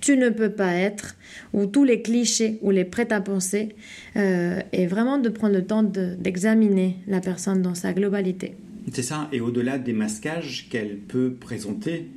tu 0.00 0.16
ne 0.16 0.30
peux 0.30 0.50
pas 0.50 0.74
être, 0.74 1.14
ou 1.52 1.66
tous 1.66 1.84
les 1.84 2.02
clichés 2.02 2.58
ou 2.60 2.70
les 2.72 2.84
prêts-à-penser, 2.84 3.68
euh, 4.16 4.58
et 4.72 4.88
vraiment 4.88 5.18
de 5.18 5.28
prendre 5.28 5.54
le 5.54 5.64
temps 5.64 5.84
de- 5.84 6.16
d'examiner 6.18 6.96
la 7.06 7.20
personne 7.20 7.62
dans 7.62 7.76
sa 7.76 7.92
globalité. 7.92 8.56
C'est 8.92 9.02
ça, 9.02 9.28
et 9.32 9.40
au-delà 9.40 9.78
des 9.78 9.92
masquages 9.92 10.66
qu'elle 10.70 10.96
peut 10.98 11.34
présenter 11.38 12.08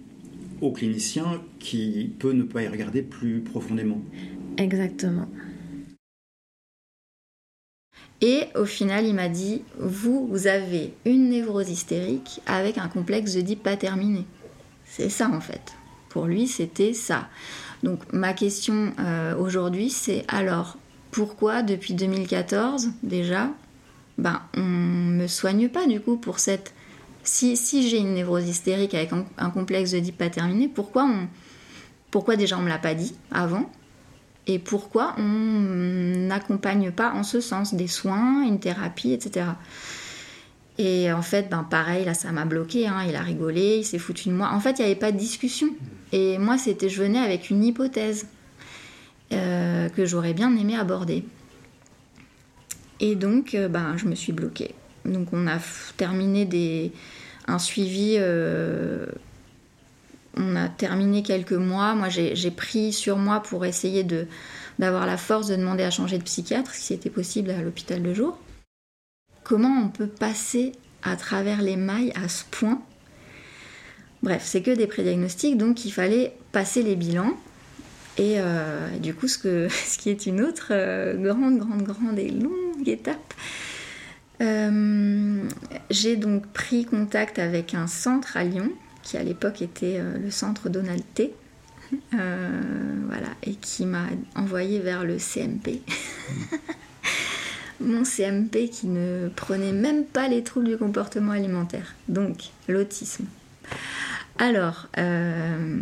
au 0.61 0.71
clinicien 0.71 1.43
qui 1.59 2.11
peut 2.17 2.31
ne 2.31 2.41
pas 2.41 2.63
y 2.63 2.67
regarder 2.67 3.03
plus 3.03 3.41
profondément. 3.41 4.01
Exactement. 4.57 5.27
Et 8.21 8.45
au 8.55 8.65
final, 8.65 9.05
il 9.05 9.13
m'a 9.13 9.27
dit 9.27 9.61
Vous, 9.77 10.27
vous 10.27 10.47
avez 10.47 10.93
une 11.05 11.29
névrose 11.29 11.69
hystérique 11.69 12.41
avec 12.45 12.77
un 12.77 12.87
complexe 12.87 13.33
d'Oedipe 13.33 13.63
pas 13.63 13.75
terminé. 13.75 14.25
C'est 14.85 15.09
ça 15.09 15.29
en 15.29 15.41
fait. 15.41 15.73
Pour 16.09 16.25
lui, 16.25 16.47
c'était 16.47 16.93
ça. 16.93 17.27
Donc 17.83 18.01
ma 18.13 18.33
question 18.33 18.93
euh, 18.99 19.35
aujourd'hui, 19.37 19.89
c'est 19.89 20.23
alors 20.27 20.77
pourquoi 21.11 21.61
depuis 21.61 21.93
2014 21.93 22.89
déjà, 23.03 23.49
ben 24.17 24.41
on 24.55 24.61
me 24.61 25.27
soigne 25.27 25.69
pas 25.69 25.85
du 25.87 25.99
coup 25.99 26.17
pour 26.17 26.39
cette. 26.39 26.73
Si, 27.23 27.57
si 27.57 27.89
j'ai 27.89 27.97
une 27.97 28.13
névrose 28.13 28.47
hystérique 28.47 28.93
avec 28.93 29.11
un, 29.37 29.49
complexe 29.49 29.91
d'Oedipe 29.91 30.17
pas 30.17 30.29
terminé, 30.29 30.67
pourquoi 30.67 31.05
on, 31.05 31.27
pourquoi 32.11 32.35
déjà 32.35 32.57
on 32.57 32.61
me 32.61 32.69
l'a 32.69 32.77
pas 32.77 32.93
dit 32.93 33.15
avant 33.31 33.69
et 34.47 34.59
pourquoi 34.59 35.15
on 35.17 35.23
n'accompagne 36.27 36.91
pas 36.91 37.11
en 37.13 37.23
ce 37.23 37.41
sens 37.41 37.73
des 37.73 37.87
soins, 37.87 38.43
une 38.43 38.59
thérapie, 38.59 39.11
etc. 39.11 39.47
Et 40.77 41.11
en 41.11 41.21
fait, 41.21 41.49
ben 41.49 41.63
pareil, 41.63 42.05
là, 42.05 42.13
ça 42.13 42.31
m'a 42.31 42.45
bloqué. 42.45 42.87
hein. 42.87 43.03
Il 43.07 43.15
a 43.15 43.21
rigolé, 43.21 43.77
il 43.77 43.83
s'est 43.85 43.97
foutu 43.97 44.29
de 44.29 44.33
moi. 44.33 44.51
En 44.53 44.59
fait, 44.59 44.71
il 44.77 44.81
n'y 44.81 44.85
avait 44.91 44.99
pas 44.99 45.11
de 45.11 45.17
discussion. 45.17 45.69
Et 46.11 46.37
moi, 46.37 46.57
c'était, 46.57 46.89
je 46.89 47.01
venais 47.01 47.19
avec 47.19 47.49
une 47.49 47.63
hypothèse 47.63 48.27
euh, 49.33 49.89
que 49.89 50.05
j'aurais 50.05 50.33
bien 50.33 50.55
aimé 50.55 50.75
aborder. 50.75 51.23
Et 52.99 53.15
donc, 53.15 53.55
euh, 53.55 53.67
ben, 53.67 53.95
je 53.97 54.05
me 54.05 54.15
suis 54.15 54.31
bloquée. 54.33 54.75
Donc, 55.05 55.29
on 55.31 55.47
a 55.47 55.57
terminé 55.97 56.45
des, 56.45 56.91
un 57.47 57.57
suivi. 57.57 58.15
euh, 58.17 59.05
on 60.37 60.55
a 60.55 60.67
terminé 60.69 61.23
quelques 61.23 61.53
mois. 61.53 61.95
Moi, 61.95 62.09
j'ai 62.09 62.51
pris 62.51 62.93
sur 62.93 63.17
moi 63.17 63.41
pour 63.41 63.65
essayer 63.65 64.05
d'avoir 64.79 65.05
la 65.05 65.17
force 65.17 65.47
de 65.47 65.55
demander 65.55 65.83
à 65.83 65.91
changer 65.91 66.17
de 66.17 66.23
psychiatre, 66.23 66.73
si 66.73 66.87
c'était 66.87 67.09
possible 67.09 67.51
à 67.51 67.61
l'hôpital 67.61 68.01
de 68.01 68.13
jour. 68.13 68.37
Comment 69.43 69.83
on 69.83 69.89
peut 69.89 70.07
passer 70.07 70.71
à 71.03 71.15
travers 71.15 71.61
les 71.61 71.75
mailles 71.75 72.11
à 72.15 72.27
ce 72.27 72.43
point? 72.49 72.81
Bref, 74.23 74.41
c'est 74.43 74.61
que 74.61 74.71
des 74.71 74.87
prédiagnostics, 74.87 75.57
donc 75.57 75.85
il 75.85 75.91
fallait 75.91 76.35
passer 76.51 76.81
les 76.81 76.95
bilans. 76.95 77.37
Et 78.17 78.35
euh, 78.37 78.97
du 78.97 79.13
coup, 79.13 79.27
ce, 79.27 79.37
que, 79.37 79.67
ce 79.85 79.97
qui 79.97 80.09
est 80.09 80.25
une 80.25 80.41
autre 80.41 80.69
euh, 80.71 81.13
grande, 81.13 81.59
grande, 81.59 81.83
grande 81.83 82.19
et 82.19 82.29
longue 82.29 82.87
étape. 82.87 83.33
Euh, 84.41 85.43
J'ai 85.89 86.15
donc 86.15 86.47
pris 86.47 86.85
contact 86.85 87.39
avec 87.39 87.73
un 87.73 87.87
centre 87.87 88.35
à 88.35 88.43
Lyon, 88.43 88.71
qui 89.05 89.15
à 89.15 89.23
l'époque 89.23 89.61
était 89.61 89.99
euh, 89.99 90.17
le 90.17 90.29
centre 90.31 90.67
Donald 90.67 91.01
T. 91.13 91.33
Euh, 92.13 92.61
voilà, 93.05 93.27
et 93.43 93.53
qui 93.53 93.85
m'a 93.85 94.07
envoyé 94.35 94.79
vers 94.79 95.05
le 95.05 95.17
CMP. 95.17 95.81
Mon 97.79 98.03
CMP 98.03 98.69
qui 98.69 98.87
ne 98.87 99.29
prenait 99.33 99.71
même 99.71 100.03
pas 100.03 100.27
les 100.27 100.43
troubles 100.43 100.67
du 100.67 100.77
comportement 100.77 101.31
alimentaire, 101.31 101.93
donc 102.09 102.49
l'autisme. 102.67 103.25
Alors, 104.39 104.87
euh, 104.97 105.79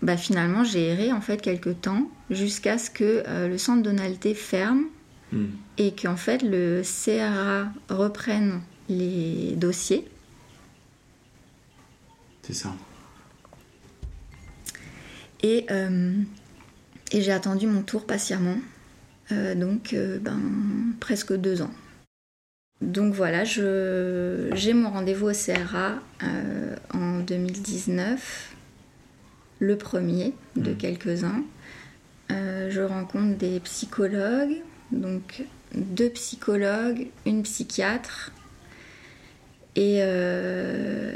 bah 0.00 0.16
finalement, 0.16 0.62
j'ai 0.64 0.86
erré 0.86 1.12
en 1.12 1.20
fait 1.20 1.42
quelques 1.42 1.80
temps 1.80 2.08
jusqu'à 2.30 2.78
ce 2.78 2.88
que 2.88 3.24
euh, 3.26 3.48
le 3.48 3.58
centre 3.58 3.82
Donald 3.82 4.18
T 4.18 4.34
ferme 4.34 4.84
Hmm. 5.34 5.46
et 5.78 5.92
qu'en 5.92 6.16
fait 6.16 6.42
le 6.42 6.82
CRA 6.82 7.68
reprenne 7.88 8.60
les 8.88 9.54
dossiers. 9.56 10.06
C'est 12.46 12.52
ça. 12.54 12.74
Et, 15.42 15.66
euh, 15.70 16.12
et 17.12 17.22
j'ai 17.22 17.32
attendu 17.32 17.66
mon 17.66 17.82
tour 17.82 18.06
patiemment, 18.06 18.56
euh, 19.32 19.54
donc 19.54 19.92
euh, 19.92 20.18
ben, 20.18 20.38
presque 21.00 21.34
deux 21.34 21.62
ans. 21.62 21.72
Donc 22.80 23.14
voilà, 23.14 23.44
je- 23.44 24.50
j'ai 24.54 24.74
mon 24.74 24.90
rendez-vous 24.90 25.28
au 25.30 25.32
CRA 25.32 25.98
en 26.92 27.20
2019, 27.20 28.54
le 29.60 29.76
premier 29.78 30.34
de 30.56 30.72
Mm. 30.72 30.76
quelques-uns. 30.76 31.44
Je 32.30 32.80
rencontre 32.80 33.36
des 33.38 33.60
psychologues, 33.60 34.56
donc 34.90 35.44
deux 35.74 36.10
psychologues, 36.10 37.06
une 37.26 37.42
psychiatre. 37.44 38.32
Et, 39.76 39.98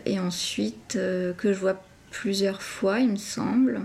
et 0.06 0.18
ensuite, 0.18 0.94
que 0.94 1.52
je 1.52 1.59
vois 1.59 1.80
plusieurs 2.11 2.62
fois, 2.62 2.98
il 2.98 3.11
me 3.11 3.16
semble. 3.16 3.82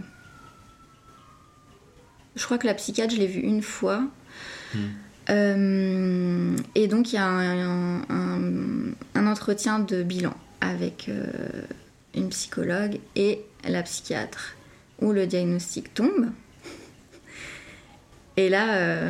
Je 2.35 2.43
crois 2.45 2.57
que 2.57 2.65
la 2.65 2.73
psychiatre, 2.73 3.13
je 3.13 3.19
l'ai 3.19 3.27
vue 3.27 3.41
une 3.41 3.61
fois. 3.61 4.03
Hmm. 4.73 6.55
et 6.73 6.87
donc, 6.87 7.13
il 7.13 7.15
y 7.15 7.19
a 7.19 7.27
un, 7.27 8.01
un, 8.09 9.27
entretien 9.27 9.77
de 9.79 10.01
bilan 10.01 10.33
avec 10.59 11.11
une 12.15 12.29
psychologue 12.29 12.99
et 13.15 13.41
la 13.67 13.83
psychiatre, 13.83 14.55
où 14.99 15.11
le 15.11 15.27
diagnostic 15.27 15.93
tombe. 15.93 16.31
Et 18.37 18.49
là, 18.49 18.75
euh, 18.75 19.09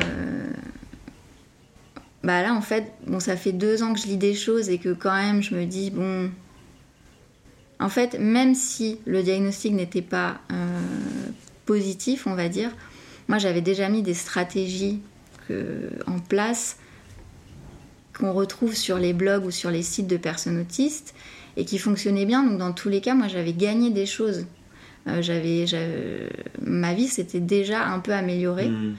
bah 2.24 2.42
là, 2.42 2.54
en 2.54 2.62
fait, 2.62 2.90
bon, 3.06 3.20
ça 3.20 3.36
fait 3.36 3.52
deux 3.52 3.82
ans 3.82 3.92
que 3.92 4.00
je 4.00 4.06
lis 4.06 4.16
des 4.16 4.34
choses 4.34 4.70
et 4.70 4.78
que 4.78 4.94
quand 4.94 5.14
même, 5.14 5.42
je 5.42 5.54
me 5.54 5.66
dis, 5.66 5.90
bon, 5.90 6.30
en 7.78 7.88
fait, 7.90 8.18
même 8.18 8.54
si 8.54 8.98
le 9.04 9.22
diagnostic 9.22 9.74
n'était 9.74 10.02
pas 10.02 10.40
euh, 10.50 10.80
positif, 11.66 12.26
on 12.26 12.34
va 12.34 12.48
dire, 12.48 12.70
moi, 13.28 13.36
j'avais 13.36 13.60
déjà 13.60 13.90
mis 13.90 14.02
des 14.02 14.14
stratégies 14.14 15.00
en 16.06 16.18
place 16.20 16.78
qu'on 18.18 18.32
retrouve 18.32 18.74
sur 18.74 18.96
les 18.96 19.12
blogs 19.12 19.44
ou 19.44 19.50
sur 19.50 19.70
les 19.70 19.82
sites 19.82 20.06
de 20.06 20.16
personnes 20.16 20.58
autistes 20.58 21.14
et 21.58 21.66
qui 21.66 21.76
fonctionnaient 21.78 22.24
bien. 22.24 22.42
Donc, 22.42 22.58
dans 22.58 22.72
tous 22.72 22.88
les 22.88 23.02
cas, 23.02 23.14
moi, 23.14 23.28
j'avais 23.28 23.52
gagné 23.52 23.90
des 23.90 24.06
choses. 24.06 24.46
Euh, 25.06 25.20
j'avais, 25.20 25.66
ma 26.62 26.94
vie 26.94 27.08
s'était 27.08 27.40
déjà 27.40 27.86
un 27.86 28.00
peu 28.00 28.12
améliorée. 28.12 28.70
Mmh. 28.70 28.96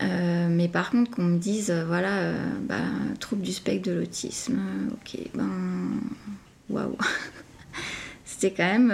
Euh, 0.00 0.48
mais 0.50 0.68
par 0.68 0.90
contre, 0.90 1.10
qu'on 1.10 1.22
me 1.22 1.38
dise, 1.38 1.70
euh, 1.70 1.84
voilà, 1.84 2.18
euh, 2.18 2.34
bah, 2.62 2.76
trouble 3.20 3.42
du 3.42 3.52
spectre 3.52 3.88
de 3.88 3.94
l'autisme, 3.94 4.58
ok, 4.92 5.18
ben, 5.34 5.50
waouh. 6.70 6.96
C'était 8.24 8.52
quand 8.52 8.64
même, 8.64 8.88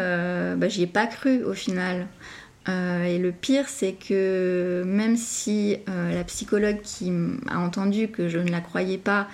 bah, 0.59 0.69
j'y 0.69 0.83
ai 0.83 0.87
pas 0.87 1.07
cru 1.07 1.43
au 1.45 1.55
final. 1.55 2.07
et 2.67 3.19
le 3.19 3.33
pire, 3.33 3.67
c'est 3.69 3.95
que 3.95 4.83
même 4.85 5.17
si 5.17 5.79
la 5.87 6.23
psychologue 6.25 6.83
qui 6.83 7.11
a 7.49 7.59
entendu 7.59 8.09
que 8.09 8.29
je 8.29 8.39
ne 8.39 8.51
la 8.51 8.61
croyais 8.61 8.99
pas 8.99 9.27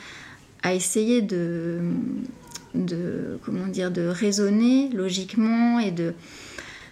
a 0.62 0.72
essayé 0.72 1.20
de 1.20 1.80
comment 3.44 3.66
dire, 3.66 3.90
de 3.90 4.06
raisonner 4.06 4.88
logiquement 4.90 5.80
et 5.80 5.90
de 5.90 6.14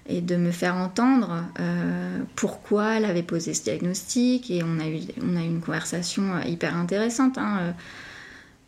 et 0.09 0.21
de 0.21 0.37
me 0.37 0.51
faire 0.51 0.75
entendre 0.75 1.45
euh, 1.61 2.19
pourquoi 2.35 2.97
elle 2.97 3.05
avait 3.05 3.23
posé 3.23 3.55
ce 3.55 3.63
diagnostic. 3.63 4.51
Et 4.51 4.63
on 4.65 4.81
a 4.81 4.89
eu, 4.89 5.01
on 5.23 5.37
a 5.37 5.41
eu 5.41 5.47
une 5.47 5.61
conversation 5.61 6.35
euh, 6.35 6.45
hyper 6.45 6.77
intéressante, 6.77 7.39
hein, 7.39 7.59
euh, 7.61 7.73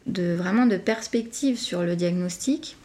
de, 0.07 0.35
vraiment 0.35 0.67
de 0.67 0.77
perspective 0.77 1.59
sur 1.59 1.83
le 1.83 1.97
diagnostic. 1.97 2.77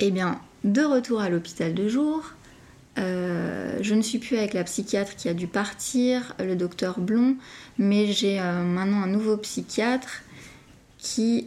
Eh 0.00 0.10
bien, 0.10 0.40
de 0.64 0.82
retour 0.82 1.20
à 1.20 1.28
l'hôpital 1.28 1.74
de 1.74 1.88
jour, 1.88 2.32
je 2.98 3.94
ne 3.94 4.00
suis 4.00 4.18
plus 4.18 4.38
avec 4.38 4.54
la 4.54 4.64
psychiatre 4.64 5.16
qui 5.16 5.28
a 5.28 5.34
dû 5.34 5.46
partir, 5.46 6.34
le 6.38 6.56
docteur 6.56 6.98
Blond, 6.98 7.36
mais 7.78 8.06
j'ai 8.06 8.38
maintenant 8.40 9.02
un 9.02 9.06
nouveau 9.06 9.36
psychiatre 9.36 10.22
qui 10.98 11.46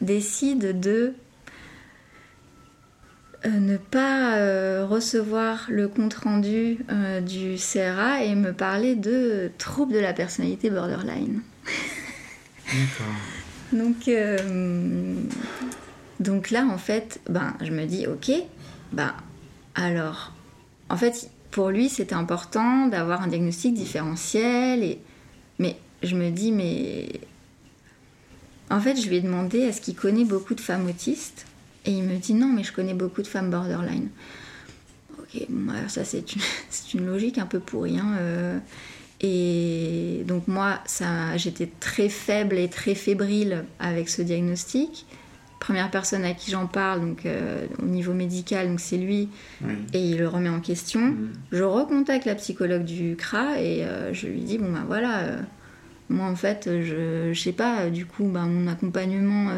décide 0.00 0.80
de 0.80 1.14
ne 3.50 3.76
pas 3.76 4.36
euh, 4.36 4.86
recevoir 4.86 5.66
le 5.68 5.88
compte-rendu 5.88 6.84
euh, 6.90 7.20
du 7.20 7.56
CRA 7.56 8.22
et 8.24 8.34
me 8.34 8.52
parler 8.52 8.94
de 8.94 9.50
troubles 9.58 9.92
de 9.92 9.98
la 9.98 10.12
personnalité 10.12 10.70
borderline. 10.70 11.42
D'accord. 12.66 13.14
donc, 13.72 14.10
donc 16.20 16.50
là, 16.50 16.66
en 16.66 16.78
fait, 16.78 17.20
ben, 17.28 17.54
je 17.62 17.70
me 17.70 17.84
dis, 17.84 18.06
ok, 18.06 18.32
ben, 18.92 19.12
alors, 19.74 20.32
en 20.88 20.96
fait, 20.96 21.30
pour 21.50 21.70
lui, 21.70 21.88
c'était 21.88 22.14
important 22.14 22.86
d'avoir 22.86 23.22
un 23.22 23.28
diagnostic 23.28 23.74
différentiel. 23.74 24.82
Et... 24.82 24.98
Mais 25.58 25.76
je 26.02 26.16
me 26.16 26.30
dis, 26.30 26.52
mais... 26.52 27.08
En 28.68 28.80
fait, 28.80 28.96
je 28.96 29.08
lui 29.08 29.16
ai 29.16 29.20
demandé, 29.20 29.60
est-ce 29.60 29.80
qu'il 29.80 29.94
connaît 29.94 30.24
beaucoup 30.24 30.54
de 30.54 30.60
femmes 30.60 30.86
autistes? 30.86 31.46
Et 31.86 31.92
il 31.92 32.02
me 32.02 32.16
dit 32.16 32.34
non, 32.34 32.48
mais 32.48 32.64
je 32.64 32.72
connais 32.72 32.94
beaucoup 32.94 33.22
de 33.22 33.26
femmes 33.26 33.50
borderline. 33.50 34.08
Ok, 35.18 35.46
bon, 35.48 35.72
ça 35.88 36.04
c'est 36.04 36.34
une, 36.34 36.42
une, 37.00 37.06
logique 37.06 37.38
un 37.38 37.46
peu 37.46 37.60
pourrie. 37.60 37.98
Hein, 37.98 38.16
euh. 38.18 38.58
et 39.20 40.24
donc 40.26 40.48
moi, 40.48 40.80
ça, 40.84 41.36
j'étais 41.36 41.70
très 41.80 42.08
faible 42.08 42.58
et 42.58 42.68
très 42.68 42.94
fébrile 42.94 43.64
avec 43.78 44.08
ce 44.08 44.22
diagnostic. 44.22 45.06
Première 45.60 45.90
personne 45.90 46.24
à 46.24 46.34
qui 46.34 46.50
j'en 46.50 46.66
parle, 46.66 47.00
donc 47.00 47.24
euh, 47.24 47.66
au 47.82 47.86
niveau 47.86 48.12
médical, 48.12 48.68
donc 48.68 48.78
c'est 48.78 48.98
lui, 48.98 49.30
et 49.94 50.00
il 50.00 50.18
le 50.18 50.28
remet 50.28 50.50
en 50.50 50.60
question. 50.60 51.00
Mm. 51.00 51.32
Je 51.50 51.62
recontacte 51.62 52.26
la 52.26 52.34
psychologue 52.34 52.84
du 52.84 53.16
CRA 53.16 53.58
et 53.58 53.84
euh, 53.84 54.12
je 54.12 54.26
lui 54.26 54.40
dis 54.40 54.58
bon 54.58 54.70
ben 54.70 54.84
voilà, 54.86 55.38
moi 56.10 56.26
en 56.26 56.36
fait, 56.36 56.68
je, 56.68 57.32
je 57.32 57.40
sais 57.40 57.52
pas, 57.52 57.88
du 57.88 58.04
coup, 58.04 58.28
ben, 58.28 58.46
mon 58.46 58.70
accompagnement 58.70 59.48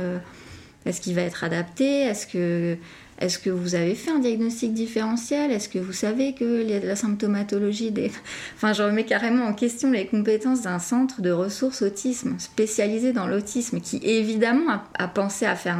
est-ce 0.87 1.01
qu'il 1.01 1.14
va 1.14 1.22
être 1.22 1.45
adapté? 1.45 2.03
Est-ce 2.03 2.26
que, 2.26 2.76
est 3.20 3.43
que 3.43 3.51
vous 3.51 3.74
avez 3.74 3.95
fait 3.95 4.11
un 4.11 4.20
diagnostic 4.20 4.72
différentiel? 4.72 5.51
Est-ce 5.51 5.68
que 5.68 5.79
vous 5.79 5.93
savez 5.93 6.35
que 6.35 6.64
la 6.85 6.97
symptomatologie 6.97 7.91
des... 7.91 8.11
Enfin, 8.57 8.72
je 8.72 8.83
remets 8.83 9.05
carrément 9.05 9.45
en 9.45 9.55
question 9.55 9.91
les 9.91 10.07
compétences 10.07 10.62
d'un 10.62 10.79
centre 10.79 11.20
de 11.20 11.31
ressources 11.31 11.83
autisme 11.83 12.37
spécialisé 12.39 13.12
dans 13.12 13.26
l'autisme 13.26 13.81
qui 13.81 14.01
évidemment 14.03 14.81
a, 14.99 15.09
pensé 15.09 15.47
à 15.47 15.57
faire 15.57 15.79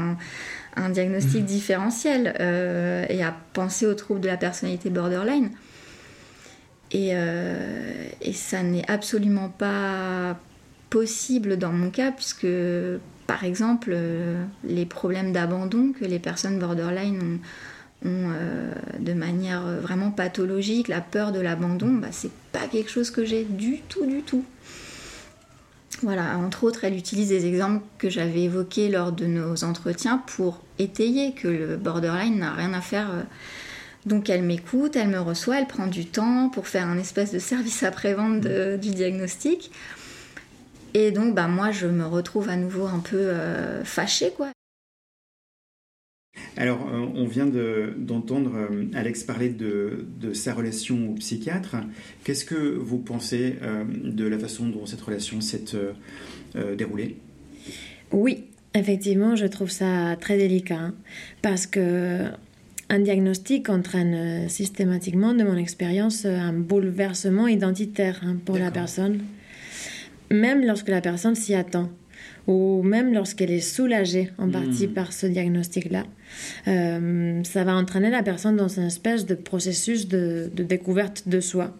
un, 0.77 0.91
diagnostic 0.91 1.43
mmh. 1.43 1.47
différentiel 1.47 2.35
euh, 2.39 3.05
et 3.09 3.25
a 3.25 3.35
pensé 3.53 3.87
aux 3.87 3.95
troubles 3.95 4.21
de 4.21 4.29
la 4.29 4.37
personnalité 4.37 4.91
borderline. 4.91 5.51
Et, 6.91 7.11
euh, 7.13 8.09
et 8.21 8.33
ça 8.33 8.63
n'est 8.63 8.89
absolument 8.89 9.49
pas 9.49 10.39
possible 10.89 11.59
dans 11.59 11.73
mon 11.73 11.91
cas 11.91 12.13
puisque 12.13 12.47
par 13.29 13.45
exemple, 13.45 13.91
euh, 13.93 14.43
les 14.65 14.87
problèmes 14.87 15.35
d'abandon 15.35 15.93
que 15.93 16.07
les 16.07 16.19
personnes 16.19 16.59
borderline 16.59 17.41
ont, 18.03 18.09
euh, 18.33 18.73
de 18.99 19.13
manière 19.13 19.63
vraiment 19.83 20.11
pathologique, 20.11 20.89
la 20.89 21.03
peur 21.03 21.31
de 21.31 21.39
l'abandon, 21.39 21.93
bah, 21.93 22.09
c'est 22.11 22.33
pas 22.53 22.67
quelque 22.73 22.91
chose 22.91 23.11
que 23.11 23.27
j'ai 23.27 23.45
du 23.45 23.83
tout, 23.87 24.07
du 24.07 24.23
tout. 24.23 24.45
Voilà, 26.03 26.39
entre 26.39 26.65
autres, 26.65 26.85
elle 26.85 26.97
utilise 26.97 27.29
des 27.29 27.45
exemples 27.45 27.85
que 27.99 28.09
j'avais 28.09 28.45
évoqués 28.45 28.89
lors 28.89 29.13
de 29.13 29.27
nos 29.27 29.63
entretiens 29.63 30.23
pour 30.27 30.63
étayer 30.79 31.35
que 31.35 31.49
le 31.49 31.77
borderline 31.77 32.39
n'a 32.39 32.55
rien 32.55 32.73
à 32.73 32.81
faire. 32.81 33.11
Euh. 33.11 33.23
Donc 34.07 34.31
elle 34.31 34.43
m'écoute, 34.43 34.97
elle 34.97 35.09
me 35.09 35.21
reçoit, 35.21 35.59
elle 35.59 35.67
prend 35.67 35.87
du 35.87 36.07
temps 36.07 36.49
pour 36.49 36.67
faire 36.67 36.87
un 36.87 36.97
espèce 36.97 37.31
de 37.31 37.39
service 37.39 37.83
après-vente 37.83 38.41
du 38.41 38.91
diagnostic. 38.91 39.71
Et 40.95 41.11
donc, 41.11 41.35
bah, 41.35 41.49
moi, 41.49 41.71
je 41.71 41.87
me 41.87 42.07
retrouve 42.07 42.49
à 42.49 42.57
nouveau 42.57 42.87
un 42.87 43.01
peu 43.01 43.17
euh, 43.17 43.85
fâchée, 43.85 44.33
quoi. 44.37 44.51
Alors, 46.57 46.89
euh, 46.89 47.07
on 47.15 47.27
vient 47.27 47.47
d'entendre 47.47 48.53
euh, 48.55 48.85
Alex 48.95 49.25
parler 49.25 49.49
de, 49.49 50.07
sa 50.33 50.55
relation 50.55 51.11
au 51.11 51.15
psychiatre. 51.15 51.77
Qu'est-ce 52.25 52.45
que 52.45 52.55
vous 52.55 52.99
pensez 52.99 53.57
de 54.05 54.27
la 54.27 54.39
façon 54.39 54.67
dont 54.67 54.87
cette 54.87 55.01
relation 55.01 55.41
s'est 55.41 55.65
déroulée? 56.77 57.17
Oui, 58.13 58.45
effectivement, 58.75 59.37
je 59.37 59.47
trouve 59.47 59.71
ça 59.71 60.17
très 60.21 60.39
délicat 60.39 60.79
hein, 60.79 60.95
parce 61.43 61.67
que 61.67 62.27
un 62.91 63.01
diagnostic 63.01 63.69
entraîne 63.69 64.49
systématiquement, 64.49 65.35
de 65.35 65.45
mon 65.45 65.57
expérience, 65.57 66.25
un 66.25 66.55
bouleversement 66.55 67.47
identitaire 67.47 68.21
hein, 68.23 68.37
pour 68.45 68.57
la 68.57 68.71
personne 68.71 69.21
même 70.31 70.65
lorsque 70.65 70.89
la 70.89 71.01
personne 71.01 71.35
s'y 71.35 71.55
attend 71.55 71.91
ou 72.47 72.83
même 72.83 73.13
lorsqu'elle 73.13 73.51
est 73.51 73.61
soulagée 73.61 74.31
en 74.39 74.49
partie 74.49 74.87
hmm. 74.87 74.95
par 74.95 75.13
ce 75.13 75.27
diagnostic-là, 75.27 76.05
euh, 76.67 77.43
ça 77.45 77.63
va 77.63 77.77
entraîner 77.77 78.11
la 78.11 78.23
personne 78.23 78.57
dans 78.57 78.69
une 78.69 78.85
espèce 78.85 79.27
de 79.27 79.35
processus 79.35 80.09
de, 80.09 80.51
découverte 80.55 81.29
de 81.29 81.41
soi. 81.41 81.77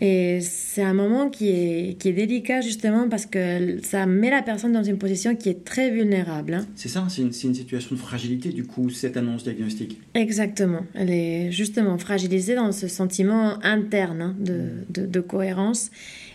Et 0.00 0.38
c'est 0.42 0.84
un 0.84 0.94
moment 0.94 1.28
qui 1.28 1.48
est, 1.48 1.98
qui 1.98 2.10
est 2.10 2.12
délicat 2.12 2.60
justement 2.60 3.08
parce 3.08 3.26
que 3.26 3.82
ça 3.82 4.06
met 4.06 4.30
la 4.30 4.42
personne 4.42 4.72
dans 4.72 4.84
une 4.84 4.96
position 4.96 5.34
qui 5.34 5.48
est 5.48 5.64
très 5.64 5.90
vulnérable. 5.90 6.54
Hein. 6.54 6.66
C'est 6.76 6.88
ça, 6.88 7.04
c'est 7.10 7.22
une, 7.22 7.32
une, 7.32 7.54
situation 7.54 7.96
de 7.96 8.00
fragilité 8.00 8.50
du 8.50 8.64
coup, 8.64 8.90
cette 8.90 9.16
annonce 9.16 9.42
diagnostique. 9.42 10.00
Exactement, 10.14 10.82
elle 10.94 11.10
est 11.10 11.50
justement 11.50 11.98
fragilisée 11.98 12.54
dans 12.54 12.70
ce 12.70 12.86
sentiment 12.86 13.58
interne 13.64 14.22
hein, 14.22 14.36
de, 14.38 14.68
de, 14.88 15.04
de 15.04 15.20
cohérence 15.20 15.90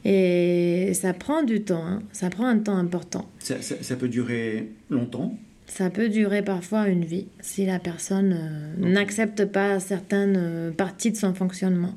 et 0.06 0.92
ça 0.94 1.14
prend 1.14 1.44
du 1.44 1.62
temps, 1.62 1.86
hein. 1.86 2.04
ça 2.12 2.30
prend 2.30 2.46
un 2.46 2.60
temps 2.60 2.76
important. 2.76 3.30
Ça, 3.40 3.96
peut 3.96 4.10
durer 4.10 4.70
longtemps 4.90 5.38
Ça 5.68 5.90
peut 5.90 6.10
durer 6.10 6.42
parfois 6.42 6.90
une 6.90 7.06
vie 7.06 7.28
si 7.40 7.66
la 7.66 7.80
personne 7.80 8.34
euh, 8.38 8.90
n'accepte 8.90 9.46
pas 9.46 9.80
certaines 9.80 10.38
euh, 10.38 10.72
parties 10.72 11.12
de 11.12 11.18
son 11.18 11.34
fonctionnement. 11.34 11.96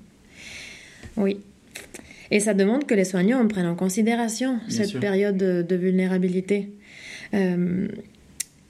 Oui. 1.17 1.41
Et 2.31 2.39
ça 2.39 2.55
demande 2.55 2.87
que 2.87 2.95
les 2.95 3.05
soignants 3.05 3.47
prennent 3.49 3.67
en 3.67 3.77
considération 3.77 4.61
cette 4.69 4.99
période 4.99 5.37
de, 5.37 5.77
vulnérabilité. 5.77 6.69
Euh, 7.35 7.89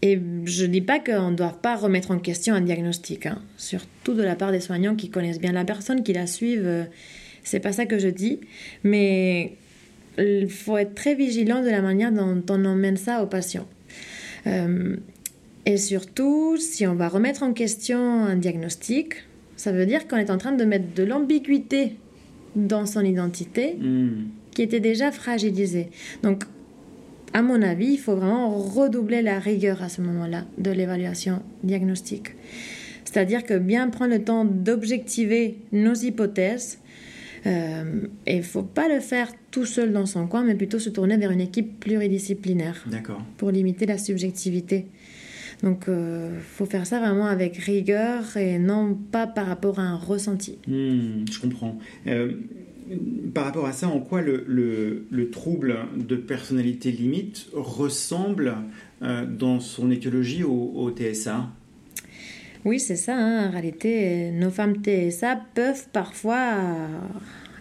Et 0.02 0.20
je 0.44 0.64
ne 0.64 0.70
dis 0.70 0.82
pas 0.82 0.98
qu'on 0.98 1.30
ne 1.30 1.36
doit 1.36 1.58
pas 1.60 1.76
remettre 1.76 2.10
en 2.10 2.18
question 2.18 2.54
un 2.54 2.60
diagnostic, 2.60 3.26
hein. 3.26 3.40
surtout 3.56 4.14
de 4.14 4.22
la 4.22 4.36
part 4.36 4.52
des 4.52 4.60
soignants 4.60 4.94
qui 4.94 5.08
connaissent 5.08 5.40
bien 5.40 5.52
la 5.52 5.64
personne, 5.64 6.02
qui 6.02 6.12
la 6.12 6.26
suivent. 6.26 6.86
C'est 7.46 7.60
pas 7.60 7.70
ça 7.70 7.86
que 7.86 7.98
je 8.00 8.08
dis, 8.08 8.40
mais 8.82 9.52
il 10.18 10.50
faut 10.50 10.76
être 10.76 10.96
très 10.96 11.14
vigilant 11.14 11.62
de 11.62 11.70
la 11.70 11.80
manière 11.80 12.10
dont 12.10 12.42
on 12.50 12.64
emmène 12.64 12.96
ça 12.96 13.22
aux 13.22 13.26
patients. 13.26 13.68
Euh, 14.48 14.96
et 15.64 15.76
surtout, 15.76 16.56
si 16.56 16.88
on 16.88 16.96
va 16.96 17.08
remettre 17.08 17.44
en 17.44 17.52
question 17.52 18.24
un 18.24 18.34
diagnostic, 18.34 19.14
ça 19.56 19.70
veut 19.70 19.86
dire 19.86 20.08
qu'on 20.08 20.16
est 20.16 20.30
en 20.30 20.38
train 20.38 20.52
de 20.52 20.64
mettre 20.64 20.92
de 20.96 21.04
l'ambiguïté 21.04 21.94
dans 22.56 22.84
son 22.84 23.04
identité 23.04 23.76
Hmm. 23.78 24.24
qui 24.50 24.62
était 24.62 24.80
déjà 24.80 25.12
fragilisée. 25.12 25.90
Donc, 26.24 26.42
à 27.32 27.42
mon 27.42 27.62
avis, 27.62 27.92
il 27.92 27.98
faut 27.98 28.16
vraiment 28.16 28.56
redoubler 28.56 29.22
la 29.22 29.38
rigueur 29.38 29.84
à 29.84 29.88
ce 29.88 30.00
moment-là 30.00 30.46
de 30.58 30.72
l'évaluation 30.72 31.42
diagnostique. 31.62 32.30
C'est-à-dire 33.04 33.44
que 33.44 33.56
bien 33.56 33.88
prendre 33.88 34.12
le 34.12 34.24
temps 34.24 34.44
d'objectiver 34.44 35.58
nos 35.70 35.94
hypothèses, 35.94 36.78
euh, 37.46 38.02
et 38.26 38.34
il 38.34 38.38
ne 38.38 38.42
faut 38.42 38.62
pas 38.62 38.88
le 38.92 39.00
faire 39.00 39.28
tout 39.50 39.64
seul 39.64 39.92
dans 39.92 40.04
son 40.06 40.26
coin, 40.26 40.42
mais 40.44 40.54
plutôt 40.54 40.78
se 40.78 40.90
tourner 40.90 41.16
vers 41.16 41.30
une 41.30 41.40
équipe 41.40 41.80
pluridisciplinaire 41.80 42.84
D'accord. 42.90 43.22
pour 43.38 43.50
limiter 43.50 43.86
la 43.86 43.96
subjectivité. 43.98 44.86
Donc, 45.62 45.84
il 45.88 46.38
faut 46.40 46.66
faire 46.66 46.86
ça 46.86 46.98
vraiment 47.00 47.26
avec 47.26 47.56
rigueur 47.56 48.36
et 48.36 48.58
non 48.58 48.94
pas 48.94 49.26
par 49.26 49.46
rapport 49.46 49.78
à 49.78 49.84
un 49.84 49.96
ressenti. 49.96 50.58
Hmm, 50.68 51.24
je 51.32 51.40
comprends. 51.40 51.78
Euh, 52.06 52.32
par 53.34 53.44
rapport 53.46 53.64
à 53.66 53.72
ça, 53.72 53.88
en 53.88 54.00
quoi 54.00 54.20
le, 54.22 54.44
le- 54.46 55.06
le 55.10 55.30
trouble 55.30 55.76
de 55.96 56.14
personnalité 56.16 56.92
limite 56.92 57.48
ressemble 57.54 58.54
euh, 59.02 59.24
dans 59.26 59.58
son 59.60 59.90
étiologie 59.90 60.44
au, 60.44 60.72
au 60.74 60.90
TSA 60.90 61.48
Oui, 62.66 62.78
c'est 62.80 62.96
ça. 62.96 63.16
hein. 63.16 63.46
En 63.48 63.50
réalité, 63.50 64.30
nos 64.32 64.50
femmes 64.50 64.74
TSA 64.82 65.40
peuvent 65.54 65.86
parfois 65.92 66.42
euh, 66.58 66.98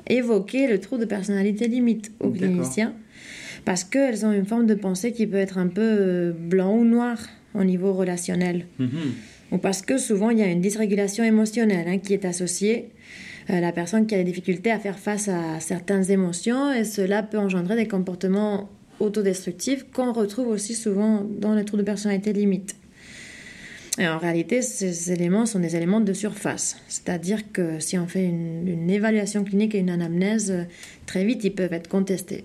évoquer 0.08 0.68
le 0.68 0.80
trouble 0.80 1.02
de 1.02 1.08
personnalité 1.08 1.68
limite 1.68 2.12
aux 2.20 2.30
D'accord. 2.30 2.40
cliniciens 2.50 2.94
parce 3.66 3.84
qu'elles 3.84 4.26
ont 4.26 4.32
une 4.32 4.46
forme 4.46 4.66
de 4.68 4.76
pensée 4.76 5.12
qui 5.12 5.26
peut 5.28 5.38
être 5.38 5.58
un 5.58 5.68
peu 5.68 5.82
euh, 5.82 6.34
blanc 6.34 6.76
ou 6.76 6.84
noir 6.86 7.18
au 7.54 7.64
niveau 7.64 7.94
relationnel. 7.94 8.66
Mhm. 8.80 8.90
Ou 9.52 9.58
parce 9.60 9.82
que 9.82 9.98
souvent 9.98 10.30
il 10.32 10.40
y 10.40 10.44
a 10.44 10.48
une 10.48 10.62
dysrégulation 10.62 11.24
émotionnelle 11.24 11.88
hein, 11.88 12.00
qui 12.00 12.14
est 12.14 12.26
associée. 12.26 12.90
à 13.48 13.62
la 13.62 13.72
personne 13.72 14.08
qui 14.08 14.16
a 14.16 14.18
des 14.18 14.24
difficultés 14.24 14.72
à 14.72 14.80
faire 14.80 14.98
face 14.98 15.28
à 15.30 15.60
certaines 15.60 16.10
émotions 16.10 16.74
et 16.74 16.84
cela 16.84 17.22
peut 17.22 17.38
engendrer 17.38 17.76
des 17.76 17.88
comportements 17.88 18.70
autodestructifs 19.00 19.86
qu'on 19.94 20.14
retrouve 20.14 20.48
aussi 20.48 20.74
souvent 20.74 21.24
dans 21.40 21.54
les 21.54 21.64
troubles 21.64 21.84
de 21.84 21.86
personnalité 21.86 22.34
limite. 22.34 22.76
Et 23.98 24.08
en 24.08 24.18
réalité, 24.18 24.62
ces 24.62 25.12
éléments 25.12 25.46
sont 25.46 25.60
des 25.60 25.76
éléments 25.76 26.02
de 26.02 26.12
surface. 26.12 26.78
C'est-à-dire 26.88 27.52
que 27.52 27.80
si 27.80 27.98
on 27.98 28.08
fait 28.08 28.26
une, 28.26 28.68
une 28.68 28.90
évaluation 28.90 29.44
clinique 29.44 29.74
et 29.74 29.80
une 29.80 29.90
anamnèse, 29.90 30.52
euh, 30.52 30.64
très 31.06 31.24
vite, 31.24 31.44
ils 31.46 31.56
peuvent 31.56 31.72
être 31.72 31.88
contestés. 31.88 32.44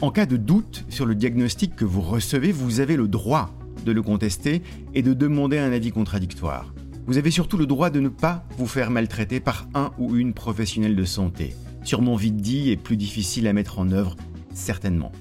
En 0.00 0.10
cas 0.10 0.26
de 0.26 0.36
doute 0.36 0.84
sur 0.88 1.06
le 1.06 1.14
diagnostic 1.14 1.76
que 1.76 1.84
vous 1.84 2.00
recevez, 2.00 2.50
vous 2.50 2.80
avez 2.80 2.96
le 2.96 3.06
droit 3.06 3.54
de 3.86 3.92
le 3.92 4.02
contester 4.02 4.62
et 4.94 5.02
de 5.02 5.14
demander 5.14 5.58
un 5.58 5.70
avis 5.70 5.92
contradictoire. 5.92 6.74
Vous 7.06 7.18
avez 7.18 7.30
surtout 7.30 7.56
le 7.56 7.66
droit 7.66 7.90
de 7.90 8.00
ne 8.00 8.08
pas 8.08 8.44
vous 8.58 8.66
faire 8.66 8.90
maltraiter 8.90 9.38
par 9.38 9.68
un 9.74 9.92
ou 9.98 10.16
une 10.16 10.34
professionnelle 10.34 10.96
de 10.96 11.04
santé. 11.04 11.54
Sûrement 11.84 12.16
vite 12.16 12.36
dit 12.36 12.70
et 12.70 12.76
plus 12.76 12.96
difficile 12.96 13.46
à 13.46 13.52
mettre 13.52 13.78
en 13.78 13.92
œuvre, 13.92 14.16
certainement. 14.54 15.12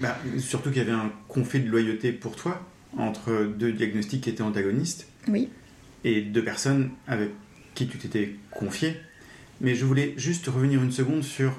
Bah, 0.00 0.16
surtout 0.38 0.70
qu'il 0.70 0.78
y 0.78 0.84
avait 0.84 0.92
un 0.92 1.12
conflit 1.28 1.60
de 1.60 1.68
loyauté 1.68 2.12
pour 2.12 2.34
toi 2.36 2.62
entre 2.96 3.44
deux 3.44 3.72
diagnostics 3.72 4.22
qui 4.22 4.30
étaient 4.30 4.42
antagonistes 4.42 5.06
Oui. 5.28 5.48
et 6.04 6.22
deux 6.22 6.42
personnes 6.42 6.90
avec 7.06 7.30
qui 7.74 7.86
tu 7.86 7.98
t'étais 7.98 8.34
confié. 8.50 8.96
Mais 9.60 9.74
je 9.74 9.84
voulais 9.84 10.14
juste 10.16 10.46
revenir 10.46 10.82
une 10.82 10.90
seconde 10.92 11.22
sur 11.22 11.52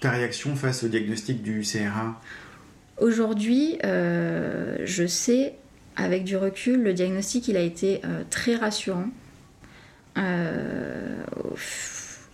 ta 0.00 0.10
réaction 0.10 0.54
face 0.54 0.84
au 0.84 0.88
diagnostic 0.88 1.42
du 1.42 1.62
CRA. 1.62 2.20
Aujourd'hui, 3.00 3.78
euh, 3.84 4.76
je 4.84 5.06
sais, 5.06 5.54
avec 5.96 6.24
du 6.24 6.36
recul, 6.36 6.82
le 6.82 6.92
diagnostic 6.92 7.48
il 7.48 7.56
a 7.56 7.62
été 7.62 8.00
euh, 8.04 8.22
très 8.28 8.54
rassurant. 8.56 9.08
Euh, 10.18 11.22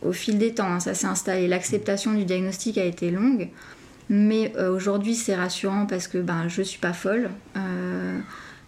au 0.02 0.12
fil 0.12 0.38
des 0.38 0.54
temps, 0.54 0.66
hein, 0.72 0.80
ça 0.80 0.94
s'est 0.94 1.06
installé. 1.06 1.46
L'acceptation 1.48 2.12
du 2.12 2.24
diagnostic 2.24 2.76
a 2.78 2.84
été 2.84 3.10
longue, 3.10 3.48
mais 4.08 4.52
euh, 4.56 4.70
aujourd'hui 4.70 5.14
c'est 5.14 5.34
rassurant 5.34 5.86
parce 5.86 6.08
que 6.08 6.18
ben, 6.18 6.48
je 6.48 6.62
suis 6.62 6.78
pas 6.78 6.92
folle. 6.92 7.30
Euh, 7.56 8.18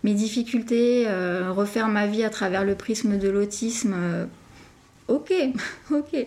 mes 0.02 0.14
difficultés, 0.14 1.04
euh, 1.06 1.50
refaire 1.52 1.88
ma 1.88 2.06
vie 2.06 2.24
à 2.24 2.30
travers 2.30 2.64
le 2.64 2.74
prisme 2.74 3.18
de 3.18 3.28
l'autisme, 3.28 3.94
ok, 5.08 5.32
ok. 5.90 6.26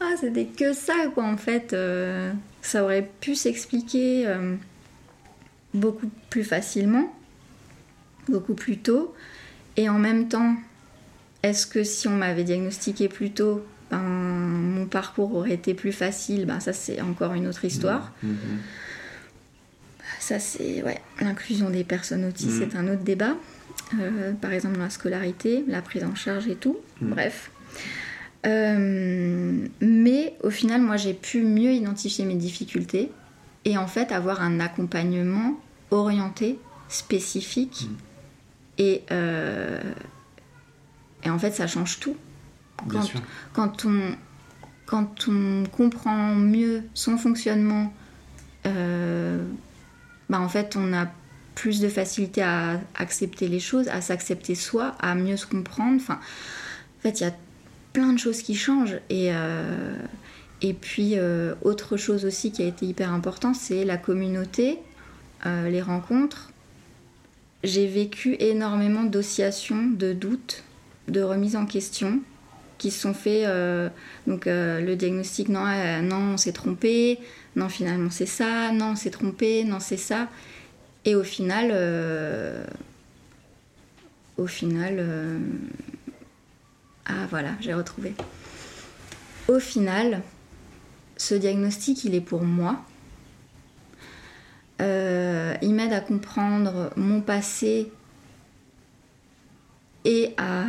Ah, 0.00 0.14
c'était 0.20 0.46
que 0.46 0.72
ça, 0.72 0.94
quoi, 1.14 1.24
en 1.24 1.36
fait. 1.36 1.76
ça 2.60 2.82
aurait 2.82 3.08
pu 3.20 3.36
s'expliquer 3.36 4.26
beaucoup 5.74 6.10
plus 6.28 6.42
facilement, 6.42 7.14
beaucoup 8.28 8.54
plus 8.54 8.78
tôt. 8.78 9.14
Et 9.76 9.88
en 9.88 10.00
même 10.00 10.28
temps, 10.28 10.56
est-ce 11.44 11.68
que 11.68 11.84
si 11.84 12.08
on 12.08 12.16
m'avait 12.16 12.42
diagnostiqué 12.42 13.08
plus 13.08 13.30
tôt, 13.30 13.64
ben, 13.92 13.98
mon 13.98 14.86
parcours 14.86 15.34
aurait 15.34 15.52
été 15.52 15.74
plus 15.74 15.92
facile 15.92 16.46
ben, 16.46 16.60
Ça, 16.60 16.72
c'est 16.72 17.00
encore 17.00 17.34
une 17.34 17.46
autre 17.46 17.64
histoire. 17.64 18.12
Mhm. 18.22 18.36
Ça, 20.18 20.38
c'est 20.38 20.82
ouais, 20.82 21.00
l'inclusion 21.20 21.68
des 21.68 21.84
personnes 21.84 22.24
autistes, 22.24 22.58
c'est 22.58 22.76
un 22.76 22.88
autre 22.88 23.02
débat. 23.02 23.36
Euh, 24.00 24.32
par 24.32 24.52
exemple, 24.52 24.78
la 24.78 24.88
scolarité, 24.88 25.64
la 25.68 25.82
prise 25.82 26.04
en 26.04 26.14
charge 26.14 26.48
et 26.48 26.54
tout. 26.54 26.78
Bref. 27.00 27.50
Euh, 28.46 29.66
mais 29.80 30.34
au 30.42 30.50
final, 30.50 30.80
moi, 30.80 30.96
j'ai 30.96 31.12
pu 31.12 31.42
mieux 31.42 31.72
identifier 31.72 32.24
mes 32.24 32.34
difficultés 32.34 33.10
et 33.64 33.76
en 33.76 33.86
fait 33.86 34.10
avoir 34.10 34.42
un 34.42 34.58
accompagnement 34.60 35.60
orienté, 35.90 36.58
spécifique. 36.88 37.88
Et, 38.78 39.02
euh, 39.10 39.80
et 41.24 41.30
en 41.30 41.38
fait, 41.38 41.52
ça 41.52 41.66
change 41.66 42.00
tout. 42.00 42.16
Bien 42.86 43.00
Quand, 43.00 43.06
sûr. 43.06 43.20
quand 43.52 43.84
on, 43.84 44.16
quand 44.86 45.28
on 45.28 45.64
comprend 45.70 46.34
mieux 46.34 46.82
son 46.94 47.16
fonctionnement, 47.18 47.92
euh, 48.66 49.42
bah 50.28 50.40
en 50.40 50.48
fait, 50.48 50.76
on 50.76 50.92
a 50.92 51.06
plus 51.54 51.80
de 51.80 51.88
facilité 51.88 52.42
à 52.42 52.80
accepter 52.94 53.48
les 53.48 53.60
choses, 53.60 53.88
à 53.88 54.00
s'accepter 54.00 54.54
soi, 54.54 54.94
à 55.00 55.14
mieux 55.14 55.36
se 55.36 55.46
comprendre. 55.46 55.96
Enfin, 55.96 56.14
en 56.14 57.02
fait, 57.02 57.20
il 57.20 57.24
y 57.24 57.26
a 57.26 57.34
plein 57.92 58.12
de 58.12 58.18
choses 58.18 58.42
qui 58.42 58.54
changent. 58.54 58.98
Et, 59.10 59.28
euh, 59.32 59.94
et 60.62 60.72
puis, 60.72 61.12
euh, 61.16 61.54
autre 61.62 61.96
chose 61.96 62.24
aussi 62.24 62.52
qui 62.52 62.62
a 62.62 62.66
été 62.66 62.86
hyper 62.86 63.12
important, 63.12 63.54
c'est 63.54 63.84
la 63.84 63.96
communauté, 63.98 64.78
euh, 65.46 65.68
les 65.68 65.82
rencontres. 65.82 66.50
J'ai 67.64 67.86
vécu 67.86 68.36
énormément 68.40 69.04
d'oscillations, 69.04 69.86
de 69.90 70.12
doutes, 70.12 70.64
de 71.08 71.20
remises 71.22 71.56
en 71.56 71.66
question 71.66 72.20
qui 72.82 72.90
se 72.90 73.00
sont 73.00 73.14
faits. 73.14 73.46
euh, 73.46 73.88
donc, 74.26 74.48
euh, 74.48 74.80
le 74.80 74.96
diagnostic, 74.96 75.48
non, 75.48 75.64
euh, 75.66 76.00
non, 76.02 76.34
on 76.34 76.36
s'est 76.36 76.52
trompé. 76.52 77.20
Non, 77.54 77.68
finalement, 77.68 78.10
c'est 78.10 78.26
ça. 78.26 78.72
Non, 78.72 78.86
on 78.92 78.96
s'est 78.96 79.10
trompé. 79.10 79.62
Non, 79.62 79.78
c'est 79.78 79.96
ça. 79.96 80.28
Et 81.04 81.14
au 81.14 81.22
final, 81.22 81.72
au 84.36 84.46
final, 84.46 85.04
ah 87.06 87.26
voilà, 87.30 87.50
j'ai 87.60 87.74
retrouvé. 87.74 88.14
Au 89.48 89.58
final, 89.58 90.22
ce 91.16 91.34
diagnostic, 91.34 92.04
il 92.04 92.14
est 92.14 92.20
pour 92.20 92.42
moi. 92.42 92.84
Il 94.80 95.74
m'aide 95.74 95.92
à 95.92 96.00
comprendre 96.00 96.90
mon 96.96 97.20
passé 97.20 97.90
et 100.04 100.34
à, 100.36 100.64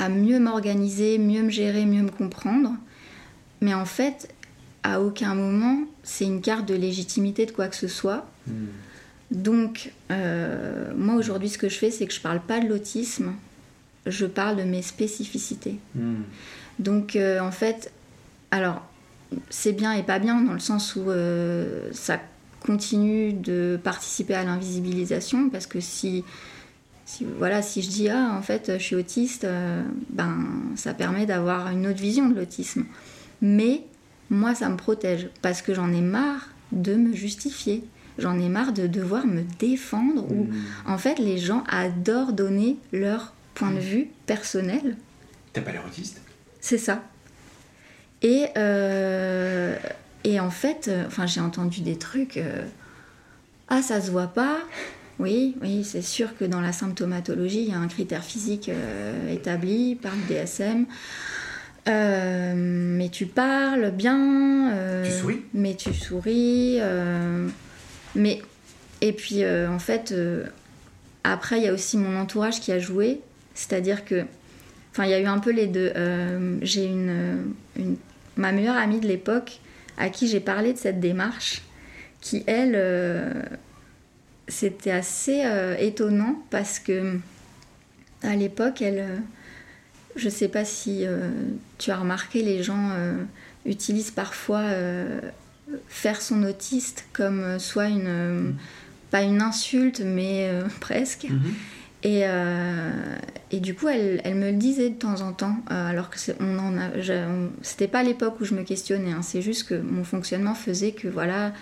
à 0.00 0.08
mieux 0.08 0.40
m'organiser, 0.40 1.18
mieux 1.18 1.42
me 1.42 1.50
gérer, 1.50 1.84
mieux 1.84 2.02
me 2.02 2.10
comprendre. 2.10 2.72
Mais 3.60 3.74
en 3.74 3.84
fait, 3.84 4.34
à 4.82 5.02
aucun 5.02 5.34
moment, 5.34 5.84
c'est 6.02 6.24
une 6.24 6.40
carte 6.40 6.66
de 6.66 6.74
légitimité 6.74 7.44
de 7.44 7.50
quoi 7.50 7.68
que 7.68 7.76
ce 7.76 7.86
soit. 7.86 8.26
Donc, 9.30 9.92
euh, 10.10 10.92
moi 10.96 11.16
aujourd'hui, 11.16 11.50
ce 11.50 11.58
que 11.58 11.68
je 11.68 11.76
fais, 11.76 11.90
c'est 11.90 12.06
que 12.06 12.14
je 12.14 12.20
parle 12.20 12.40
pas 12.40 12.60
de 12.60 12.66
l'autisme, 12.66 13.34
je 14.06 14.24
parle 14.24 14.56
de 14.56 14.62
mes 14.62 14.80
spécificités. 14.80 15.78
Mhm. 15.94 16.22
Donc, 16.78 17.14
euh, 17.14 17.38
en 17.40 17.52
fait, 17.52 17.92
alors, 18.50 18.82
c'est 19.50 19.72
bien 19.72 19.92
et 19.92 20.02
pas 20.02 20.18
bien 20.18 20.40
dans 20.40 20.54
le 20.54 20.60
sens 20.60 20.96
où 20.96 21.10
euh, 21.10 21.90
ça 21.92 22.18
continue 22.60 23.34
de 23.34 23.78
participer 23.84 24.34
à 24.34 24.44
l'invisibilisation 24.44 25.50
parce 25.50 25.66
que 25.66 25.80
si, 25.80 26.24
si, 27.10 27.26
voilà, 27.38 27.60
si 27.60 27.82
je 27.82 27.88
dis 27.88 28.08
ah 28.08 28.34
en 28.38 28.42
fait 28.42 28.72
je 28.78 28.82
suis 28.82 28.94
autiste, 28.94 29.44
euh, 29.44 29.82
ben 30.10 30.46
ça 30.76 30.94
permet 30.94 31.26
d'avoir 31.26 31.68
une 31.68 31.86
autre 31.86 31.98
vision 32.00 32.28
de 32.28 32.34
l'autisme. 32.34 32.84
Mais 33.42 33.82
moi 34.30 34.54
ça 34.54 34.68
me 34.68 34.76
protège 34.76 35.28
parce 35.42 35.60
que 35.60 35.74
j'en 35.74 35.92
ai 35.92 36.02
marre 36.02 36.48
de 36.72 36.94
me 36.94 37.12
justifier. 37.12 37.82
J'en 38.18 38.38
ai 38.38 38.48
marre 38.48 38.72
de 38.72 38.86
devoir 38.86 39.26
me 39.26 39.42
défendre 39.58 40.30
ou 40.30 40.48
en 40.86 40.98
fait 40.98 41.18
les 41.18 41.38
gens 41.38 41.64
adorent 41.68 42.32
donner 42.32 42.76
leur 42.92 43.32
point 43.54 43.72
de 43.72 43.80
vue 43.80 44.08
personnel. 44.26 44.96
T'as 45.52 45.62
pas 45.62 45.72
l'air 45.72 45.84
autiste? 45.84 46.20
C'est 46.60 46.78
ça. 46.78 47.02
Et, 48.22 48.46
euh, 48.56 49.74
et 50.24 50.38
en 50.38 50.50
fait, 50.50 50.86
euh, 50.88 51.06
enfin 51.06 51.26
j'ai 51.26 51.40
entendu 51.40 51.80
des 51.80 51.96
trucs. 51.98 52.36
euh, 52.36 52.66
ah 53.68 53.82
ça 53.82 54.00
se 54.00 54.10
voit 54.10 54.28
pas. 54.28 54.58
Oui, 55.20 55.54
oui, 55.60 55.84
c'est 55.84 56.00
sûr 56.00 56.34
que 56.38 56.46
dans 56.46 56.62
la 56.62 56.72
symptomatologie, 56.72 57.64
il 57.64 57.70
y 57.70 57.74
a 57.74 57.78
un 57.78 57.88
critère 57.88 58.24
physique 58.24 58.70
euh, 58.70 59.30
établi 59.30 59.94
par 59.94 60.12
le 60.16 60.34
DSM. 60.34 60.86
Euh, 61.88 62.54
mais 62.56 63.10
tu 63.10 63.26
parles 63.26 63.90
bien. 63.90 64.72
euh, 64.72 65.04
Tu 65.04 65.12
souris? 65.12 65.42
Mais 65.52 65.74
tu 65.74 65.92
souris. 65.92 66.78
mais 68.14 68.40
et 69.02 69.12
puis 69.12 69.44
en 69.46 69.78
fait, 69.78 70.14
après 71.22 71.58
il 71.58 71.64
y 71.64 71.68
a 71.68 71.72
aussi 71.74 71.98
mon 71.98 72.18
entourage 72.18 72.60
qui 72.60 72.72
a 72.72 72.78
joué, 72.78 73.20
c'est-à-dire 73.54 74.06
que, 74.06 74.24
enfin 74.92 75.04
il 75.04 75.10
y 75.10 75.14
a 75.14 75.20
eu 75.20 75.26
un 75.26 75.38
peu 75.38 75.50
les 75.52 75.66
deux. 75.66 75.92
J'ai 76.62 76.86
une, 76.86 77.52
une 77.76 77.96
ma 78.36 78.52
meilleure 78.52 78.76
amie 78.76 79.00
de 79.00 79.06
l'époque 79.06 79.60
à 79.98 80.08
qui 80.08 80.28
j'ai 80.28 80.40
parlé 80.40 80.72
de 80.72 80.78
cette 80.78 80.98
démarche, 81.00 81.60
qui 82.22 82.42
elle, 82.46 82.74
c'était 84.50 84.90
assez 84.90 85.42
euh, 85.44 85.74
étonnant 85.78 86.42
parce 86.50 86.78
que 86.78 87.16
à 88.22 88.36
l'époque 88.36 88.82
elle 88.82 88.98
euh, 88.98 89.16
je 90.16 90.28
sais 90.28 90.48
pas 90.48 90.64
si 90.66 91.06
euh, 91.06 91.30
tu 91.78 91.90
as 91.90 91.96
remarqué, 91.96 92.42
les 92.42 92.62
gens 92.62 92.90
utilisent 93.64 94.10
parfois 94.10 94.64
faire 95.88 96.20
son 96.20 96.42
autiste 96.42 97.06
comme 97.12 97.58
soit 97.58 97.86
une. 97.88 98.06
euh, 98.06 98.50
pas 99.10 99.22
une 99.22 99.42
insulte, 99.42 100.02
mais 100.04 100.50
presque. 100.80 101.26
Et, 102.04 102.22
euh, 102.24 102.92
et 103.50 103.58
du 103.60 103.74
coup, 103.74 103.88
elle, 103.88 104.20
elle 104.24 104.36
me 104.36 104.52
le 104.52 104.56
disait 104.56 104.88
de 104.88 104.94
temps 104.94 105.20
en 105.20 105.32
temps, 105.32 105.56
alors 105.68 106.10
que 106.10 106.16
on 106.40 106.58
en 106.58 106.78
a, 106.78 106.90
c'était 107.62 107.88
pas 107.88 108.02
l'époque 108.04 108.40
où 108.40 108.44
je 108.44 108.54
me 108.54 108.62
questionnais. 108.62 109.12
hein, 109.12 109.22
c'est 109.22 109.42
juste 109.42 109.68
que 109.68 109.74
mon 109.74 110.04
fonctionnement 110.04 110.54
faisait 110.54 110.92
que 110.92 111.08
voilà, 111.08 111.52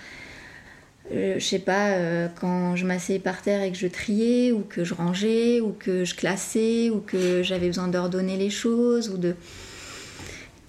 euh, 1.12 1.34
je 1.38 1.44
sais 1.44 1.58
pas, 1.58 1.90
euh, 1.90 2.28
quand 2.40 2.76
je 2.76 2.86
m'asseyais 2.86 3.18
par 3.18 3.42
terre 3.42 3.62
et 3.62 3.72
que 3.72 3.78
je 3.78 3.86
triais, 3.86 4.52
ou 4.52 4.60
que 4.60 4.84
je 4.84 4.94
rangeais, 4.94 5.60
ou 5.60 5.72
que 5.78 6.04
je 6.04 6.14
classais, 6.14 6.90
ou 6.90 7.00
que 7.00 7.42
j'avais 7.42 7.68
besoin 7.68 7.88
d'ordonner 7.88 8.36
les 8.36 8.50
choses, 8.50 9.08
ou 9.10 9.16
de. 9.16 9.34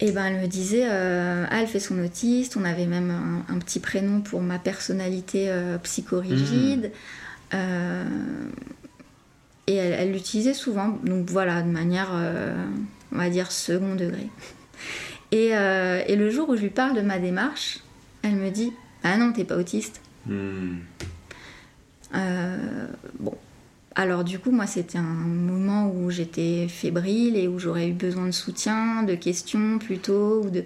Et 0.02 0.12
ben 0.12 0.28
elle 0.28 0.42
me 0.42 0.48
disait, 0.48 0.86
euh, 0.86 1.46
ah, 1.50 1.62
elle 1.62 1.68
fait 1.68 1.82
son 1.82 2.00
autiste, 2.00 2.56
on 2.56 2.64
avait 2.64 2.86
même 2.86 3.12
un, 3.12 3.54
un 3.54 3.60
petit 3.60 3.80
prénom 3.82 4.22
pour 4.22 4.42
ma 4.42 4.58
personnalité 4.58 5.50
euh, 5.50 5.78
psychorigide. 5.80 6.92
Euh, 7.54 8.06
et 9.68 9.76
elle 9.76 10.12
l'utilisait 10.12 10.56
souvent, 10.56 10.98
donc 11.04 11.30
voilà, 11.30 11.62
de 11.62 11.70
manière, 11.70 12.10
euh, 12.14 12.56
on 13.12 13.18
va 13.18 13.30
dire, 13.30 13.52
second 13.52 13.96
degré. 13.96 14.28
Et, 15.32 15.50
euh, 15.54 16.02
et 16.08 16.16
le 16.16 16.30
jour 16.32 16.50
où 16.50 16.56
je 16.56 16.62
lui 16.62 16.72
parle 16.72 16.96
de 16.96 17.02
ma 17.02 17.20
démarche, 17.20 17.80
elle 18.24 18.36
me 18.36 18.50
dit, 18.50 18.74
ah 19.04 19.18
non, 19.18 19.32
t'es 19.32 19.44
pas 19.44 19.58
autiste. 19.58 20.02
Euh, 22.16 22.88
bon. 23.20 23.36
Alors 23.96 24.24
du 24.24 24.40
coup, 24.40 24.52
moi, 24.52 24.68
c'était 24.68 24.98
un 24.98 25.02
moment 25.02 25.92
où 25.92 26.10
j'étais 26.10 26.68
fébrile 26.70 27.36
et 27.36 27.48
où 27.48 27.60
j'aurais 27.60 27.90
eu 27.90 27.94
besoin 27.94 28.28
de 28.28 28.32
soutien, 28.32 29.04
de 29.04 29.16
questions 29.16 29.80
plutôt, 29.80 30.44
ou 30.44 30.50
de... 30.50 30.64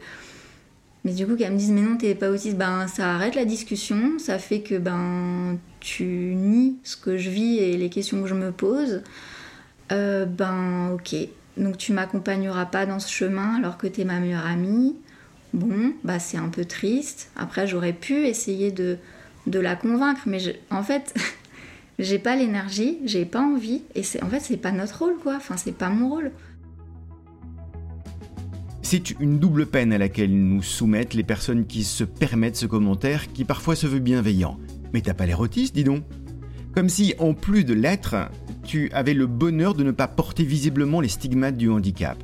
Mais 1.04 1.14
du 1.14 1.26
coup, 1.26 1.36
qu'elle 1.36 1.52
me 1.54 1.58
dise, 1.58 1.72
mais 1.72 1.82
non, 1.82 1.98
t'es 1.98 2.16
pas 2.16 2.30
autiste, 2.30 2.58
ben 2.58 2.88
ça 2.88 3.16
arrête 3.16 3.36
la 3.36 3.44
discussion, 3.44 4.20
ça 4.20 4.40
fait 4.40 4.62
que 4.62 4.76
ben 4.76 5.58
tu 5.82 6.06
nies 6.06 6.78
ce 6.84 6.96
que 6.96 7.18
je 7.18 7.30
vis 7.30 7.58
et 7.58 7.76
les 7.76 7.90
questions 7.90 8.22
que 8.22 8.28
je 8.28 8.36
me 8.36 8.52
pose. 8.52 9.02
Euh, 9.92 10.26
ben 10.26 10.92
ok, 10.94 11.16
donc 11.58 11.78
tu 11.78 11.92
m'accompagneras 11.92 12.66
pas 12.66 12.86
dans 12.86 13.00
ce 13.00 13.12
chemin 13.12 13.56
alors 13.58 13.78
que 13.78 13.88
t'es 13.88 14.06
ma 14.06 14.20
meilleure 14.20 14.46
amie. 14.46 14.96
Bon, 15.54 15.94
bah 16.04 16.20
c'est 16.20 16.38
un 16.38 16.50
peu 16.50 16.66
triste. 16.66 17.32
Après, 17.36 17.68
j'aurais 17.68 17.94
pu 17.94 18.26
essayer 18.28 18.72
de, 18.72 18.98
de 19.48 19.60
la 19.60 19.76
convaincre, 19.76 20.22
mais 20.26 20.40
en 20.72 20.84
fait, 20.84 21.14
j'ai 22.00 22.20
pas 22.20 22.36
l'énergie, 22.36 23.00
j'ai 23.06 23.26
pas 23.26 23.42
envie, 23.42 23.84
et 23.96 24.04
c'est 24.04 24.24
en 24.24 24.30
fait 24.30 24.40
c'est 24.40 24.58
pas 24.58 24.72
notre 24.72 25.00
rôle 25.00 25.16
quoi. 25.22 25.36
Enfin, 25.36 25.58
c'est 25.58 25.76
pas 25.76 25.90
mon 25.90 26.10
rôle. 26.10 26.32
C'est 28.82 29.20
une 29.20 29.40
double 29.40 29.66
peine 29.66 29.92
à 29.94 29.98
laquelle 29.98 30.36
nous 30.36 30.62
soumettent 30.62 31.14
les 31.14 31.24
personnes 31.24 31.66
qui 31.66 31.84
se 31.84 32.04
permettent 32.04 32.58
ce 32.58 32.66
commentaire 32.66 33.32
qui 33.32 33.44
parfois 33.44 33.76
se 33.76 33.88
veut 33.88 34.00
bienveillant. 34.00 34.60
Mais 34.94 35.02
t'as 35.02 35.16
pas 35.16 35.26
l'air 35.26 35.40
autiste, 35.40 35.74
dis 35.74 35.84
donc 35.84 36.04
Comme 36.76 36.90
si, 36.90 37.16
en 37.18 37.34
plus 37.34 37.64
de 37.64 37.74
l'être, 37.74 38.30
tu 38.64 38.92
avais 38.92 39.14
le 39.14 39.26
bonheur 39.26 39.74
de 39.74 39.84
ne 39.84 39.92
pas 39.92 40.08
porter 40.08 40.44
visiblement 40.44 41.02
les 41.02 41.08
stigmates 41.08 41.58
du 41.58 41.70
handicap. 41.70 42.18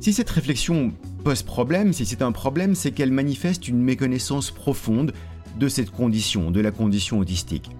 Si 0.00 0.12
cette 0.12 0.28
réflexion 0.28 0.92
pose 1.24 1.42
problème, 1.42 1.92
si 1.92 2.04
c'est 2.04 2.22
un 2.22 2.32
problème, 2.32 2.74
c'est 2.74 2.90
qu'elle 2.90 3.12
manifeste 3.12 3.68
une 3.68 3.80
méconnaissance 3.80 4.50
profonde 4.50 5.12
de 5.58 5.68
cette 5.68 5.90
condition, 5.90 6.50
de 6.50 6.60
la 6.60 6.70
condition 6.70 7.18
autistique. 7.18 7.70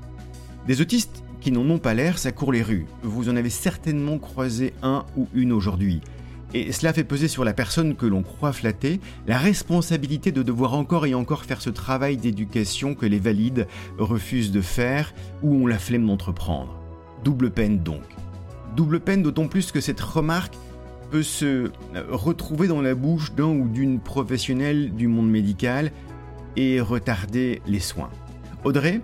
Des 0.66 0.80
autistes 0.80 1.22
qui 1.40 1.50
n'en 1.50 1.68
ont 1.68 1.78
pas 1.78 1.94
l'air, 1.94 2.18
ça 2.18 2.30
court 2.32 2.52
les 2.52 2.62
rues. 2.62 2.86
Vous 3.02 3.28
en 3.28 3.36
avez 3.36 3.50
certainement 3.50 4.18
croisé 4.18 4.74
un 4.82 5.04
ou 5.16 5.26
une 5.34 5.52
aujourd'hui. 5.52 6.00
Et 6.54 6.70
cela 6.70 6.92
fait 6.92 7.04
peser 7.04 7.28
sur 7.28 7.44
la 7.44 7.54
personne 7.54 7.96
que 7.96 8.06
l'on 8.06 8.22
croit 8.22 8.52
flatter 8.52 9.00
la 9.26 9.38
responsabilité 9.38 10.32
de 10.32 10.42
devoir 10.42 10.74
encore 10.74 11.06
et 11.06 11.14
encore 11.14 11.44
faire 11.44 11.62
ce 11.62 11.70
travail 11.70 12.16
d'éducation 12.18 12.94
que 12.94 13.06
les 13.06 13.18
valides 13.18 13.66
refusent 13.98 14.52
de 14.52 14.60
faire 14.60 15.14
ou 15.42 15.54
ont 15.54 15.66
la 15.66 15.78
flemme 15.78 16.06
d'entreprendre. 16.06 16.78
Double 17.24 17.50
peine 17.50 17.78
donc. 17.78 18.02
Double 18.76 19.00
peine 19.00 19.22
d'autant 19.22 19.48
plus 19.48 19.72
que 19.72 19.80
cette 19.80 20.00
remarque 20.00 20.54
peut 21.10 21.22
se 21.22 21.70
retrouver 22.10 22.68
dans 22.68 22.82
la 22.82 22.94
bouche 22.94 23.32
d'un 23.34 23.48
ou 23.48 23.68
d'une 23.68 23.98
professionnelle 23.98 24.94
du 24.94 25.08
monde 25.08 25.30
médical 25.30 25.90
et 26.56 26.80
retarder 26.80 27.62
les 27.66 27.80
soins. 27.80 28.10
Audrey 28.64 29.00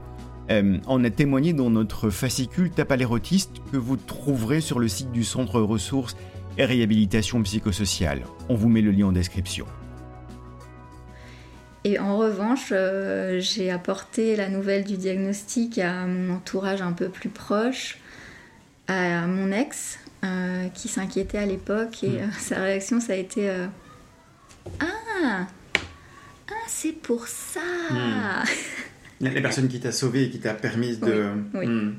euh, 0.51 0.79
en 0.87 1.05
a 1.05 1.11
témoigné 1.11 1.53
dans 1.53 1.71
notre 1.71 2.11
fascicule 2.11 2.71
autiste 3.11 3.53
que 3.71 3.77
vous 3.77 3.97
trouverez 3.97 4.61
sur 4.61 4.79
le 4.79 4.89
site 4.89 5.13
du 5.13 5.25
Centre 5.25 5.61
Ressources 5.61 6.17
et 6.57 6.65
Réhabilitation 6.65 7.43
Psychosociale. 7.43 8.23
On 8.49 8.55
vous 8.55 8.69
met 8.69 8.81
le 8.81 8.91
lien 8.91 9.07
en 9.07 9.13
description. 9.13 9.67
Et 11.85 11.99
en 11.99 12.19
revanche, 12.19 12.71
euh, 12.73 13.41
j'ai 13.41 13.71
apporté 13.71 14.37
la 14.37 14.49
nouvelle 14.49 14.85
du 14.85 14.97
diagnostic 14.97 15.79
à 15.79 16.07
mon 16.07 16.35
entourage 16.35 16.83
un 16.83 16.93
peu 16.93 17.09
plus 17.09 17.29
proche, 17.29 17.99
à 18.89 19.27
mon 19.27 19.53
ex, 19.53 19.99
euh, 20.25 20.69
qui 20.75 20.89
s'inquiétait 20.89 21.39
à 21.39 21.47
l'époque, 21.47 22.03
et 22.03 22.23
euh, 22.23 22.27
sa 22.39 22.57
réaction, 22.61 23.01
ça 23.01 23.13
a 23.13 23.17
été 23.17 23.51
Ah 24.81 25.47
Ah, 26.51 26.55
c'est 26.67 26.93
pour 26.93 27.27
ça 27.27 27.61
La 29.21 29.31
personne 29.41 29.69
qui 29.69 29.81
t'a 29.81 29.93
sauvé 29.93 30.25
et 30.25 30.31
qui 30.31 30.39
t'a 30.41 30.55
permis 30.55 30.97
de. 30.97 31.33
Oui, 31.55 31.61
oui. 31.61 31.67
Hmm. 31.67 31.97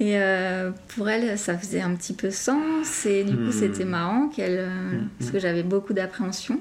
Et 0.00 0.18
euh, 0.20 0.72
pour 0.96 1.08
elle, 1.08 1.38
ça 1.38 1.56
faisait 1.56 1.80
un 1.80 1.94
petit 1.94 2.12
peu 2.12 2.30
sens, 2.30 3.06
et 3.06 3.22
du 3.24 3.36
coup, 3.36 3.42
Hmm. 3.44 3.52
c'était 3.52 3.84
marrant, 3.84 4.28
qu'elle, 4.28 4.58
euh, 4.58 4.68
Hmm. 4.92 5.08
parce 5.18 5.30
que 5.30 5.38
j'avais 5.38 5.62
beaucoup 5.62 5.92
d'appréhension. 5.92 6.58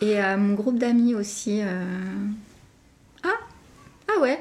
Et 0.00 0.20
euh, 0.22 0.36
mon 0.36 0.54
groupe 0.54 0.78
d'amis 0.78 1.14
aussi. 1.14 1.60
euh, 1.62 1.84
Ah 3.22 3.28
Ah 4.08 4.20
ouais 4.20 4.38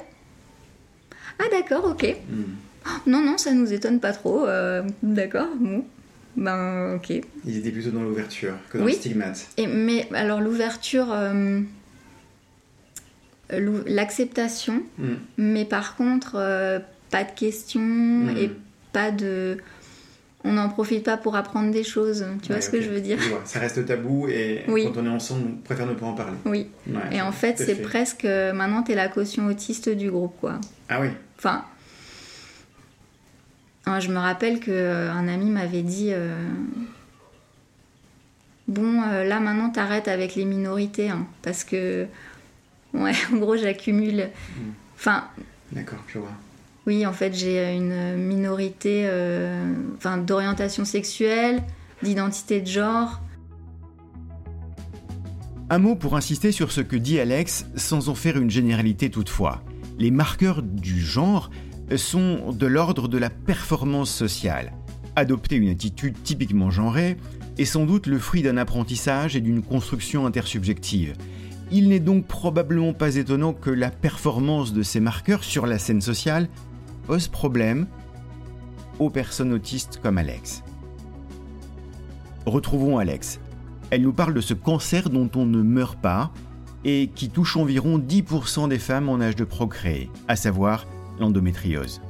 Ah 1.37 1.43
d'accord, 1.51 1.85
ok. 1.85 2.15
Non, 3.05 3.21
non, 3.23 3.37
ça 3.37 3.53
nous 3.53 3.71
étonne 3.71 3.99
pas 3.99 4.11
trop. 4.13 4.47
D'accord, 5.03 5.49
bon. 5.59 5.85
Ben, 6.37 6.95
ok. 6.95 7.11
Ils 7.45 7.57
étaient 7.57 7.71
plutôt 7.71 7.91
dans 7.91 8.03
l'ouverture 8.03 8.53
que 8.69 8.77
dans 8.77 8.85
Oui. 8.85 8.91
le 8.93 8.97
stigmate. 8.97 9.47
Et, 9.57 9.67
mais 9.67 10.07
alors, 10.13 10.39
l'ouverture, 10.41 11.07
euh, 11.11 11.59
l'ou- 13.57 13.83
l'acceptation, 13.85 14.83
Hmm. 14.97 15.15
mais 15.37 15.65
par 15.65 15.95
contre, 15.95 16.33
euh, 16.35 16.79
pas 17.09 17.23
de 17.23 17.31
questions 17.31 17.81
Hmm. 17.81 18.29
et 18.37 18.51
pas 18.93 19.11
de. 19.11 19.57
On 20.43 20.53
n'en 20.53 20.69
profite 20.69 21.03
pas 21.05 21.17
pour 21.17 21.35
apprendre 21.35 21.71
des 21.71 21.83
choses. 21.83 22.25
Tu 22.41 22.47
vois 22.47 22.55
Ouais, 22.55 22.61
ce 22.61 22.71
que 22.71 22.81
je 22.81 22.89
veux 22.89 22.99
dire? 23.01 23.19
Vois. 23.29 23.41
Ça 23.45 23.59
reste 23.59 23.85
tabou 23.85 24.27
et 24.27 24.63
Oui. 24.67 24.85
quand 24.85 24.99
on 24.99 25.05
est 25.05 25.09
ensemble, 25.09 25.43
on 25.47 25.57
préfère 25.61 25.85
ne 25.85 25.93
pas 25.93 26.07
en 26.07 26.13
parler. 26.13 26.37
Oui. 26.45 26.67
Ouais, 26.87 27.15
Et 27.15 27.21
en 27.21 27.31
fait, 27.31 27.59
c'est 27.59 27.75
presque. 27.75 28.25
euh, 28.25 28.51
Maintenant, 28.51 28.81
t'es 28.81 28.95
la 28.95 29.07
caution 29.07 29.45
autiste 29.45 29.89
du 29.89 30.09
groupe, 30.09 30.33
quoi. 30.39 30.59
Ah 30.89 30.99
oui. 30.99 31.09
Enfin, 31.37 31.63
hein, 33.85 33.99
je 33.99 34.09
me 34.09 34.17
rappelle 34.17 34.59
que 34.59 34.71
euh, 34.71 35.11
un 35.11 35.27
ami 35.27 35.49
m'avait 35.49 35.81
dit 35.81 36.09
euh, 36.11 36.35
bon, 38.67 39.01
euh, 39.03 39.23
là 39.23 39.39
maintenant 39.39 39.69
t'arrêtes 39.69 40.07
avec 40.07 40.35
les 40.35 40.45
minorités, 40.45 41.09
hein, 41.09 41.25
parce 41.41 41.63
que 41.63 42.07
ouais, 42.93 43.13
en 43.33 43.37
gros 43.37 43.55
j'accumule. 43.57 44.29
Enfin, 44.95 45.25
D'accord, 45.71 45.99
je 46.07 46.19
vois. 46.19 46.31
oui, 46.85 47.05
en 47.05 47.13
fait 47.13 47.33
j'ai 47.33 47.73
une 47.75 48.15
minorité, 48.15 49.03
euh, 49.05 49.73
enfin 49.97 50.17
d'orientation 50.17 50.85
sexuelle, 50.85 51.61
d'identité 52.03 52.61
de 52.61 52.67
genre. 52.67 53.21
Un 55.69 55.79
mot 55.79 55.95
pour 55.95 56.17
insister 56.17 56.51
sur 56.51 56.71
ce 56.73 56.81
que 56.81 56.97
dit 56.97 57.17
Alex 57.19 57.65
sans 57.77 58.09
en 58.09 58.15
faire 58.15 58.37
une 58.37 58.49
généralité 58.49 59.09
toutefois. 59.09 59.63
Les 59.99 60.11
marqueurs 60.11 60.61
du 60.63 60.99
genre 60.99 61.49
sont 61.97 62.51
de 62.51 62.65
l'ordre 62.65 63.07
de 63.07 63.17
la 63.17 63.29
performance 63.29 64.09
sociale. 64.09 64.73
Adopter 65.15 65.55
une 65.55 65.69
attitude 65.69 66.15
typiquement 66.23 66.71
genrée 66.71 67.17
est 67.57 67.65
sans 67.65 67.85
doute 67.85 68.07
le 68.07 68.17
fruit 68.17 68.41
d'un 68.41 68.57
apprentissage 68.57 69.35
et 69.35 69.41
d'une 69.41 69.61
construction 69.61 70.25
intersubjective. 70.25 71.15
Il 71.71 71.89
n'est 71.89 71.99
donc 71.99 72.25
probablement 72.25 72.93
pas 72.93 73.15
étonnant 73.15 73.53
que 73.53 73.69
la 73.69 73.91
performance 73.91 74.73
de 74.73 74.83
ces 74.83 74.99
marqueurs 74.99 75.43
sur 75.43 75.65
la 75.65 75.79
scène 75.79 76.01
sociale 76.01 76.49
pose 77.07 77.27
problème 77.27 77.87
aux 78.99 79.09
personnes 79.09 79.53
autistes 79.53 79.99
comme 80.01 80.17
Alex. 80.17 80.63
Retrouvons 82.45 82.97
Alex. 82.97 83.39
Elle 83.89 84.03
nous 84.03 84.13
parle 84.13 84.33
de 84.33 84.41
ce 84.41 84.53
cancer 84.53 85.09
dont 85.09 85.29
on 85.35 85.45
ne 85.45 85.61
meurt 85.61 85.99
pas 85.99 86.31
et 86.83 87.09
qui 87.13 87.29
touche 87.29 87.57
environ 87.57 87.99
10% 87.99 88.69
des 88.69 88.79
femmes 88.79 89.09
en 89.09 89.21
âge 89.21 89.35
de 89.35 89.43
procréer, 89.43 90.09
à 90.27 90.35
savoir 90.35 90.85
l'endométriose. 91.21 92.01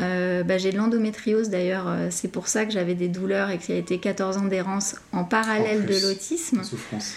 Euh, 0.00 0.42
bah, 0.44 0.56
j'ai 0.56 0.72
de 0.72 0.76
l'endométriose 0.76 1.50
d'ailleurs, 1.50 1.88
euh, 1.88 2.08
c'est 2.10 2.28
pour 2.28 2.48
ça 2.48 2.64
que 2.64 2.72
j'avais 2.72 2.94
des 2.94 3.08
douleurs 3.08 3.50
et 3.50 3.58
que 3.58 3.64
ça 3.64 3.72
a 3.72 3.76
été 3.76 3.98
14 3.98 4.38
ans 4.38 4.46
d'errance 4.46 4.96
en 5.12 5.24
parallèle 5.24 5.84
de 5.84 5.94
l'autisme. 6.06 6.62
Souffrance. 6.62 7.14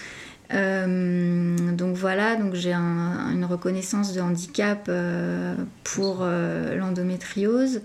Euh, 0.52 1.56
donc 1.72 1.96
voilà, 1.96 2.36
donc 2.36 2.54
j'ai 2.54 2.72
un, 2.72 3.30
une 3.32 3.44
reconnaissance 3.44 4.12
de 4.12 4.20
handicap 4.20 4.86
euh, 4.88 5.54
pour 5.84 6.18
euh, 6.20 6.76
l'endométriose. 6.76 7.80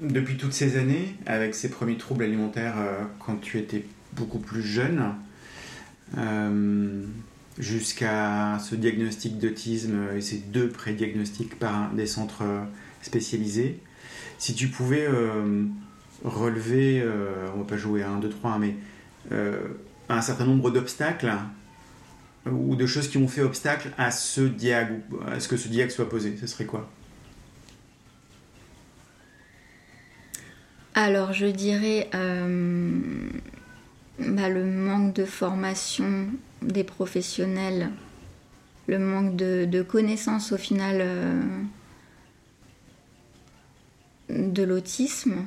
Depuis 0.00 0.36
toutes 0.36 0.52
ces 0.52 0.78
années, 0.78 1.16
avec 1.26 1.54
ces 1.54 1.68
premiers 1.68 1.96
troubles 1.96 2.24
alimentaires 2.24 2.74
euh, 2.78 3.02
quand 3.18 3.40
tu 3.40 3.58
étais 3.58 3.84
beaucoup 4.12 4.38
plus 4.38 4.62
jeune, 4.62 5.14
euh, 6.18 7.04
jusqu'à 7.58 8.58
ce 8.58 8.74
diagnostic 8.74 9.38
d'autisme 9.38 10.08
et 10.16 10.20
ces 10.20 10.38
deux 10.38 10.68
pré-diagnostics 10.68 11.58
par 11.58 11.90
des 11.92 12.06
centres 12.06 12.42
euh, 12.42 12.64
spécialisés, 13.02 13.78
si 14.38 14.54
tu 14.54 14.68
pouvais 14.68 15.06
euh, 15.06 15.64
relever, 16.24 17.00
euh, 17.00 17.46
on 17.54 17.58
va 17.58 17.64
pas 17.64 17.76
jouer 17.76 18.02
à 18.02 18.10
1, 18.10 18.20
2, 18.20 18.28
3, 18.28 18.58
mais 18.58 18.76
euh, 19.30 19.68
un 20.08 20.20
certain 20.20 20.46
nombre 20.46 20.70
d'obstacles 20.70 21.32
ou 22.50 22.74
de 22.74 22.86
choses 22.86 23.08
qui 23.08 23.18
ont 23.18 23.28
fait 23.28 23.42
obstacle 23.42 23.90
à 23.98 24.10
ce 24.10 24.40
diag, 24.40 25.00
à 25.30 25.38
ce 25.38 25.48
que 25.48 25.56
ce 25.56 25.68
diag 25.68 25.90
soit 25.90 26.08
posé, 26.08 26.36
ce 26.40 26.46
serait 26.46 26.66
quoi? 26.66 26.90
Alors 30.94 31.32
je 31.32 31.46
dirais 31.46 32.10
euh, 32.14 33.00
bah, 34.18 34.48
le 34.48 34.64
manque 34.64 35.14
de 35.14 35.24
formation 35.24 36.26
des 36.62 36.84
professionnels, 36.84 37.90
le 38.86 38.98
manque 38.98 39.36
de, 39.36 39.82
connaissances 39.82 40.52
au 40.52 40.56
final 40.56 40.98
euh, 41.00 41.42
de 44.30 44.62
l'autisme. 44.62 45.46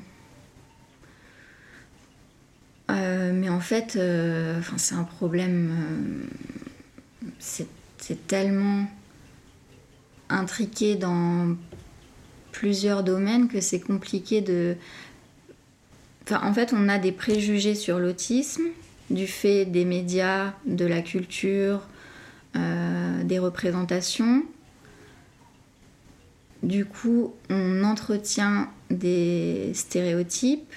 Euh, 2.91 3.31
mais 3.33 3.49
en 3.49 3.59
fait, 3.59 3.95
euh, 3.95 4.61
c'est 4.77 4.95
un 4.95 5.03
problème, 5.03 6.27
c'est 7.39 7.67
tellement 8.27 8.85
intriqué 10.29 10.95
dans 10.95 11.55
plusieurs 12.51 13.03
domaines 13.03 13.47
que 13.47 13.59
c'est 13.59 13.79
compliqué 13.79 14.41
de... 14.41 14.75
En 16.31 16.53
fait, 16.53 16.73
on 16.73 16.89
a 16.89 16.97
des 16.97 17.11
préjugés 17.11 17.75
sur 17.75 17.99
l'autisme 17.99 18.63
du 19.09 19.27
fait 19.27 19.65
des 19.65 19.85
médias, 19.85 20.53
de 20.65 20.85
la 20.85 21.01
culture, 21.01 21.81
euh, 22.55 23.23
des 23.23 23.39
représentations. 23.39 24.43
Du 26.63 26.85
coup, 26.85 27.33
on 27.49 27.83
entretient 27.83 28.71
des 28.89 29.71
stéréotypes. 29.73 30.73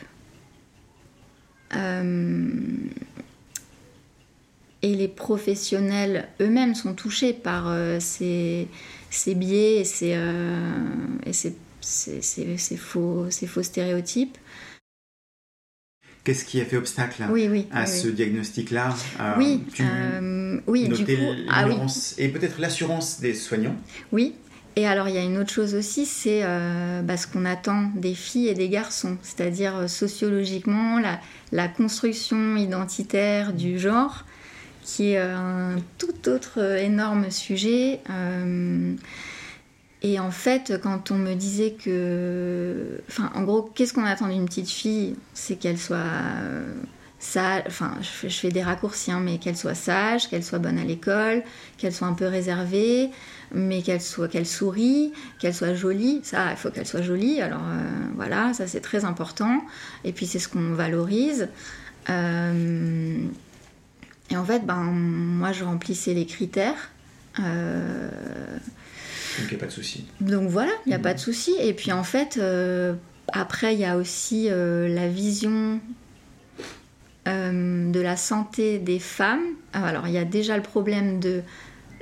Euh, 1.74 2.50
et 4.80 4.94
les 4.94 5.08
professionnels 5.08 6.28
eux-mêmes 6.40 6.74
sont 6.74 6.94
touchés 6.94 7.32
par 7.32 7.68
euh, 7.68 7.98
ces, 8.00 8.68
biais 9.34 9.80
et 9.80 9.84
ces 9.84 10.14
faux 12.76 13.62
stéréotypes. 13.62 14.38
Qu'est-ce 16.28 16.44
qui 16.44 16.60
a 16.60 16.66
fait 16.66 16.76
obstacle 16.76 17.22
Oui, 17.30 17.48
oui. 17.50 17.66
à 17.72 17.84
oui, 17.84 17.88
ce 17.88 18.06
diagnostic-là 18.06 18.94
Euh, 19.18 19.32
Oui, 19.38 19.64
tu 19.72 19.82
euh, 19.82 20.60
oui, 20.66 20.86
du 20.86 21.06
coup, 21.06 21.10
ah 21.48 21.64
et 22.18 22.28
peut-être 22.28 22.60
l'assurance 22.60 23.18
des 23.20 23.32
soignants. 23.32 23.74
oui. 24.12 24.34
Et 24.76 24.86
alors, 24.86 25.08
il 25.08 25.14
y 25.14 25.18
a 25.18 25.22
une 25.22 25.38
autre 25.38 25.50
chose 25.50 25.74
aussi, 25.74 26.04
c'est 26.04 26.42
euh, 26.42 27.00
bah, 27.00 27.16
ce 27.16 27.26
qu'on 27.26 27.46
attend 27.46 27.90
des 27.96 28.12
filles 28.12 28.48
et 28.48 28.54
des 28.54 28.68
garçons, 28.68 29.16
c'est-à-dire 29.22 29.74
euh, 29.74 29.86
sociologiquement, 29.88 30.98
la, 31.00 31.18
la 31.50 31.66
construction 31.66 32.56
identitaire 32.56 33.54
du 33.54 33.78
genre, 33.78 34.26
qui 34.82 35.12
est 35.12 35.18
euh, 35.18 35.34
un 35.34 35.76
tout 35.96 36.28
autre 36.28 36.58
énorme 36.78 37.30
sujet. 37.30 38.00
Et 40.02 40.20
en 40.20 40.30
fait, 40.30 40.80
quand 40.82 41.10
on 41.10 41.18
me 41.18 41.34
disait 41.34 41.72
que. 41.72 43.00
Enfin, 43.08 43.30
en 43.34 43.42
gros, 43.42 43.62
qu'est-ce 43.62 43.92
qu'on 43.92 44.04
attend 44.04 44.28
d'une 44.28 44.46
petite 44.46 44.70
fille? 44.70 45.16
C'est 45.34 45.56
qu'elle 45.56 45.78
soit. 45.78 45.96
euh, 45.96 46.72
sage, 47.18 47.64
enfin, 47.66 47.94
je 48.00 48.28
fais, 48.28 48.50
des 48.50 48.62
raccourcis, 48.62 49.10
hein, 49.10 49.20
mais 49.20 49.38
qu'elle 49.38 49.56
soit 49.56 49.74
sage, 49.74 50.28
qu'elle 50.28 50.44
soit 50.44 50.58
bonne 50.60 50.78
à 50.78 50.84
l'école, 50.84 51.42
qu'elle 51.76 51.92
soit 51.92 52.06
un 52.06 52.12
peu 52.12 52.26
réservée, 52.26 53.10
mais 53.52 53.82
qu'elle 53.82 54.00
soit 54.00 54.28
qu'elle 54.28 54.46
sourit, 54.46 55.12
qu'elle 55.40 55.54
soit 55.54 55.74
jolie. 55.74 56.20
Ça, 56.22 56.52
il 56.52 56.56
faut 56.56 56.70
qu'elle 56.70 56.86
soit 56.86 57.02
jolie. 57.02 57.40
Alors 57.40 57.62
euh, 57.62 57.82
voilà, 58.14 58.54
ça 58.54 58.66
c'est 58.66 58.80
très 58.80 59.04
important. 59.04 59.62
Et 60.04 60.12
puis 60.12 60.26
c'est 60.26 60.38
ce 60.38 60.48
qu'on 60.48 60.74
valorise. 60.74 61.48
Euh, 62.08 63.18
et 64.30 64.36
en 64.36 64.44
fait, 64.44 64.64
ben 64.64 64.84
moi 64.84 65.52
je 65.52 65.64
remplissais 65.64 66.14
les 66.14 66.26
critères. 66.26 66.90
Donc 69.38 69.46
il 69.50 69.54
n'y 69.54 69.56
a 69.56 69.60
pas 69.60 69.66
de 69.66 69.70
souci. 69.72 70.04
donc 70.20 70.48
voilà, 70.48 70.72
il 70.86 70.88
n'y 70.90 70.94
a 70.94 70.98
Mhm. 70.98 71.02
pas 71.04 71.14
de 71.14 71.18
souci. 71.20 71.54
Et 71.60 71.72
puis 71.74 71.92
en 71.92 72.02
fait, 72.04 72.38
euh, 72.38 72.94
après, 73.32 73.74
il 73.74 73.80
y 73.80 73.84
a 73.84 73.96
aussi 73.96 74.48
euh, 74.50 74.88
la 74.88 75.08
vision 75.08 75.80
euh, 77.26 77.90
de 77.92 78.00
la 78.00 78.16
santé 78.16 78.78
des 78.78 78.98
femmes. 78.98 79.42
Ah, 79.72 79.84
Alors 79.86 80.06
il 80.06 80.14
y 80.14 80.18
a 80.18 80.24
déjà 80.24 80.56
le 80.56 80.62
problème 80.62 81.20
de 81.20 81.42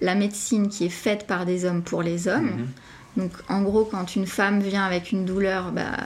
la 0.01 0.15
médecine 0.15 0.69
qui 0.69 0.85
est 0.87 0.91
faite 0.91 1.27
par 1.27 1.47
des 1.47 1.65
hommes 1.65 1.83
pour 1.83 2.03
les 2.03 2.29
hommes. 2.29 2.51
Mhm. 2.59 2.67
Donc 3.17 3.33
en 3.49 3.63
gros, 3.63 3.85
quand 3.85 4.15
une 4.15 4.27
femme 4.27 4.61
vient 4.61 4.85
avec 4.85 5.11
une 5.11 5.25
douleur, 5.25 5.73
bah, 5.73 5.97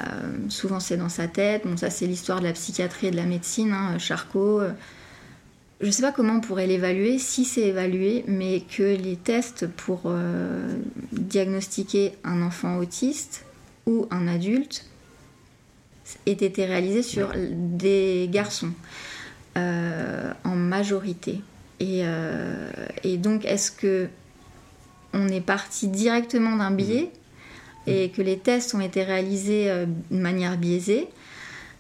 souvent 0.49 0.79
c'est 0.81 0.97
dans 0.97 1.09
sa 1.09 1.27
tête. 1.27 1.63
Bon, 1.67 1.77
ça 1.77 1.91
c'est 1.91 2.07
l'histoire 2.07 2.39
de 2.41 2.45
la 2.45 2.53
psychiatrie 2.53 3.09
et 3.09 3.11
de 3.11 3.17
la 3.17 3.27
médecine, 3.27 3.73
hein, 3.73 3.99
Charcot. 3.99 4.61
Je 5.81 5.87
ne 5.87 5.91
sais 5.93 6.03
pas 6.03 6.13
comment 6.13 6.35
on 6.35 6.41
pourrait 6.41 6.67
l'évaluer, 6.67 7.19
si 7.19 7.47
c'est 7.47 7.63
évalué, 7.63 8.23
mais 8.27 8.61
que 8.61 8.83
les 8.83 9.17
tests 9.17 9.67
pour 9.67 10.03
euh, 10.05 10.77
diagnostiquer 11.13 12.13
un 12.23 12.43
enfant 12.43 12.77
autiste 12.77 13.47
ou 13.87 14.07
un 14.11 14.29
adulte 14.29 14.85
aient 16.27 16.33
été 16.33 16.67
réalisés 16.67 17.03
sur 17.03 17.33
des 17.35 18.29
garçons 18.31 18.73
euh, 19.57 20.33
en 20.45 20.55
majorité. 20.55 21.41
Et, 21.79 22.03
euh, 22.05 22.71
et 23.03 23.17
donc, 23.17 23.47
est-ce 23.47 23.73
que 23.73 24.09
on 25.15 25.29
est 25.29 25.41
parti 25.41 25.89
directement 25.89 26.57
d'un 26.57 26.73
biais 26.73 27.11
et 27.87 28.11
que 28.11 28.21
les 28.21 28.39
tests 28.39 28.75
ont 28.75 28.81
été 28.81 29.03
réalisés 29.03 29.87
de 30.11 30.17
manière 30.17 30.59
biaisée? 30.59 31.09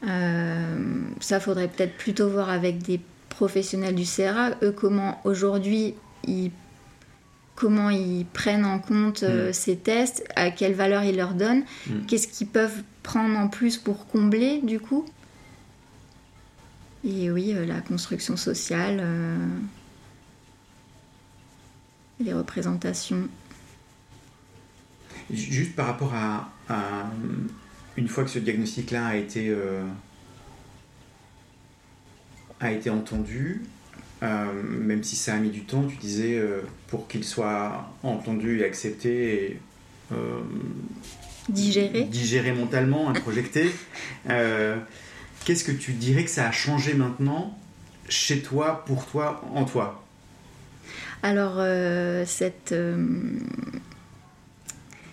Ça, 0.03 1.39
faudrait 1.39 1.69
peut-être 1.69 1.97
plutôt 1.97 2.29
voir 2.29 2.49
avec 2.49 2.79
des 2.79 2.99
professionnels 3.45 3.95
du 3.95 4.05
CRA, 4.05 4.51
eux, 4.62 4.70
comment 4.70 5.18
aujourd'hui 5.24 5.95
ils 6.26 6.51
comment 7.57 7.88
ils 7.91 8.26
prennent 8.26 8.66
en 8.66 8.78
compte 8.78 9.22
euh, 9.22 9.49
Mm. 9.51 9.53
ces 9.53 9.76
tests, 9.76 10.24
à 10.36 10.51
quelle 10.51 10.74
valeur 10.74 11.05
ils 11.05 11.16
leur 11.16 11.32
donnent, 11.34 11.64
Mm. 11.86 12.05
qu'est-ce 12.07 12.28
qu'ils 12.28 12.49
peuvent 12.49 12.82
prendre 13.03 13.38
en 13.38 13.49
plus 13.49 13.78
pour 13.78 14.07
combler 14.09 14.61
du 14.62 14.78
coup? 14.78 15.07
Et 17.05 17.30
oui, 17.30 17.55
euh, 17.55 17.64
la 17.64 17.80
construction 17.80 18.36
sociale, 18.36 18.99
euh, 19.01 19.47
les 22.22 22.34
représentations. 22.34 23.26
Juste 25.32 25.74
par 25.76 25.86
rapport 25.86 26.12
à, 26.14 26.51
à, 26.68 27.11
une 27.97 28.09
fois 28.09 28.24
que 28.24 28.30
ce 28.30 28.38
diagnostic-là 28.38 29.07
a 29.07 29.16
été 29.16 29.55
a 32.61 32.73
été 32.73 32.91
entendu, 32.91 33.63
euh, 34.23 34.45
même 34.63 35.03
si 35.03 35.17
ça 35.17 35.35
a 35.35 35.39
mis 35.39 35.51
du 35.51 35.63
temps, 35.63 35.85
tu 35.85 35.97
disais 35.97 36.37
euh, 36.37 36.61
pour 36.89 37.09
qu'il 37.09 37.25
soit 37.25 37.91
entendu 38.03 38.61
et 38.61 38.65
accepté 38.65 39.35
et 39.35 39.61
euh, 40.13 40.41
Digérer. 41.49 42.05
digéré 42.05 42.53
mentalement, 42.53 43.09
introjecté. 43.09 43.71
Qu'est-ce 45.45 45.65
que 45.65 45.73
tu 45.73 45.93
dirais 45.93 46.25
que 46.25 46.31
ça 46.31 46.47
a 46.47 46.53
changé 46.53 46.93
maintenant 46.93 47.59
chez 48.09 48.43
toi, 48.43 48.85
pour 48.85 49.07
toi, 49.07 49.43
en 49.55 49.65
toi? 49.65 50.05
Alors, 51.23 51.57
cette, 52.27 52.75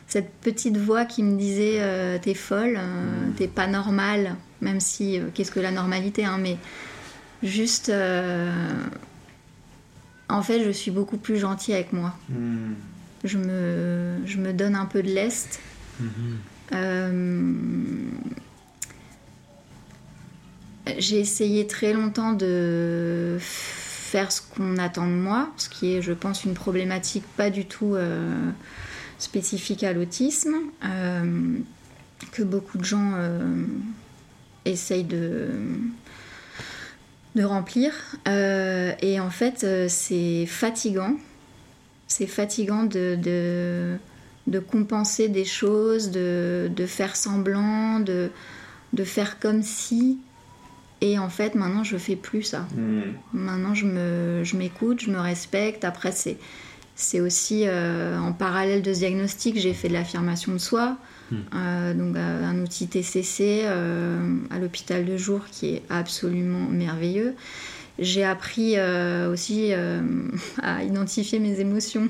cette 0.08 0.34
petite 0.41 0.78
voix 0.78 1.06
qui 1.06 1.24
me 1.24 1.38
disait 1.38 2.20
T'es 2.22 2.34
folle, 2.34 2.76
euh, 2.78 3.30
t'es 3.38 3.48
pas 3.48 3.68
normale, 3.68 4.36
même 4.62 4.80
si, 4.82 5.20
qu'est-ce 5.34 5.52
que 5.52 5.60
la 5.62 5.72
normalité, 5.72 6.26
hein, 6.26 6.38
mais 6.39 6.58
juste. 7.44 7.90
euh, 7.90 8.52
en 10.30 10.42
fait, 10.42 10.64
je 10.64 10.72
suis 10.72 10.92
beaucoup 10.92 11.18
plus 11.18 11.38
gentille 11.38 11.74
avec 11.74 11.94
moi. 11.94 12.14
Hmm. 12.30 12.74
Je 13.24 13.38
me, 13.38 14.18
je 14.26 14.38
me 14.38 14.54
donne 14.54 14.76
un 14.76 14.86
peu 14.86 15.02
de 15.02 15.10
lest. 15.10 15.60
Euh, 16.74 17.54
j'ai 20.98 21.20
essayé 21.20 21.68
très 21.68 21.94
longtemps 21.94 22.34
de 22.34 23.38
faire 23.40 24.32
ce 24.32 24.42
qu'on 24.42 24.78
attend 24.78 25.08
de 25.08 25.14
moi, 25.14 25.50
ce 25.58 25.70
qui 25.70 25.94
est, 25.94 26.02
je 26.02 26.14
pense, 26.14 26.44
une 26.44 26.54
problématique 26.54 27.26
pas 27.36 27.50
du 27.50 27.66
tout 27.66 27.96
euh, 27.96 28.52
spécifique 29.20 29.84
à 29.84 29.94
l'autisme, 29.94 30.56
euh, 30.86 31.58
que 32.32 32.44
beaucoup 32.44 32.78
de 32.78 32.86
gens 32.86 33.14
euh, 33.16 33.66
essayent 34.66 35.04
de, 35.04 35.50
de 37.38 37.44
remplir. 37.44 37.94
Euh, 38.28 38.92
et 39.02 39.20
en 39.20 39.30
fait, 39.30 39.64
euh, 39.64 39.86
c'est 39.88 40.46
fatigant. 40.46 41.16
C'est 42.08 42.28
fatigant 42.28 42.84
de, 42.84 43.16
de, 43.16 43.96
de 44.48 44.60
compenser 44.60 45.30
des 45.30 45.46
choses, 45.46 46.10
de, 46.12 46.70
de 46.76 46.86
faire 46.86 47.16
semblant, 47.16 48.00
de, 48.00 48.32
de 48.94 49.04
faire 49.04 49.40
comme 49.40 49.62
si. 49.62 50.18
Et 51.02 51.20
en 51.20 51.30
fait, 51.30 51.54
maintenant, 51.54 51.84
je 51.84 51.98
fais 51.98 52.16
plus 52.16 52.42
ça. 52.42 52.68
Hmm. 52.76 53.02
Maintenant, 53.34 53.76
je 53.76 53.86
me, 53.86 54.44
je 54.44 54.58
m'écoute, 54.58 55.02
je 55.02 55.12
me 55.12 55.20
respecte. 55.20 55.86
Après, 55.86 56.12
c'est, 56.12 56.38
c'est 56.96 57.20
aussi 57.20 57.66
euh, 57.68 58.18
en 58.20 58.34
parallèle 58.34 58.82
de 58.82 58.92
ce 58.94 59.00
diagnostic, 59.00 59.60
j'ai 59.60 59.74
fait 59.74 59.90
de 59.90 59.94
l'affirmation 59.94 60.54
de 60.54 60.58
soi, 60.58 60.98
Euh, 61.34 61.93
donc 61.93 62.15
euh, 62.15 62.43
un 62.43 62.61
outil 62.61 62.88
TCC 62.88 63.63
euh, 63.65 64.38
à 64.49 64.59
l'hôpital 64.59 65.05
de 65.05 65.17
jour 65.17 65.41
qui 65.51 65.75
est 65.75 65.84
absolument 65.89 66.67
merveilleux. 66.69 67.36
J'ai 67.99 68.23
appris 68.23 68.78
euh, 68.78 69.32
aussi 69.32 69.71
à 70.61 70.84
identifier 70.84 71.39
mes 71.39 71.59
émotions. 71.59 72.09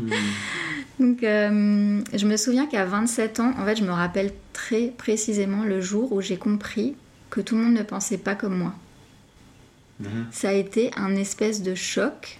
donc, 1.00 1.22
euh, 1.22 2.00
je 2.14 2.26
me 2.26 2.36
souviens 2.36 2.66
qu'à 2.66 2.84
27 2.84 3.40
ans, 3.40 3.52
en 3.58 3.64
fait, 3.64 3.76
je 3.76 3.84
me 3.84 3.90
rappelle 3.90 4.32
très 4.52 4.88
précisément 4.88 5.64
le 5.64 5.80
jour 5.80 6.12
où 6.12 6.20
j'ai 6.20 6.38
compris 6.38 6.96
que 7.30 7.40
tout 7.40 7.56
le 7.56 7.64
monde 7.64 7.74
ne 7.74 7.82
pensait 7.82 8.18
pas 8.18 8.34
comme 8.34 8.56
moi. 8.56 8.74
Ça 10.30 10.50
a 10.50 10.52
été 10.52 10.92
un 10.96 11.16
espèce 11.16 11.60
de 11.60 11.74
choc. 11.74 12.38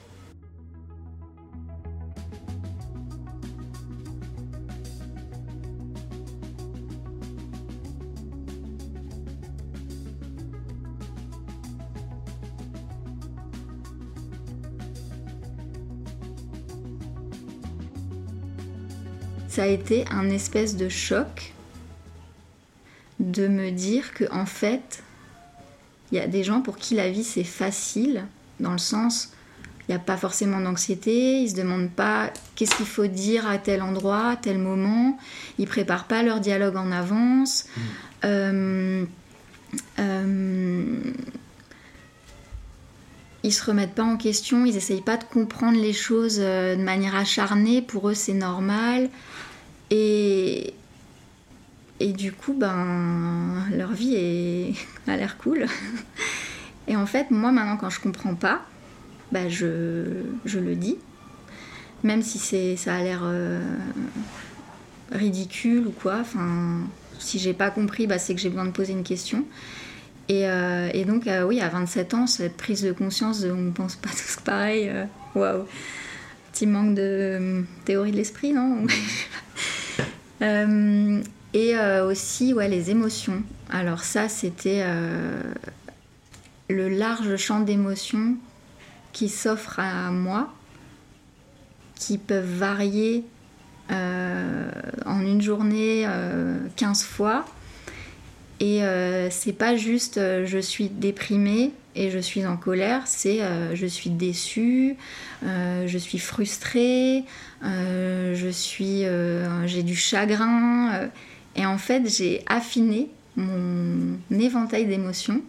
Ça 19.59 19.65
a 19.65 19.67
été 19.67 20.05
un 20.13 20.31
espèce 20.31 20.77
de 20.77 20.89
choc 20.89 21.53
de 23.19 23.49
me 23.49 23.73
dire 23.73 24.15
que 24.15 24.23
en 24.31 24.47
fait, 24.47 25.03
il 26.13 26.19
y 26.19 26.21
a 26.21 26.29
des 26.29 26.45
gens 26.45 26.61
pour 26.61 26.77
qui 26.77 26.95
la 26.95 27.11
vie 27.11 27.25
c'est 27.25 27.43
facile, 27.43 28.25
dans 28.61 28.71
le 28.71 28.79
sens, 28.79 29.33
il 29.81 29.91
n'y 29.91 29.97
a 29.97 29.99
pas 29.99 30.17
forcément 30.17 30.61
d'anxiété, 30.61 31.41
ils 31.41 31.51
se 31.51 31.57
demandent 31.57 31.91
pas 31.91 32.33
qu'est-ce 32.55 32.77
qu'il 32.77 32.87
faut 32.87 33.09
dire 33.09 33.49
à 33.49 33.59
tel 33.59 33.83
endroit, 33.83 34.29
à 34.29 34.37
tel 34.37 34.59
moment, 34.59 35.19
ils 35.59 35.67
préparent 35.67 36.07
pas 36.07 36.23
leur 36.23 36.39
dialogue 36.39 36.77
en 36.77 36.93
avance. 36.93 37.67
Euh, 38.25 39.05
euh, 39.99 41.01
ils 43.43 43.53
se 43.53 43.65
remettent 43.65 43.97
pas 43.97 44.05
en 44.05 44.19
question, 44.19 44.65
ils 44.65 44.77
essayent 44.77 45.01
pas 45.01 45.17
de 45.17 45.25
comprendre 45.25 45.81
les 45.81 45.93
choses 45.93 46.39
euh, 46.39 46.77
de 46.77 46.83
manière 46.83 47.17
acharnée, 47.17 47.83
pour 47.83 48.09
eux 48.09 48.15
c'est 48.15 48.35
normal. 48.35 49.11
Et, 49.91 50.75
et 52.01 52.13
du 52.13 52.33
coup, 52.33 52.53
ben, 52.53 53.65
leur 53.73 53.93
vie 53.93 54.75
a 55.07 55.17
l'air 55.17 55.37
cool. 55.39 55.67
Et 56.87 56.97
en 56.97 57.07
fait, 57.07 57.31
moi 57.31 57.53
maintenant, 57.53 57.77
quand 57.77 57.91
je 57.91 58.01
comprends 58.01 58.35
pas, 58.35 58.63
ben, 59.33 59.49
je, 59.49 60.25
je 60.45 60.59
le 60.59 60.75
dis. 60.75 60.97
Même 62.05 62.23
si 62.23 62.77
ça 62.77 62.95
a 62.95 63.03
l'air 63.03 63.21
euh, 63.25 63.61
ridicule 65.11 65.87
ou 65.89 65.91
quoi. 65.91 66.19
Enfin, 66.21 66.81
si 67.19 67.39
j'ai 67.39 67.53
pas 67.53 67.71
compris, 67.71 68.07
ben, 68.07 68.19
c'est 68.19 68.35
que 68.35 68.41
j'ai 68.41 68.49
besoin 68.49 68.67
de 68.67 68.71
poser 68.71 68.93
une 68.93 69.03
question. 69.03 69.45
Et, 70.29 70.47
euh, 70.47 70.91
et 70.93 71.05
donc, 71.05 71.27
euh, 71.27 71.43
oui, 71.43 71.61
à 71.61 71.69
27 71.69 72.15
ans, 72.15 72.27
cette 72.27 72.57
prise 72.57 72.83
de 72.83 72.93
conscience 72.93 73.41
de 73.41 73.51
on 73.51 73.57
ne 73.57 73.71
pense 73.71 73.97
pas 73.97 74.11
tous 74.11 74.37
pareil, 74.45 74.91
waouh! 75.35 75.65
Petit 76.53 76.67
manque 76.67 76.95
de 76.95 77.65
théorie 77.85 78.13
de 78.13 78.17
l'esprit, 78.17 78.53
non? 78.53 78.87
Euh, 80.43 81.23
et 81.55 81.77
euh, 81.77 82.07
aussi, 82.07 82.53
ouais, 82.53 82.69
les 82.69 82.91
émotions. 82.91 83.43
Alors, 83.71 84.05
ça, 84.05 84.29
c'était 84.29 84.83
euh, 84.85 85.41
le 86.69 86.89
large 86.89 87.37
champ 87.37 87.61
d'émotions 87.61 88.37
qui 89.13 89.29
s'offrent 89.29 89.81
à 89.81 90.11
moi, 90.11 90.53
qui 91.95 92.19
peuvent 92.19 92.45
varier 92.45 93.25
en 93.91 95.21
une 95.23 95.41
journée 95.41 96.05
euh, 96.07 96.59
15 96.77 97.05
fois. 97.05 97.47
Et 98.61 98.83
c'est 99.31 99.53
pas 99.53 99.77
juste 99.77 100.19
je 100.19 100.59
suis 100.59 100.89
déprimée 100.89 101.73
et 101.99 102.11
je 102.11 102.19
suis 102.19 102.47
en 102.47 102.57
colère, 102.57 103.03
c'est 103.07 103.43
euh, 103.43 103.75
je 103.75 103.87
suis 103.87 104.11
déçue, 104.11 104.95
euh, 105.45 105.87
je 105.89 105.99
suis 105.99 106.19
frustrée, 106.21 107.25
euh, 107.65 108.35
je 108.37 108.49
suis, 108.49 109.03
j'ai 109.67 109.83
du 109.83 109.97
chagrin. 109.97 111.09
et 111.57 111.67
en 111.67 111.77
fait, 111.79 112.09
j'ai 112.09 112.43
affiné 112.47 113.09
mon 113.37 114.19
éventail 114.31 114.87
d'émotions. 114.87 115.43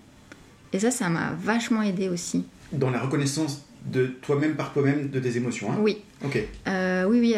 Et 0.74 0.80
ça, 0.80 0.92
ça 0.92 1.10
m'a 1.10 1.34
vachement 1.40 1.82
aidé 1.84 2.10
aussi. 2.10 2.46
Dans 2.72 2.90
la 2.90 3.00
reconnaissance 3.00 3.64
de 3.86 4.08
toi-même 4.08 4.56
par 4.56 4.74
toi-même 4.74 5.10
de 5.10 5.20
tes 5.20 5.38
émotions. 5.38 5.72
Hein? 5.72 5.78
Oui. 5.80 5.98
Ok. 6.26 6.38
Oui, 6.68 7.20
oui, 7.20 7.36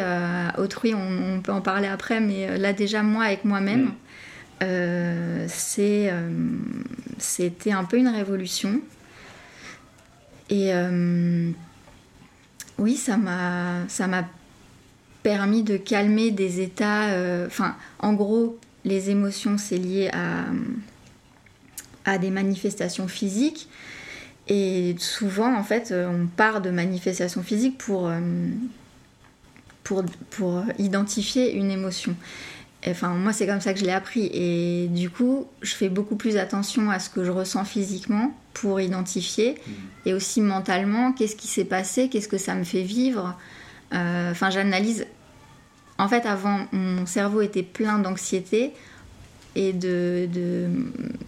autrui, 0.58 0.94
on, 0.96 1.36
on 1.36 1.42
peut 1.42 1.52
en 1.52 1.62
parler 1.62 1.88
après, 1.88 2.20
mais 2.22 2.58
là 2.58 2.72
déjà, 2.74 3.04
moi 3.04 3.26
avec 3.26 3.44
moi-même, 3.46 3.92
Mm. 4.62 4.64
euh, 4.64 5.46
c'est, 5.50 6.10
euh, 6.12 6.30
c'était 7.18 7.72
un 7.72 7.84
peu 7.84 7.98
une 7.98 8.08
révolution. 8.08 8.82
Et 10.52 10.74
euh, 10.74 11.50
oui, 12.78 12.98
ça 12.98 13.16
m'a, 13.16 13.88
ça 13.88 14.06
m'a 14.08 14.28
permis 15.24 15.64
de 15.64 15.78
calmer 15.78 16.30
des 16.32 16.60
états. 16.60 17.10
euh, 17.12 17.48
Enfin, 17.48 17.76
en 18.00 18.14
gros, 18.14 18.60
les 18.84 19.10
émotions, 19.10 19.58
c'est 19.58 19.78
lié 19.78 20.12
à, 20.14 20.44
à 22.06 22.18
des 22.18 22.32
manifestations 22.32 23.08
physiques. 23.08 23.70
Et 24.50 24.96
souvent, 25.00 25.56
en 25.56 25.64
fait, 25.64 25.92
euh, 25.92 26.10
on 26.10 26.28
part 26.28 26.62
de 26.62 26.70
manifestations 26.70 27.44
physiques 27.44 27.78
pour, 27.78 28.12
pour, 29.84 30.04
pour 30.32 30.64
identifier 30.78 31.56
une 31.56 31.72
émotion. 31.72 32.16
Enfin, 32.88 33.10
moi, 33.10 33.32
c'est 33.32 33.46
comme 33.46 33.62
ça 33.62 33.74
que 33.74 33.80
je 33.80 33.86
l'ai 33.86 33.92
appris. 33.92 34.30
Et 34.34 34.88
du 34.88 35.10
coup, 35.10 35.48
je 35.62 35.74
fais 35.76 35.90
beaucoup 35.90 36.16
plus 36.16 36.38
attention 36.38 36.90
à 36.90 37.00
ce 37.00 37.10
que 37.10 37.24
je 37.24 37.32
ressens 37.32 37.64
physiquement 37.66 38.36
pour 38.54 38.82
identifier. 38.82 39.56
Et 40.06 40.14
aussi 40.14 40.42
mentalement, 40.42 41.12
qu'est-ce 41.12 41.36
qui 41.36 41.48
s'est 41.48 41.66
passé, 41.66 42.10
qu'est-ce 42.10 42.28
que 42.28 42.40
ça 42.40 42.56
me 42.56 42.64
fait 42.64 42.82
vivre. 42.82 43.38
Euh, 43.94 44.32
Enfin, 44.32 44.50
j'analyse. 44.50 45.06
En 45.98 46.08
fait, 46.08 46.26
avant, 46.26 46.66
mon 46.72 47.06
cerveau 47.06 47.42
était 47.42 47.64
plein 47.64 48.00
d'anxiété 48.00 48.72
et 49.56 49.74
de, 49.74 50.28
de, 50.34 50.68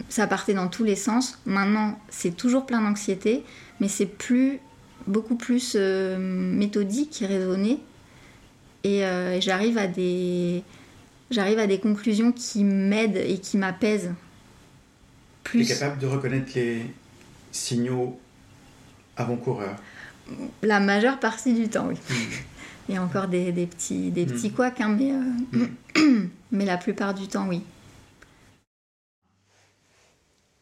ça 0.08 0.26
partait 0.26 0.54
dans 0.54 0.68
tous 0.68 0.82
les 0.82 0.96
sens. 0.96 1.38
Maintenant, 1.46 2.00
c'est 2.08 2.36
toujours 2.36 2.66
plein 2.66 2.80
d'anxiété, 2.80 3.44
mais 3.78 3.88
c'est 3.88 4.06
plus 4.06 4.58
beaucoup 5.06 5.36
plus 5.36 5.74
euh, 5.76 6.16
méthodique 6.18 7.22
et 7.22 7.26
raisonné. 7.26 7.78
Et 8.82 9.04
euh, 9.04 9.40
j'arrive 9.40 9.78
à 9.78 9.86
des 9.86 10.62
j'arrive 11.30 11.58
à 11.58 11.66
des 11.66 11.80
conclusions 11.80 12.32
qui 12.32 12.64
m'aident 12.64 13.16
et 13.16 13.38
qui 13.38 13.56
m'apaisent. 13.56 14.12
Tu 15.44 15.60
es 15.60 15.64
Plus 15.64 15.68
capable 15.68 15.98
de 16.00 16.06
reconnaître 16.06 16.52
les 16.54 16.86
signaux 17.52 18.18
avant-coureurs. 19.16 19.76
la 20.62 20.80
majeure 20.80 21.20
partie 21.20 21.54
du 21.54 21.68
temps, 21.68 21.86
oui. 21.88 21.96
Il 22.88 22.94
y 22.94 22.98
a 22.98 23.02
encore 23.02 23.28
des, 23.28 23.50
des 23.52 23.66
petits 23.66 24.10
des 24.10 24.26
petits 24.26 24.50
couacs, 24.52 24.80
hein, 24.80 24.94
mais 24.98 25.12
euh, 25.12 26.26
mais 26.52 26.64
la 26.66 26.76
plupart 26.76 27.14
du 27.14 27.28
temps, 27.28 27.46
oui. 27.48 27.62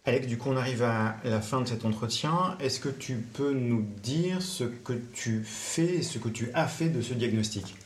Alex, 0.05 0.27
du 0.27 0.37
coup, 0.37 0.51
on 0.51 0.57
arrive 0.57 0.83
à 0.83 1.17
la 1.25 1.41
fin 1.41 1.61
de 1.61 1.67
cet 1.69 1.85
entretien. 1.85 2.57
Est-ce 2.61 2.81
que 2.81 2.89
tu 2.89 3.15
peux 3.17 3.53
nous 3.53 3.87
dire 4.03 4.43
ce 4.43 4.65
que 4.65 4.95
tu 5.13 5.43
fais, 5.45 6.03
ce 6.03 6.19
que 6.19 6.29
tu 6.29 6.51
as 6.55 6.67
fait 6.67 6.89
de 6.89 7.01
ce 7.03 7.15
diagnostic? 7.15 7.77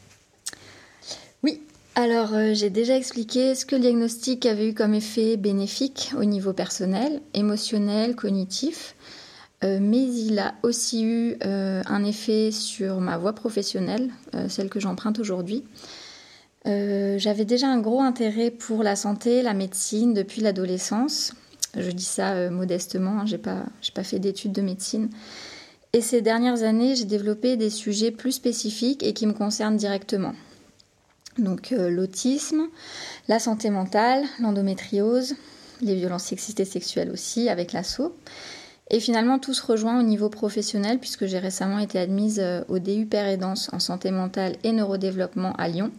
Alors 1.96 2.34
euh, 2.34 2.52
j'ai 2.52 2.68
déjà 2.68 2.94
expliqué 2.94 3.54
ce 3.54 3.64
que 3.64 3.74
le 3.74 3.80
diagnostic 3.80 4.44
avait 4.44 4.68
eu 4.68 4.74
comme 4.74 4.92
effet 4.92 5.38
bénéfique 5.38 6.12
au 6.18 6.24
niveau 6.24 6.52
personnel, 6.52 7.22
émotionnel, 7.32 8.14
cognitif. 8.14 8.94
Euh, 9.64 9.78
mais 9.80 10.04
il 10.04 10.38
a 10.38 10.54
aussi 10.62 11.04
eu 11.04 11.36
euh, 11.42 11.82
un 11.86 12.04
effet 12.04 12.50
sur 12.50 13.00
ma 13.00 13.16
voie 13.16 13.32
professionnelle, 13.32 14.10
celle 14.48 14.68
que 14.68 14.78
j'emprunte 14.78 15.18
aujourd'hui. 15.18 15.64
J'avais 16.66 17.44
déjà 17.44 17.68
un 17.68 17.78
gros 17.78 18.00
intérêt 18.00 18.50
pour 18.50 18.82
la 18.82 18.96
santé, 18.96 19.40
la 19.40 19.54
médecine 19.54 20.12
depuis 20.12 20.42
l'adolescence. 20.42 21.32
Je 21.76 21.90
dis 21.92 22.04
ça 22.04 22.50
modestement, 22.50 23.20
hein, 23.20 23.24
j'ai 23.24 23.38
pas 23.38 24.02
fait 24.02 24.18
d'études 24.18 24.52
de 24.52 24.62
médecine. 24.62 25.08
Et 25.92 26.00
ces 26.00 26.20
dernières 26.22 26.64
années, 26.64 26.96
j'ai 26.96 27.04
développé 27.04 27.56
des 27.56 27.70
sujets 27.70 28.10
plus 28.10 28.32
spécifiques 28.32 29.04
et 29.04 29.14
qui 29.14 29.26
me 29.26 29.32
concernent 29.32 29.76
directement. 29.76 30.34
Donc 31.38 31.72
euh, 31.72 31.90
l'autisme, 31.90 32.68
la 33.28 33.38
santé 33.38 33.70
mentale, 33.70 34.24
l'endométriose, 34.40 35.34
les 35.82 35.94
violences 35.94 36.24
sexistes 36.24 36.60
et 36.60 36.64
sexuelles 36.64 37.10
aussi 37.10 37.48
avec 37.48 37.72
l'assaut. 37.72 38.16
Et 38.88 39.00
finalement, 39.00 39.38
tout 39.38 39.52
se 39.52 39.64
rejoint 39.64 39.98
au 39.98 40.02
niveau 40.02 40.28
professionnel 40.28 40.98
puisque 40.98 41.26
j'ai 41.26 41.38
récemment 41.38 41.78
été 41.78 41.98
admise 41.98 42.38
euh, 42.40 42.62
au 42.68 42.78
DU 42.78 43.06
Père 43.06 43.26
et 43.26 43.36
Danse 43.36 43.68
en 43.72 43.80
santé 43.80 44.10
mentale 44.10 44.56
et 44.62 44.72
neurodéveloppement 44.72 45.52
à 45.54 45.68
Lyon, 45.68 45.90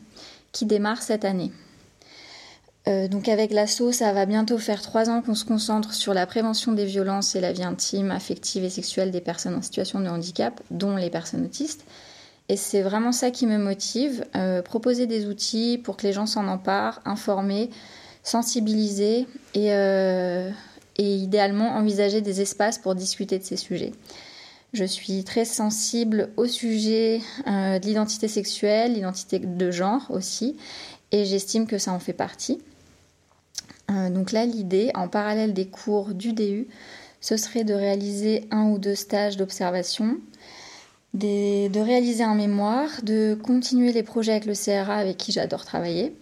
qui 0.51 0.65
démarre 0.65 1.01
cette 1.01 1.25
année. 1.25 1.51
Euh, 2.87 3.09
donc 3.09 3.27
avec 3.27 3.51
l'ASSO, 3.51 3.91
ça 3.91 4.13
va 4.13 4.25
bientôt 4.25 4.57
faire 4.57 4.81
trois 4.81 5.09
ans 5.09 5.21
qu'on 5.21 5.35
se 5.35 5.43
concentre 5.43 5.93
sur 5.93 6.13
la 6.13 6.25
prévention 6.25 6.71
des 6.71 6.85
violences 6.85 7.35
et 7.35 7.41
la 7.41 7.51
vie 7.51 7.63
intime, 7.63 8.11
affective 8.11 8.63
et 8.63 8.69
sexuelle 8.69 9.11
des 9.11 9.19
personnes 9.19 9.55
en 9.55 9.61
situation 9.61 9.99
de 9.99 10.07
handicap, 10.07 10.61
dont 10.71 10.95
les 10.95 11.09
personnes 11.09 11.43
autistes. 11.43 11.83
Et 12.49 12.55
c'est 12.55 12.81
vraiment 12.81 13.11
ça 13.11 13.31
qui 13.31 13.45
me 13.45 13.57
motive, 13.57 14.25
euh, 14.35 14.61
proposer 14.61 15.05
des 15.05 15.25
outils 15.25 15.77
pour 15.83 15.97
que 15.97 16.07
les 16.07 16.13
gens 16.13 16.25
s'en 16.25 16.47
emparent, 16.47 17.01
informer, 17.05 17.69
sensibiliser 18.23 19.27
et, 19.53 19.73
euh, 19.73 20.49
et, 20.97 21.15
idéalement 21.15 21.75
envisager 21.75 22.21
des 22.21 22.41
espaces 22.41 22.77
pour 22.77 22.95
discuter 22.95 23.37
de 23.37 23.43
ces 23.43 23.57
sujets. 23.57 23.91
Je 24.73 24.83
suis 24.83 25.23
très 25.23 25.45
sensible 25.45 26.29
au 26.35 26.45
sujet 26.45 27.21
de 27.45 27.85
l'identité 27.85 28.27
sexuelle, 28.27 28.93
l'identité 28.93 29.39
de 29.39 29.71
genre 29.71 30.05
aussi, 30.09 30.57
et 31.11 31.25
j'estime 31.25 31.67
que 31.67 31.77
ça 31.77 31.93
en 31.93 31.99
fait 31.99 32.13
partie. 32.13 32.59
Euh, 33.89 34.09
donc 34.09 34.31
là, 34.31 34.45
l'idée, 34.45 34.91
en 34.95 35.07
parallèle 35.07 35.53
des 35.53 35.67
cours 35.67 36.13
du 36.13 36.33
DU, 36.33 36.67
ce 37.21 37.37
serait 37.37 37.63
de 37.63 37.73
réaliser 37.73 38.47
un 38.51 38.69
ou 38.69 38.77
deux 38.77 38.95
stages 38.95 39.37
d'observation, 39.37 40.17
de 41.17 41.79
réaliser 41.79 42.23
un 42.23 42.35
mémoire, 42.35 42.89
de 43.03 43.37
continuer 43.41 43.91
les 43.91 44.03
projets 44.03 44.33
avec 44.33 44.45
le 44.45 44.53
CRA 44.53 44.95
avec 44.95 45.17
qui 45.17 45.31
j'adore 45.31 45.65
travailler, 45.65 46.15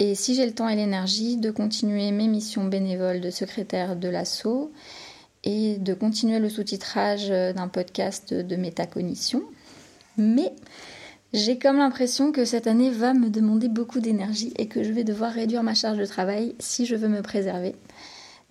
et 0.00 0.14
si 0.14 0.34
j'ai 0.34 0.46
le 0.46 0.52
temps 0.52 0.68
et 0.68 0.76
l'énergie, 0.76 1.36
de 1.36 1.50
continuer 1.50 2.10
mes 2.10 2.26
missions 2.26 2.64
bénévoles 2.64 3.20
de 3.20 3.30
secrétaire 3.30 3.96
de 3.96 4.08
l'ASSO 4.08 4.72
et 5.44 5.76
de 5.76 5.92
continuer 5.92 6.38
le 6.38 6.48
sous-titrage 6.48 7.28
d'un 7.28 7.68
podcast 7.68 8.32
de 8.32 8.56
métacognition. 8.56 9.42
Mais 10.16 10.52
j'ai 11.34 11.58
comme 11.58 11.76
l'impression 11.76 12.32
que 12.32 12.46
cette 12.46 12.66
année 12.66 12.90
va 12.90 13.12
me 13.12 13.28
demander 13.28 13.68
beaucoup 13.68 14.00
d'énergie 14.00 14.54
et 14.56 14.68
que 14.68 14.82
je 14.82 14.90
vais 14.90 15.04
devoir 15.04 15.32
réduire 15.32 15.62
ma 15.62 15.74
charge 15.74 15.98
de 15.98 16.06
travail 16.06 16.54
si 16.58 16.86
je 16.86 16.96
veux 16.96 17.08
me 17.08 17.20
préserver. 17.20 17.74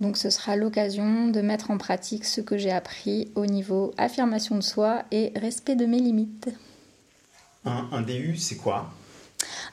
Donc 0.02 0.18
ce 0.18 0.30
sera 0.30 0.56
l'occasion 0.56 1.28
de 1.28 1.42
mettre 1.42 1.72
en 1.72 1.78
pratique 1.78 2.26
ce 2.26 2.42
que 2.42 2.58
j'ai 2.58 2.72
appris 2.72 3.32
au 3.36 3.46
niveau 3.46 3.94
affirmation 3.98 4.56
de 4.56 4.62
soi 4.62 5.04
et 5.12 5.34
respect 5.36 5.76
de 5.76 5.86
mes 5.86 6.00
limites. 6.00 6.50
Un, 7.66 8.02
DU, 8.02 8.38
c'est 8.38 8.56
quoi? 8.56 8.92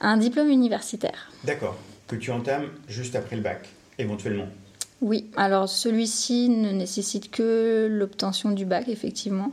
Un 0.01 0.17
diplôme 0.17 0.49
universitaire. 0.49 1.31
D'accord, 1.45 1.77
que 2.07 2.15
tu 2.15 2.31
entames 2.31 2.69
juste 2.87 3.15
après 3.15 3.37
le 3.37 3.41
bac, 3.41 3.67
éventuellement. 3.97 4.47
Oui, 5.01 5.31
alors 5.37 5.69
celui-ci 5.69 6.49
ne 6.49 6.71
nécessite 6.71 7.31
que 7.31 7.87
l'obtention 7.89 8.51
du 8.51 8.65
bac, 8.65 8.87
effectivement 8.89 9.51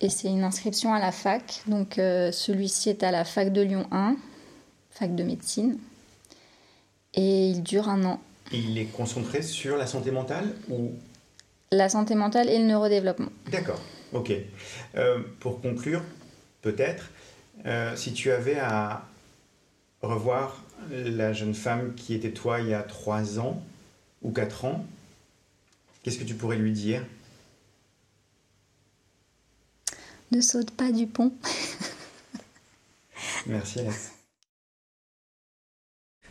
et 0.00 0.08
c'est 0.08 0.28
une 0.28 0.44
inscription 0.44 0.92
à 0.92 0.98
la 0.98 1.12
fac. 1.12 1.62
Donc 1.66 1.98
euh, 1.98 2.32
celui-ci 2.32 2.90
est 2.90 3.02
à 3.02 3.10
la 3.10 3.24
fac 3.24 3.52
de 3.52 3.60
Lyon 3.60 3.86
1, 3.92 4.16
fac 4.90 5.14
de 5.14 5.22
médecine, 5.22 5.78
et 7.14 7.48
il 7.48 7.62
dure 7.62 7.88
un 7.88 8.04
an. 8.04 8.20
Il 8.52 8.78
est 8.78 8.86
concentré 8.86 9.42
sur 9.42 9.76
la 9.76 9.86
santé 9.86 10.10
mentale 10.10 10.54
ou? 10.68 10.92
La 11.70 11.88
santé 11.88 12.14
mentale 12.14 12.48
et 12.48 12.58
le 12.58 12.64
neurodéveloppement. 12.64 13.30
D'accord, 13.50 13.80
ok. 14.12 14.32
Euh, 14.96 15.20
pour 15.38 15.60
conclure, 15.60 16.02
peut-être, 16.62 17.10
euh, 17.64 17.94
si 17.94 18.12
tu 18.12 18.32
avais 18.32 18.58
à 18.58 19.06
revoir 20.02 20.62
la 20.90 21.32
jeune 21.32 21.54
femme 21.54 21.94
qui 21.94 22.14
était 22.14 22.32
toi 22.32 22.60
il 22.60 22.68
y 22.68 22.74
a 22.74 22.82
3 22.82 23.38
ans 23.38 23.62
ou 24.22 24.32
4 24.32 24.64
ans, 24.64 24.84
qu'est-ce 26.02 26.18
que 26.18 26.24
tu 26.24 26.34
pourrais 26.34 26.56
lui 26.56 26.72
dire? 26.72 27.04
Ne 30.32 30.40
saute 30.40 30.70
pas 30.70 30.90
du 30.90 31.06
pont. 31.06 31.32
Merci 33.46 33.80
Alex. 33.80 34.09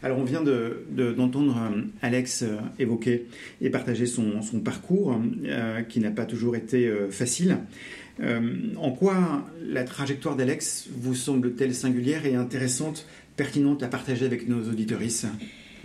Alors 0.02 0.18
on 0.18 0.24
vient 0.24 0.42
d'entendre 0.42 1.54
de, 1.54 1.78
euh, 1.78 1.84
Alex 2.02 2.44
euh, 2.44 2.58
évoquer 2.78 3.28
et 3.62 3.70
partager 3.70 4.06
son, 4.06 4.42
parcours 4.64 5.20
euh, 5.46 5.82
qui 5.82 6.00
n'a 6.00 6.12
pas 6.12 6.26
toujours 6.26 6.56
été 6.56 6.90
facile. 7.10 7.58
en 8.22 8.92
quoi 8.92 9.46
la 9.62 9.84
trajectoire 9.84 10.36
d'Alex 10.36 10.88
vous 10.96 11.16
semble-t-elle 11.16 11.74
singulière 11.74 12.26
et 12.26 12.36
intéressante, 12.36 13.06
pertinente 13.36 13.84
à 13.84 13.88
partager 13.88 14.26
avec 14.26 14.48
nos 14.48 14.70
auditorices? 14.70 15.26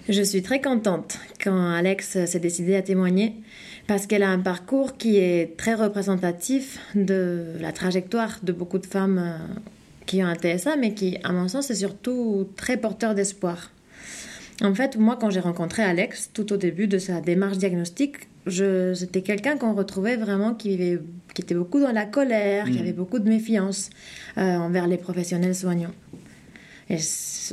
Je 0.09 0.23
suis 0.23 0.43
très 0.43 0.61
contente 0.61 1.19
quand 1.43 1.71
Alex 1.71 2.25
s'est 2.27 2.41
décidé 2.41 2.77
à 2.77 2.83
témoigner 2.83 3.35
parce 3.87 4.07
qu'elle 4.07 4.23
a 4.23 4.31
un 4.31 4.39
parcours 4.39 4.97
qui 4.97 5.17
est 5.17 5.57
très 5.57 5.75
représentatif 5.75 6.79
de 6.95 7.55
la 7.61 7.73
trajectoire 7.73 8.39
de 8.43 8.53
beaucoup 8.53 8.79
de 8.79 8.87
femmes 8.87 9.39
qui 10.07 10.23
ont 10.23 10.27
un 10.27 10.35
TSA, 10.35 10.77
mais 10.77 10.93
qui, 10.93 11.17
à 11.25 11.33
mon 11.33 11.49
sens, 11.49 11.71
est 11.71 11.77
surtout 11.77 12.49
très 12.57 12.77
porteur 12.77 13.15
d'espoir. 13.15 13.71
En 14.63 14.75
fait, 14.75 14.97
moi, 14.97 15.17
quand 15.21 15.31
j'ai 15.31 15.41
rencontré 15.41 15.83
Alex, 15.83 16.31
tout 16.33 16.53
au 16.53 16.57
début 16.57 16.87
de 16.87 16.99
sa 16.99 17.21
démarche 17.21 17.59
diagnostique, 17.59 18.29
c'était 18.47 19.23
quelqu'un 19.23 19.57
qu'on 19.57 19.75
retrouvait 19.75 20.17
vraiment 20.17 20.55
qui, 20.55 20.71
vivait, 20.71 21.01
qui 21.35 21.43
était 21.43 21.55
beaucoup 21.55 21.81
dans 21.81 21.93
la 21.93 22.05
colère, 22.05 22.67
qui 22.67 22.79
mm. 22.79 22.83
avait 22.83 22.93
beaucoup 22.93 23.19
de 23.19 23.29
méfiance 23.29 23.91
euh, 24.39 24.57
envers 24.57 24.87
les 24.87 24.99
professionnels 24.99 25.55
soignants. 25.55 25.95
Et 26.91 26.99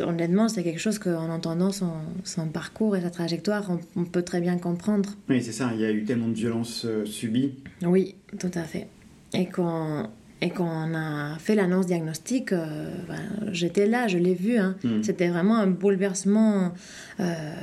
honnêtement, 0.02 0.50
c'est 0.50 0.62
quelque 0.62 0.80
chose 0.80 1.00
qu'en 1.00 1.30
entendant 1.30 1.72
son, 1.72 1.94
son, 2.26 2.48
parcours 2.48 2.98
et 2.98 3.02
sa 3.02 3.10
trajectoire, 3.10 3.72
on, 3.96 4.04
peut 4.04 4.24
très 4.24 4.42
bien 4.42 4.58
comprendre. 4.58 5.12
Oui, 5.30 5.42
c'est 5.42 5.54
ça, 5.54 5.72
il 5.74 5.80
y 5.80 5.86
a 5.86 5.92
eu 5.92 6.04
tellement 6.04 6.28
de 6.28 6.34
violences 6.34 6.84
euh, 6.86 7.06
subies. 7.06 7.54
Oui, 7.82 8.16
tout 8.38 8.52
à 8.54 8.64
fait. 8.64 8.88
Et 9.34 9.46
quand, 9.46 10.10
et 10.42 10.50
quand 10.50 10.68
on 10.68 10.96
a 10.96 11.38
fait 11.38 11.56
l'annonce 11.56 11.86
diagnostique, 11.86 12.52
euh, 12.52 12.90
ben, 13.08 13.52
j'étais 13.52 13.86
là, 13.86 14.08
je 14.08 14.18
l'ai 14.18 14.34
vu. 14.34 14.58
Hein. 14.58 14.76
Hmm. 14.84 15.04
C'était 15.04 15.28
vraiment 15.28 15.58
un 15.58 15.68
bouleversement 15.68 16.74
euh, 17.20 17.54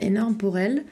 énorme 0.00 0.36
pour 0.36 0.58
elle. 0.58 0.84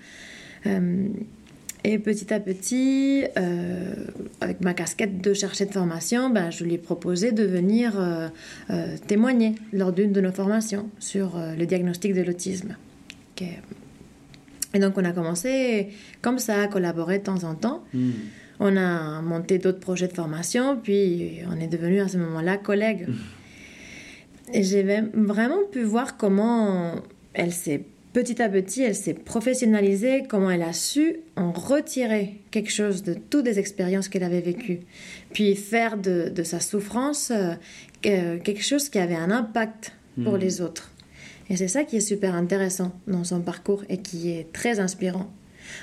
Et 1.86 1.98
petit 1.98 2.32
à 2.32 2.40
petit, 2.40 3.24
euh, 3.36 3.94
avec 4.40 4.62
ma 4.62 4.72
casquette 4.72 5.20
de 5.20 5.34
chercher 5.34 5.66
de 5.66 5.72
formation, 5.72 6.30
ben, 6.30 6.50
je 6.50 6.64
lui 6.64 6.74
ai 6.74 6.78
proposé 6.78 7.30
de 7.30 7.44
venir 7.44 8.00
euh, 8.00 8.28
euh, 8.70 8.96
témoigner 9.06 9.54
lors 9.74 9.92
d'une 9.92 10.10
de 10.10 10.20
nos 10.22 10.32
formations 10.32 10.88
sur 10.98 11.36
le 11.36 11.66
diagnostic 11.66 12.14
de 12.14 12.22
l'autisme. 12.22 12.76
Et 14.72 14.78
donc 14.78 14.96
on 14.96 15.04
a 15.04 15.12
commencé 15.12 15.90
comme 16.22 16.38
ça 16.38 16.62
à 16.62 16.68
collaborer 16.68 17.18
de 17.18 17.24
temps 17.24 17.44
en 17.44 17.54
temps. 17.54 17.84
Hmm. 17.92 18.12
On 18.60 18.76
a 18.76 19.20
monté 19.20 19.58
d'autres 19.58 19.80
projets 19.80 20.08
de 20.08 20.12
formation, 20.12 20.78
puis 20.80 21.40
on 21.50 21.60
est 21.60 21.66
devenu 21.66 22.00
à 22.00 22.08
ce 22.08 22.18
moment-là 22.18 22.56
collègues. 22.56 23.08
Hmm. 23.08 24.52
Et 24.52 24.62
j'ai 24.62 24.84
vraiment 25.14 25.64
pu 25.70 25.82
voir 25.82 26.16
comment 26.16 26.96
elle 27.32 27.52
s'est 27.52 27.82
petit 28.12 28.40
à 28.40 28.48
petit, 28.48 28.82
elle 28.82 28.94
s'est 28.94 29.14
professionnalisée, 29.14 30.24
comment 30.28 30.50
elle 30.50 30.62
a 30.62 30.72
su 30.72 31.16
en 31.34 31.50
retirer 31.50 32.40
quelque 32.52 32.70
chose 32.70 33.02
de 33.02 33.14
toutes 33.14 33.44
les 33.44 33.58
expériences 33.58 34.08
qu'elle 34.08 34.22
avait 34.22 34.40
vécues, 34.40 34.80
puis 35.32 35.56
faire 35.56 35.96
de, 35.96 36.30
sa 36.44 36.60
souffrance 36.60 37.32
euh, 37.32 38.38
quelque 38.38 38.62
chose 38.62 38.88
qui 38.88 38.98
avait 38.98 39.16
un 39.16 39.30
impact 39.30 39.92
pour 40.22 40.34
hmm. 40.34 40.40
les 40.40 40.60
autres. 40.60 40.90
Et 41.50 41.56
c'est 41.56 41.68
ça 41.68 41.84
qui 41.84 41.96
est 41.96 42.00
super 42.00 42.34
intéressant 42.34 42.92
dans 43.06 43.24
son 43.24 43.40
parcours 43.40 43.84
et 43.88 43.98
qui 43.98 44.30
est 44.30 44.52
très 44.52 44.80
inspirant. 44.80 45.30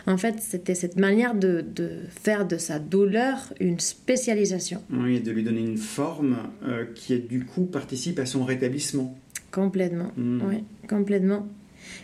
En 0.08 0.18
fait, 0.18 0.36
c'était 0.40 0.76
cette 0.76 0.98
manière 0.98 1.36
de, 1.36 1.66
faire 2.10 2.48
de 2.48 2.58
sa 2.58 2.80
douleur 2.80 3.54
une 3.60 3.80
spécialisation. 3.80 4.82
Oui, 4.92 5.20
de 5.20 5.32
lui 5.32 5.44
donner 5.44 5.62
une 5.62 5.78
forme 5.78 6.38
euh, 6.64 6.86
qui, 6.96 7.18
du 7.20 7.46
coup, 7.46 7.66
participe 7.66 8.20
à 8.20 8.26
son 8.26 8.44
rétablissement. 8.44 9.18
Complètement, 9.52 10.12
hmm. 10.16 10.42
oui, 10.48 10.64
complètement. 10.88 11.48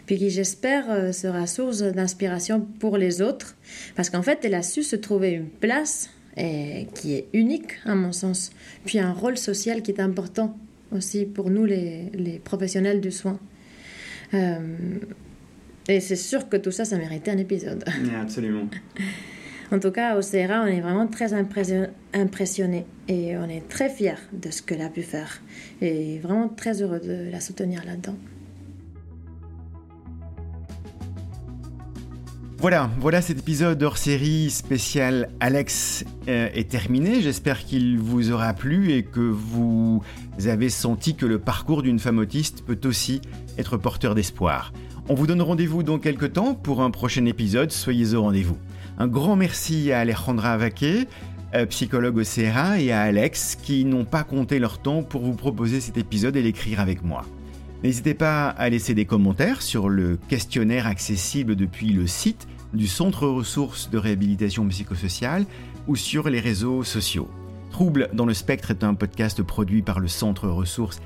puis 0.05 0.17
qui 0.17 0.29
j'espère 0.29 0.91
euh, 0.91 1.11
sera 1.13 1.47
source 1.47 1.81
d'inspiration 1.81 2.67
pour 2.79 2.97
les 2.97 3.21
autres, 3.21 3.55
parce 3.95 4.09
qu'en 4.09 4.21
fait 4.21 4.39
elle 4.43 4.55
a 4.55 4.63
su 4.63 4.83
se 4.83 4.97
trouver 4.97 5.31
une 5.31 5.47
place 5.47 6.09
et, 6.35 6.87
qui 6.93 7.13
est 7.13 7.27
unique 7.31 7.75
à 7.85 7.95
mon 7.95 8.11
sens, 8.11 8.51
puis 8.85 8.99
un 8.99 9.13
rôle 9.13 9.37
social 9.37 9.81
qui 9.81 9.91
est 9.91 10.01
important 10.01 10.57
aussi 10.91 11.25
pour 11.25 11.49
nous 11.49 11.63
les, 11.63 12.11
les 12.13 12.39
professionnels 12.39 12.99
du 12.99 13.11
soin. 13.11 13.39
Euh, 14.33 14.59
et 15.87 15.99
c'est 15.99 16.15
sûr 16.15 16.49
que 16.49 16.57
tout 16.57 16.71
ça, 16.71 16.85
ça 16.85 16.97
méritait 16.97 17.31
un 17.31 17.37
épisode. 17.37 17.83
absolument. 18.21 18.67
En 19.71 19.79
tout 19.79 19.91
cas, 19.91 20.17
au 20.17 20.21
CRA, 20.21 20.61
on 20.63 20.67
est 20.67 20.79
vraiment 20.79 21.07
très 21.07 21.33
impressionnés 21.33 22.85
et 23.09 23.37
on 23.37 23.49
est 23.49 23.67
très 23.67 23.89
fiers 23.89 24.15
de 24.31 24.49
ce 24.49 24.61
qu'elle 24.61 24.81
a 24.81 24.89
pu 24.89 25.01
faire 25.01 25.41
et 25.81 26.19
vraiment 26.19 26.47
très 26.47 26.81
heureux 26.81 26.99
de 26.99 27.29
la 27.29 27.41
soutenir 27.41 27.83
là-dedans. 27.85 28.15
Voilà, 32.59 32.89
voilà 32.99 33.21
cet 33.21 33.37
épisode 33.37 33.83
hors 33.83 33.97
série 33.97 34.49
spécial 34.49 35.29
Alex 35.39 36.05
euh, 36.27 36.49
est 36.55 36.71
terminé. 36.71 37.21
J'espère 37.21 37.63
qu'il 37.63 37.99
vous 37.99 38.31
aura 38.31 38.53
plu 38.53 38.93
et 38.93 39.03
que 39.03 39.19
vous 39.19 40.01
avez 40.43 40.69
senti 40.69 41.15
que 41.15 41.27
le 41.27 41.37
parcours 41.37 41.83
d'une 41.83 41.99
femme 41.99 42.17
autiste 42.17 42.63
peut 42.65 42.79
aussi 42.85 43.21
être 43.59 43.77
porteur 43.77 44.15
d'espoir. 44.15 44.73
On 45.09 45.13
vous 45.13 45.25
donne 45.25 45.41
rendez-vous 45.41 45.83
dans 45.83 45.99
quelques 45.99 46.33
temps 46.33 46.53
pour 46.53 46.81
un 46.81 46.91
prochain 46.91 47.23
épisode. 47.27 47.71
Soyez 47.71 48.13
au 48.13 48.23
rendez-vous. 48.23 48.57
Un 48.97 49.07
grand 49.07 49.37
merci 49.37 49.93
à 49.93 49.99
Alejandra 49.99 50.57
Vaquet, 50.57 51.07
euh, 51.55 51.65
psychologue 51.67 52.17
au 52.17 52.23
CRA, 52.23 52.81
et 52.81 52.91
à 52.91 53.03
Alex 53.03 53.55
qui 53.55 53.85
n'ont 53.85 54.03
pas 54.03 54.25
compté 54.25 54.59
leur 54.59 54.79
temps 54.79 55.03
pour 55.03 55.21
vous 55.21 55.35
proposer 55.35 55.79
cet 55.79 55.97
épisode 55.97 56.35
et 56.35 56.41
l'écrire 56.41 56.81
avec 56.81 57.05
moi. 57.05 57.23
N'hésitez 57.85 58.15
pas 58.15 58.49
à 58.49 58.67
laisser 58.67 58.93
des 58.95 59.05
commentaires 59.05 59.61
sur 59.61 59.87
le 59.87 60.17
questionnaire 60.27 60.87
accessible 60.87 61.55
depuis 61.55 61.93
le 61.93 62.05
site 62.05 62.45
du 62.73 62.87
Centre 62.87 63.27
ressources 63.27 63.89
de 63.89 63.97
réhabilitation 63.97 64.67
psychosociale 64.67 65.45
ou 65.87 65.95
sur 65.95 66.27
les 66.27 66.41
réseaux 66.41 66.83
sociaux. 66.83 67.29
Trouble 67.71 68.09
dans 68.11 68.25
le 68.25 68.33
spectre 68.33 68.71
est 68.71 68.83
un 68.83 68.93
podcast 68.93 69.41
produit 69.41 69.83
par 69.83 70.01
le 70.01 70.09
Centre 70.09 70.49
ressources 70.49 70.99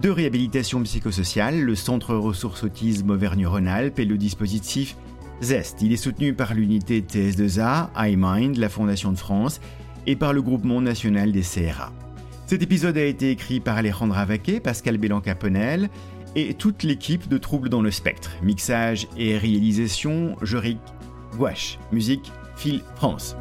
de 0.00 0.08
réhabilitation 0.08 0.82
psychosociale, 0.82 1.60
le 1.60 1.74
Centre 1.74 2.14
ressources 2.14 2.64
autisme 2.64 3.10
Auvergne-Rhône-Alpes 3.10 3.98
et 3.98 4.04
le 4.06 4.16
dispositif 4.16 4.96
Zest. 5.42 5.82
Il 5.82 5.92
est 5.92 5.98
soutenu 5.98 6.32
par 6.32 6.54
l'unité 6.54 7.02
TS2A, 7.02 7.88
iMind, 7.96 8.56
la 8.56 8.68
Fondation 8.68 9.12
de 9.12 9.18
France 9.18 9.60
et 10.06 10.16
par 10.16 10.32
le 10.32 10.40
groupement 10.40 10.80
national 10.80 11.32
des 11.32 11.42
CRA. 11.42 11.92
Cet 12.46 12.62
épisode 12.62 12.96
a 12.96 13.04
été 13.04 13.30
écrit 13.30 13.60
par 13.60 13.76
Alejandra 13.76 14.24
Vaquet, 14.24 14.60
Pascal 14.60 14.96
Bélan-Caponel 14.96 15.90
et 16.34 16.54
toute 16.54 16.82
l'équipe 16.82 17.28
de 17.28 17.38
Troubles 17.38 17.68
dans 17.68 17.82
le 17.82 17.90
Spectre. 17.90 18.30
Mixage 18.42 19.06
et 19.18 19.36
réalisation, 19.36 20.36
Joric 20.40 20.78
Gouache. 21.36 21.78
Musique, 21.92 22.32
Phil 22.56 22.82
France. 22.96 23.36